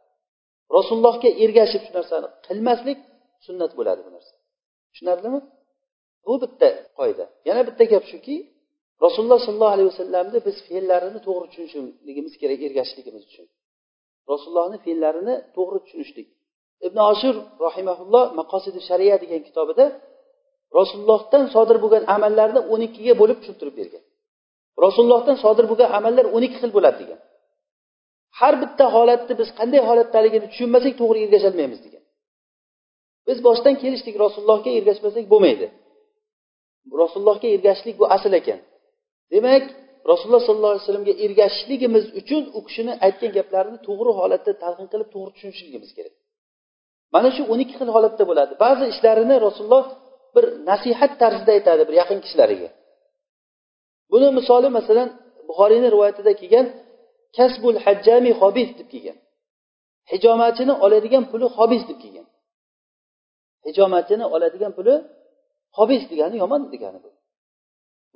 Rasulullohga 0.77 1.29
ergashib 1.43 1.81
shu 1.87 1.91
narsani 1.99 2.27
qilmaslik 2.47 2.99
sunnat 3.47 3.71
bo'ladi 3.77 4.01
bu 4.07 4.11
narsa. 4.15 4.33
Tushunarlimi? 4.91 5.39
Bu 6.27 6.33
bitta 6.43 6.67
qoida. 6.99 7.25
Yana 7.47 7.61
bitta 7.67 7.83
gap 7.93 8.03
shuki 8.11 8.35
rasululloh 9.05 9.39
sollallohu 9.45 9.73
alayhi 9.75 9.89
vasallamni 9.93 10.39
biz 10.47 10.55
fe'llarini 10.67 11.19
to'g'ri 11.27 11.47
tushunishligimiz 11.53 12.33
kerak 12.41 12.59
ergashishligimiz 12.67 13.23
uchun. 13.29 13.45
Rasulullohni 14.31 14.77
fe'llarini 14.85 15.35
to'g'ri 15.55 15.79
tushunishlik. 15.85 16.27
Ibn 16.87 16.97
oshur 17.11 17.35
rahimaulloh 17.65 18.25
maqosidi 18.39 18.79
shariya 18.89 19.15
degan 19.23 19.41
kitobida 19.47 19.85
rasulullohdan 20.79 21.43
sodir 21.55 21.77
bo'lgan 21.83 22.03
amallarni 22.15 22.61
o'n 22.73 22.81
ikkiga 22.87 23.13
bo'lib 23.21 23.37
tushuntirib 23.41 23.75
bergan. 23.79 24.03
Rasulullohdan 24.85 25.37
sodir 25.43 25.65
bo'lgan 25.71 25.89
amallar 25.99 26.25
o'n 26.35 26.43
ikki 26.47 26.57
xil 26.63 26.71
bo'ladi 26.77 26.97
degan. 27.03 27.19
Har 28.39 28.53
bitta 28.63 28.85
holatni 28.95 29.33
biz 29.41 29.49
qanday 29.59 29.81
holatdaligini 29.89 30.47
tushunmasak 30.51 30.93
to'g'ri 31.01 31.19
ergasholmaymiz 31.25 31.79
degan 31.85 32.03
biz 33.27 33.37
boshdan 33.47 33.75
kelishdik 33.83 34.15
rasulullohga 34.23 34.69
ergashmasak 34.79 35.25
bo'lmaydi. 35.33 35.67
Rasulullohga 37.01 37.47
ergashishlik 37.55 37.95
bu 38.01 38.05
asl 38.15 38.33
ekan. 38.41 38.59
Demak 39.33 39.63
rasululloh 40.11 40.43
sollallohu 40.47 40.73
alayhi 40.73 40.85
vasallamga 40.85 41.13
ergashishligimiz 41.25 42.05
uchun 42.19 42.43
u 42.57 42.59
kishini 42.67 42.93
aytgan 43.05 43.31
gaplarini 43.37 43.79
to'g'ri 43.87 44.11
holatda 44.19 44.51
talqin 44.63 44.87
qilib 44.91 45.09
to'g'ri 45.13 45.31
tushunishligimiz 45.35 45.91
kerak. 45.97 46.13
Mana 47.15 47.29
shu 47.35 47.41
o'n 47.51 47.59
ikki 47.63 47.75
xil 47.79 47.89
holatda 47.95 48.23
bo'ladi. 48.29 48.53
Ba'zi 48.65 48.83
ishlarini 48.93 49.35
rasululloh 49.47 49.85
bir 50.35 50.45
nasihat 50.69 51.11
tarzida 51.21 51.51
aytadi 51.57 51.83
bir 51.89 51.95
yaqin 52.01 52.19
kishilariga 52.25 52.69
buni 54.11 54.27
misoli 54.37 54.69
masalan 54.77 55.09
buxoriyni 55.47 55.87
rivoyatida 55.93 56.31
kelgan 56.41 56.67
kasbul 57.37 57.75
hajjami 57.85 58.31
hobiz 58.41 58.69
deb 58.79 58.87
kelgan. 58.93 59.17
Hijomatchini 60.11 60.73
oladigan 60.85 61.23
puli 61.31 61.47
hobiz 61.57 61.83
deb 61.89 61.99
kelgan. 62.03 62.27
Hijomatchini 63.67 64.25
oladigan 64.35 64.71
puli 64.77 64.95
hobis 65.77 66.03
degani 66.11 66.35
yomon 66.43 66.61
degani 66.73 66.99
bu. 67.05 67.09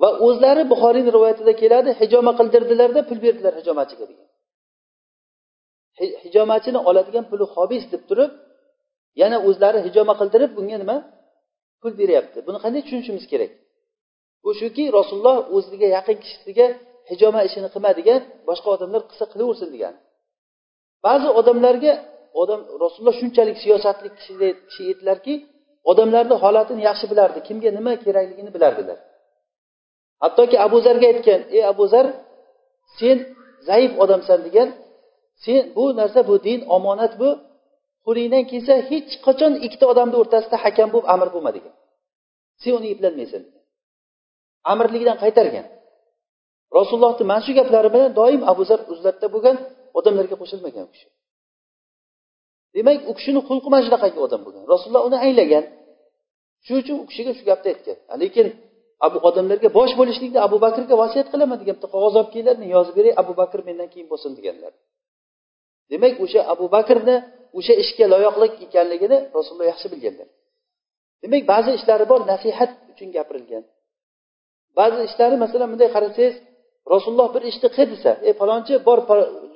Va 0.02 0.10
o'zlari 0.28 0.64
buxoriyni 0.72 1.12
rivoyatida 1.16 1.54
keladi 1.62 1.90
hijoma 2.02 2.32
qildirdilarda 2.40 3.02
pul 3.10 3.20
berdilar 3.26 3.54
hijomachiga 3.60 4.06
degan. 4.12 4.28
Hijomachini 6.26 6.80
oladigan 6.90 7.26
puli 7.32 7.46
hobis 7.56 7.84
deb 7.94 8.04
turib 8.10 8.32
yana 9.22 9.38
o'zlari 9.48 9.80
hijoma 9.88 10.14
qildirib 10.22 10.52
bunga 10.58 10.78
nima? 10.84 10.98
Pul 11.82 11.94
beryapti. 12.02 12.38
Buni 12.48 12.58
qanday 12.64 12.82
tushunishimiz 12.86 13.26
kerak? 13.32 13.52
Bu 14.44 14.50
shuki 14.62 14.84
rasululloh 14.98 15.38
o'ziga 15.56 15.88
yaqin 15.98 16.18
kishisiga 16.24 16.68
hijoma 17.12 17.42
ishini 17.48 17.70
qilma 17.74 17.92
degan 18.00 18.20
boshqa 18.50 18.68
odamlar 18.76 19.02
qilsa 19.10 19.26
qilaversin 19.32 19.70
degan. 19.76 19.94
Ba'zi 21.06 21.28
odamlarga 21.40 21.94
odam 22.42 22.62
rasululloh 22.84 23.16
shunchalik 23.22 23.58
siyosatli 23.64 24.10
kishi 24.68 24.84
edilarki 24.94 25.34
odamlarni 25.90 26.36
holatini 26.44 26.82
yaxshi 26.90 27.06
bilardi 27.12 27.40
kimga 27.48 27.70
nima 27.78 27.94
kerakligini 28.04 28.52
bilardilar. 28.56 28.98
Hattoki 30.24 30.58
abu 30.66 30.78
zarga 30.86 31.08
aytgan 31.12 31.42
ey 31.56 31.64
abu 31.74 31.86
zar 31.94 32.06
sen 33.00 33.18
zaif 33.68 33.92
odamsan 34.04 34.40
degan 34.48 34.70
sen 35.44 35.62
bu 35.76 35.84
narsa 36.00 36.20
bu 36.30 36.36
din 36.48 36.60
omonat 36.76 37.14
bu. 37.22 37.30
Qo'lingdan 38.06 38.44
kelsa 38.52 38.74
hech 38.90 39.12
qachon 39.26 39.54
ikkita 39.66 39.86
odamni 39.94 40.16
o'rtasida 40.22 40.58
hakam 40.66 40.90
bo'lib 40.94 41.08
amir 41.14 41.30
bo'lma 41.34 41.52
degan. 41.58 41.74
Sen 42.62 42.72
uni 42.78 42.88
eplanmaysan 42.96 43.44
amirligidan 44.72 45.18
qaytargan. 45.24 45.66
Rasulullohni 46.78 47.24
mana 47.32 47.42
shu 47.46 47.52
gaplari 47.60 47.90
bilan 47.96 48.12
doim 48.20 48.42
abu 48.52 48.64
zar 48.70 48.80
uzlatda 48.94 49.28
bo'lgan 49.34 49.56
odamlarga 50.00 50.36
qo'shilmagan 50.42 50.84
u 50.88 50.90
kishi. 50.94 51.08
Demak 52.76 52.98
u 53.10 53.12
kishini 53.18 53.42
xulqi 53.48 53.68
mana 53.74 53.84
shunaqangi 53.88 54.20
odam 54.26 54.42
bo'lgan. 54.46 54.64
Rasululloh 54.74 55.04
uni 55.10 55.18
anglagan. 55.28 55.66
Shuning 56.66 56.82
uchun 56.84 56.96
u 57.04 57.06
kishiga 57.10 57.32
shu 57.38 57.44
gapni 57.50 57.68
aytgan. 57.74 57.98
Lekin 58.24 58.48
abu 59.06 59.18
odamlarga 59.28 59.70
bosh 59.78 59.94
bo'lishlikda 60.00 60.40
abu 60.48 60.58
bakrga 60.66 60.96
vasiyat 61.04 61.28
qilaman 61.34 61.58
degan 61.62 61.76
bitta 61.78 61.90
qog'oz 61.96 62.14
olib 62.20 62.30
kelinglar 62.34 62.56
men 62.62 62.70
yozib 62.76 62.94
beray 63.00 63.14
abu 63.22 63.34
bakr 63.42 63.60
mendan 63.68 63.88
keyin 63.94 64.08
bo'lsin 64.12 64.32
deganlar. 64.38 64.74
Demak 65.92 66.14
o'sha 66.24 66.42
abu 66.54 66.66
bakrni 66.76 67.16
o'sha 67.58 67.74
ishga 67.84 68.06
loyiqlik 68.14 68.54
ekanligini 68.66 69.18
rasululloh 69.38 69.68
yaxshi 69.74 69.88
bilganlar. 69.94 70.28
Demak 71.24 71.44
ba'zi 71.54 71.70
ishlari 71.80 72.06
bor 72.12 72.22
nasihat 72.32 72.72
uchun 72.92 73.10
gapirilgan. 73.16 73.64
Ba'zi 74.80 75.00
ishlari 75.10 75.36
masalan 75.44 75.68
bunday 75.74 75.90
qarasangiz 75.96 76.36
rasululloh 76.94 77.28
bir 77.36 77.44
ishni 77.52 77.68
qil 77.76 77.88
desa 77.94 78.12
ey 78.28 78.34
falonchi 78.40 78.74
bor 78.88 79.00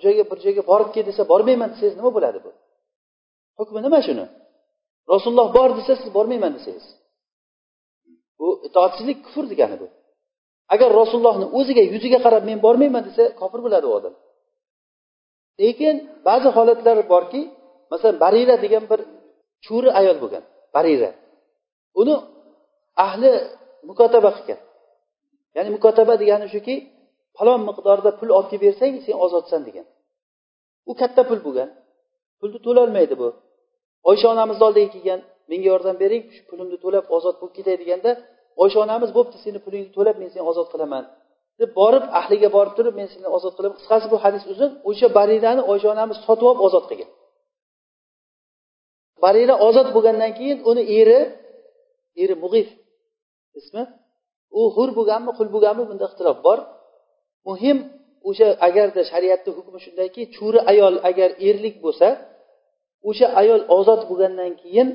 joyga 0.04 0.24
bir 0.32 0.38
joyga 0.46 0.64
borib 0.72 0.90
kel 0.96 1.06
desa 1.10 1.22
bormayman 1.32 1.70
desangiz 1.74 1.96
nima 2.00 2.12
bo'ladi 2.18 2.40
bu? 2.46 2.52
Hukmi 3.60 3.80
nima 3.86 4.00
shuni? 4.08 4.26
Rasululloh 5.14 5.48
bor 5.58 5.70
desa 5.78 5.94
siz 6.02 6.10
bormayman 6.18 6.52
desangiz. 6.58 6.86
Bu 8.40 8.48
itoatsizlik 8.68 9.18
kufr 9.26 9.46
degani 9.52 9.76
bu. 9.82 9.88
Agar 10.74 10.90
rasulullohni 11.02 11.46
o'ziga 11.58 11.84
yuziga 11.94 12.20
qarab 12.26 12.44
men 12.50 12.58
bormayman 12.66 13.04
desa 13.08 13.24
kofir 13.40 13.60
bo'ladi 13.66 13.86
u 13.90 13.94
odam. 14.00 14.14
Lekin 15.62 15.96
ba'zi 16.28 16.48
holatlar 16.58 16.98
borki 17.14 17.42
masalan 17.92 18.18
barira 18.24 18.56
degan 18.66 18.84
bir 18.92 19.00
cho'ri 19.66 19.90
ayol 20.00 20.18
bo'lgan 20.24 20.44
barira. 20.76 21.10
Uni 22.02 22.16
ahli 23.06 23.32
mukotaba 23.90 24.30
qilgan 24.38 24.60
ya'ni 25.56 25.70
mukotaba 25.76 26.14
degani 26.22 26.48
shuki 26.54 26.76
falon 27.38 27.62
miqdorda 27.70 28.12
pul 28.20 28.30
olib 28.38 28.48
kelib 28.52 28.64
bersang 28.66 28.94
sen 29.06 29.16
ozodsan 29.26 29.62
degan. 29.68 29.86
U 30.90 30.92
katta 31.02 31.22
pul 31.30 31.40
bo'lgan. 31.48 31.70
Pulni 32.40 32.60
to'lolmaydi 32.66 33.16
bu. 33.22 33.28
Oysha 34.10 34.28
onamizni 34.34 34.64
oldiga 34.70 34.90
kelgan 34.96 35.20
menga 35.50 35.68
yordam 35.74 35.96
bering 36.04 36.24
shu 36.36 36.42
pulimni 36.50 36.78
to'lab 36.84 37.06
ozod 37.18 37.36
bo'lib 37.40 37.54
ketay 37.58 37.76
deganda 37.82 38.12
oysha 38.64 38.78
onamiz 38.86 39.10
bo'pti 39.18 39.38
seni 39.46 39.60
pulingni 39.66 39.92
to'lab 39.98 40.16
men 40.22 40.30
seni 40.34 40.44
ozod 40.52 40.68
qilaman. 40.74 41.04
Deb 41.60 41.70
borib 41.80 42.06
ahliga 42.20 42.50
borib 42.56 42.74
turib 42.78 42.94
men 43.00 43.08
seni 43.14 43.28
ozod 43.38 43.54
qilaman. 43.58 43.78
Qisqasi 43.80 44.06
bu 44.14 44.18
hadis 44.24 44.44
uzun. 44.54 44.70
O'sha 44.90 45.08
barirani 45.18 45.62
oysha 45.72 45.88
onamiz 45.96 46.18
sotib 46.26 46.46
olib 46.50 46.62
ozod 46.68 46.86
qilgan. 46.90 47.10
Barira 49.24 49.56
ozod 49.68 49.88
bo'lgandan 49.96 50.32
keyin 50.38 50.58
uni 50.70 50.84
eri 51.00 51.20
eri 52.24 52.36
mug'if 52.44 52.68
ismi 53.60 53.84
u 54.60 54.62
hur 54.76 54.90
bo'lganmi 54.98 55.32
qul 55.38 55.48
bo'lganmi 55.56 55.84
bunda 55.90 56.06
ixtilof 56.10 56.38
bor. 56.48 56.60
Muhim 57.50 57.78
o'sha 58.30 58.48
agarda 58.68 59.02
shariatni 59.12 59.52
hukmi 59.58 59.80
shundayki 59.86 60.22
cho'ri 60.36 60.60
ayol 60.72 60.96
agar 61.10 61.30
erlik 61.50 61.76
bo'lsa 61.86 62.08
o'sha 63.10 63.28
ayol 63.42 63.62
ozod 63.78 64.02
bo'lgandan 64.10 64.52
keyin 64.62 64.88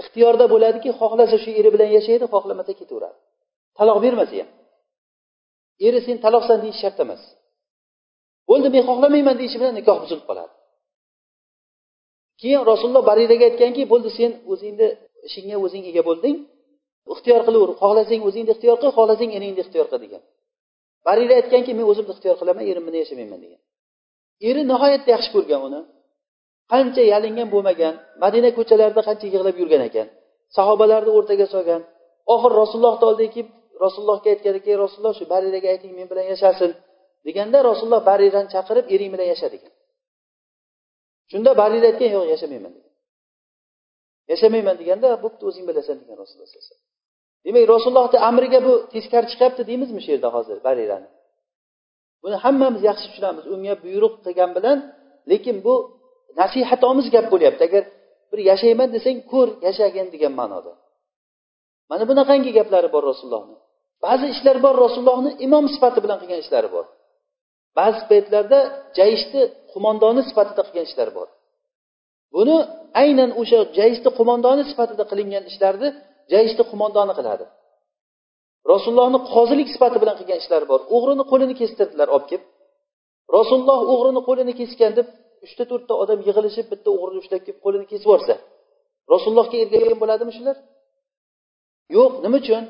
ixtiyorda 0.00 0.44
bo'ladiki 0.52 0.90
xohlasa 1.00 1.36
shu 1.44 1.50
eri 1.60 1.70
bilan 1.74 1.90
yashaydi 1.96 2.26
xohlamasa 2.34 2.72
ketaveradi. 2.80 3.18
Taloq 3.78 3.98
bermasa 4.04 4.36
ham 4.40 4.48
eri 5.86 5.98
sen 6.06 6.16
taloqsan 6.24 6.58
deyish 6.64 6.78
shart 6.82 6.98
emas. 7.04 7.22
Bo'ldi 8.48 8.68
men 8.74 8.82
xohlamayman 8.88 9.36
deyishi 9.40 9.56
bilan 9.60 9.74
nikoh 9.80 9.96
buzilib 10.02 10.24
qoladi. 10.30 10.52
Keyin 12.40 12.62
rasululloh 12.70 13.04
bariraga 13.10 13.44
aytganki 13.50 13.82
bo'ldi 13.92 14.10
sen 14.18 14.30
o'zingni 14.52 14.88
ishingga 15.28 15.56
o'zing 15.66 15.84
ega 15.90 16.02
bo'lding. 16.08 16.36
Ixtiyor 17.14 17.40
qilaver 17.46 17.70
xohlasang 17.82 18.22
o'zingni 18.28 18.50
ixtiyor 18.54 18.76
qil 18.82 18.90
xohlasang 18.98 19.30
eringni 19.36 19.60
ixtiyor 19.64 19.86
qil 19.90 20.00
degan. 20.04 20.22
Barira 21.06 21.34
aytganki 21.40 21.72
men 21.78 21.86
o'zimni 21.90 22.12
ixtiyor 22.14 22.36
qilaman 22.40 22.64
erim 22.70 22.84
bilan 22.86 23.00
yashamayman 23.04 23.40
degan. 23.44 23.60
Eri 24.48 24.62
nihoyatda 24.70 25.10
yaxshi 25.14 25.30
ko'rgan 25.36 25.60
uni. 25.68 25.80
Qancha 26.72 27.02
yalingan 27.12 27.48
bo'lmagan 27.54 27.94
madina 28.22 28.48
ko'chalarida 28.58 29.02
qancha 29.08 29.26
yig'lab 29.28 29.56
yurgan 29.62 29.82
ekan 29.88 30.06
sahobalarni 30.56 31.10
o'rtaga 31.18 31.46
solgan. 31.54 31.82
Oxiri 32.34 32.54
rasulullohni 32.62 33.04
oldiga 33.10 33.30
kelib 33.36 33.48
rasulullohga 33.84 34.28
aytganki 34.34 34.72
rasululloh 34.84 35.14
shu 35.18 35.24
bariraga 35.32 35.68
ayting 35.74 35.92
men 35.98 36.06
bilan 36.12 36.26
yashasin 36.32 36.70
deganda 37.26 37.58
rasululloh 37.70 38.02
barirani 38.10 38.48
chaqirib 38.54 38.86
ering 38.94 39.10
bilan 39.14 39.26
yasha 39.32 39.48
degan 39.54 39.72
shunda 41.30 41.50
barira 41.60 41.86
aytgan 41.90 42.10
yo'q 42.16 42.26
yashamayman 42.34 42.72
degan. 42.76 42.92
Yashamayman 44.32 44.76
deganda 44.80 45.08
bo'pti 45.24 45.42
o'zing 45.48 45.64
bilasan 45.70 45.96
degan 46.02 46.16
rasululloh 46.22 46.48
sallallohu 46.50 46.66
alayhi 46.66 46.76
vasallam. 46.76 46.88
Demak 47.46 47.64
rasulullohni 47.74 48.18
amriga 48.30 48.58
bu 48.66 48.72
teskari 48.94 49.26
chiqyapti 49.32 49.62
deymizmi 49.70 50.00
shu 50.04 50.10
yerda 50.14 50.28
hozir 50.36 50.58
barirani 50.66 51.08
buni 52.22 52.36
hammamiz 52.44 52.82
yaxshi 52.90 53.06
tushunamiz. 53.10 53.44
Unga 53.54 53.74
buyruq 53.84 54.14
qilgan 54.24 54.50
bilan 54.56 54.78
lekin 55.30 55.56
bu 55.66 55.74
nasihatomiz 56.40 57.06
gap 57.14 57.26
bo'lyapti. 57.32 57.62
Agar 57.68 57.84
bir 58.30 58.40
yashayman 58.50 58.88
desang 58.96 59.18
ko'r 59.32 59.48
yashagin 59.66 60.06
degan 60.14 60.32
ma'noda. 60.40 60.72
Mana 61.90 62.04
bunaqangi 62.10 62.50
gaplari 62.58 62.88
bor 62.94 63.02
rasulullohni 63.10 63.56
ba'zi 64.06 64.26
ishlar 64.34 64.56
bor 64.64 64.74
rasulullohni 64.84 65.30
imom 65.46 65.64
sifati 65.74 65.98
bilan 66.04 66.18
qilgan 66.22 66.40
ishlari 66.44 66.68
bor. 66.76 66.86
Ba'zi 67.78 68.00
paytlarda 68.10 68.58
jayishni 68.98 69.42
qo'mondoni 69.72 70.22
sifatida 70.28 70.62
qilgan 70.66 70.84
ishlari 70.90 71.12
bor. 71.18 71.28
Buni 72.34 72.56
aynan 73.02 73.30
o'sha 73.40 73.60
jayishni 73.78 74.10
qo'mondoni 74.18 74.62
sifatida 74.70 75.04
qilingan 75.10 75.44
ishlarni 75.50 75.88
jayishni 76.32 76.64
qo'mondoni 76.70 77.12
qiladi. 77.18 77.44
Rasulullohni 78.72 79.18
qozilik 79.34 79.68
sifati 79.74 79.98
bilan 80.02 80.16
qilgan 80.20 80.38
ishlari 80.42 80.66
bor. 80.72 80.80
O'g'rini 80.94 81.24
qo'lini 81.30 81.54
kestirdilar 81.60 82.08
olib 82.14 82.26
kelib. 82.30 82.44
Rasululloh 83.36 83.80
o'g'rini 83.92 84.20
qo'lini 84.28 84.52
kesgan 84.60 84.92
deb 84.98 85.06
uchta 85.44 85.64
to'rtta 85.70 85.94
odam 86.02 86.18
yig'ilishib 86.28 86.66
bitta 86.72 86.88
o'g'rini 86.94 87.18
ushlab 87.22 87.40
kelib 87.46 87.60
qo'lini 87.64 87.86
kesib 87.90 88.06
yuborsa 88.08 88.34
rasulullohga 89.12 89.56
ergashgan 89.64 89.98
bo'ladimi 90.02 90.32
shular 90.38 90.56
yo'q 91.96 92.12
nima 92.24 92.38
uchun? 92.42 92.64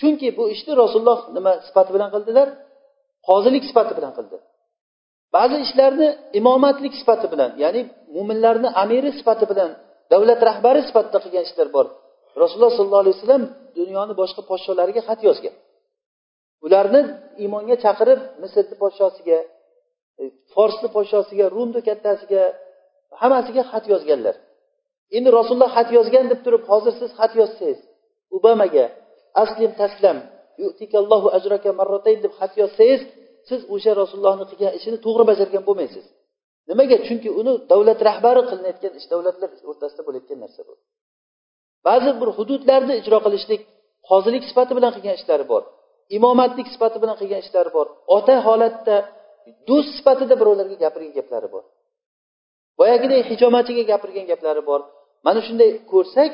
Chunki 0.00 0.28
bu 0.38 0.44
ishni 0.54 0.72
rasululloh 0.82 1.20
nima 1.36 1.52
sifati 1.66 1.90
bilan 1.96 2.08
qildilar? 2.14 2.48
Qozilik 3.28 3.64
sifati 3.70 3.92
bilan 3.98 4.12
qildi. 4.18 4.36
Ba'zi 5.34 5.56
ishlarni 5.66 6.08
imomatlik 6.40 6.94
sifati 7.00 7.26
bilan 7.32 7.50
ya'ni 7.62 7.82
mo'minlarni 8.14 8.68
amiri 8.82 9.10
sifati 9.18 9.44
bilan 9.50 9.70
davlat 10.12 10.40
rahbari 10.50 10.80
sifatida 10.88 11.18
qilgan 11.24 11.44
ishlar 11.48 11.68
bor. 11.76 11.86
Rasululloh 12.42 12.72
sollallohu 12.78 13.02
alayhi 13.04 13.16
vasallam 13.18 13.44
dunyoni 13.78 14.14
boshqa 14.20 14.42
podsholariga 14.50 15.02
xat 15.08 15.20
yozgan. 15.28 15.54
Ularni 16.66 17.00
iymonga 17.42 17.76
chaqirib 17.84 18.20
misrni 18.42 18.74
podshosiga 18.82 19.38
E, 20.20 20.24
forsni 20.54 20.88
podshosiga 20.96 21.46
rumni 21.54 21.80
kattasiga 21.88 22.42
hammasiga 23.20 23.62
xat 23.70 23.84
yozganlar. 23.92 24.36
Endi 25.16 25.28
rasululloh 25.38 25.70
xat 25.76 25.88
yozgan 25.96 26.24
deb 26.32 26.40
turib 26.44 26.62
hozir 26.70 26.94
siz 27.00 27.10
xat 27.18 27.32
yozsangiz 27.40 27.80
obamaga 28.36 28.84
aslim 29.42 29.72
taslam 29.80 30.18
ajraka 31.38 31.70
marratayn 31.80 32.18
deb 32.24 32.32
xat 32.38 32.52
yozsangiz 32.62 33.02
siz 33.48 33.60
o'sha 33.74 33.92
rasulullohni 34.02 34.44
qilgan 34.50 34.72
ishini 34.78 34.98
to'g'ri 35.04 35.24
bajargan 35.30 35.62
bo'lmaysiz. 35.68 36.04
Nimaga? 36.70 36.96
Chunki 37.06 37.28
uni 37.40 37.52
davlat 37.72 38.00
rahbari 38.08 38.42
qilinayotgan 38.50 38.92
ish 38.98 39.06
davlatlar 39.12 39.50
o'rtasida 39.70 40.02
bo'layotgan 40.06 40.38
narsa 40.44 40.60
bu. 40.68 40.74
Ba'zi 41.88 42.10
bir 42.20 42.28
hududlarni 42.38 42.94
ijro 43.00 43.18
qilishlik 43.26 43.60
qozilik 44.08 44.42
sifati 44.50 44.72
bilan 44.78 44.90
qilgan 44.96 45.14
ishlari 45.20 45.46
bor 45.52 45.62
imomatlik 46.16 46.68
sifati 46.74 46.98
bilan 47.02 47.16
qilgan 47.20 47.40
ishlari 47.44 47.70
bor. 47.76 47.86
Ota 48.16 48.36
holatda 48.46 48.96
do'st 49.68 49.90
sifatida 49.96 50.34
birovlarga 50.40 50.76
gapirgan 50.84 51.12
gaplari 51.18 51.48
bor. 51.54 51.64
Boyagidek 52.78 53.20
hijomatchiga 53.30 53.84
gapirgan 53.92 54.26
gaplari 54.32 54.62
bor. 54.70 54.80
Mana 55.26 55.40
shunday 55.46 55.70
ko'rsak 55.92 56.32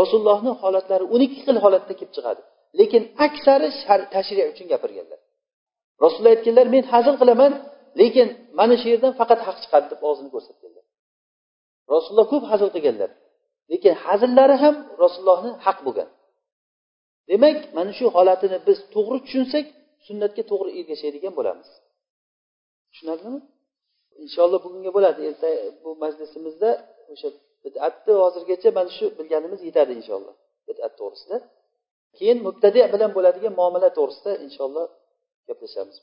rasulullohni 0.00 0.52
holatlari 0.62 1.04
o'n 1.14 1.20
ikki 1.26 1.40
xil 1.46 1.56
holatda 1.64 1.92
kelib 1.98 2.12
chiqadi. 2.16 2.42
Lekin 2.80 3.02
aksari 3.26 3.68
tashriy 4.14 4.46
uchun 4.52 4.66
gapirganlar. 4.72 5.20
Rasululloh 6.04 6.32
aytganlar 6.36 6.66
men 6.74 6.84
hazil 6.92 7.14
qilaman 7.20 7.52
lekin 8.00 8.28
mana 8.58 8.74
shu 8.80 8.86
yerdan 8.92 9.12
faqat 9.20 9.40
haq 9.46 9.56
chiqadi 9.62 9.86
deb 9.92 10.00
og'zini 10.08 10.30
ko'rsatganlar. 10.34 10.84
Rasululloh 11.94 12.26
ko'p 12.32 12.44
hazil 12.52 12.68
qilganlar. 12.74 13.10
Lekin 13.72 13.94
hazillari 14.04 14.56
ham 14.62 14.74
rasulullohni 15.02 15.50
haq 15.66 15.78
bo'lgan. 15.86 16.08
Demak 17.30 17.58
mana 17.76 17.92
shu 17.98 18.06
holatini 18.16 18.58
biz 18.68 18.78
to'g'ri 18.94 19.18
tushunsak 19.26 19.64
sunnatga 20.06 20.42
to'g'ri 20.50 20.70
ergashadigan 20.80 21.32
bo'lamiz. 21.38 21.68
Tushunarlimi? 22.92 23.40
Inshaalloh 24.24 24.60
bugunga 24.66 24.90
bo'ladi. 24.96 25.20
Erta 25.30 25.48
bu 25.82 25.90
majlisimizda 26.02 26.70
o'sha 27.12 27.28
bid'atni 27.64 28.12
hozirgacha 28.22 28.68
mana 28.78 28.90
shu 28.96 29.04
bilganimiz 29.18 29.60
yetadi 29.68 29.92
inshaalloh. 30.00 30.34
Bid'at 30.68 30.92
to'g'risida. 31.00 31.36
Keyin 32.18 32.38
mubtadi 32.46 32.78
bilan 32.94 33.10
bo'ladigan 33.16 33.52
muomala 33.60 33.88
to'g'risida 33.98 34.32
inshaalloh 34.46 34.86
gaplashamiz. 35.48 35.96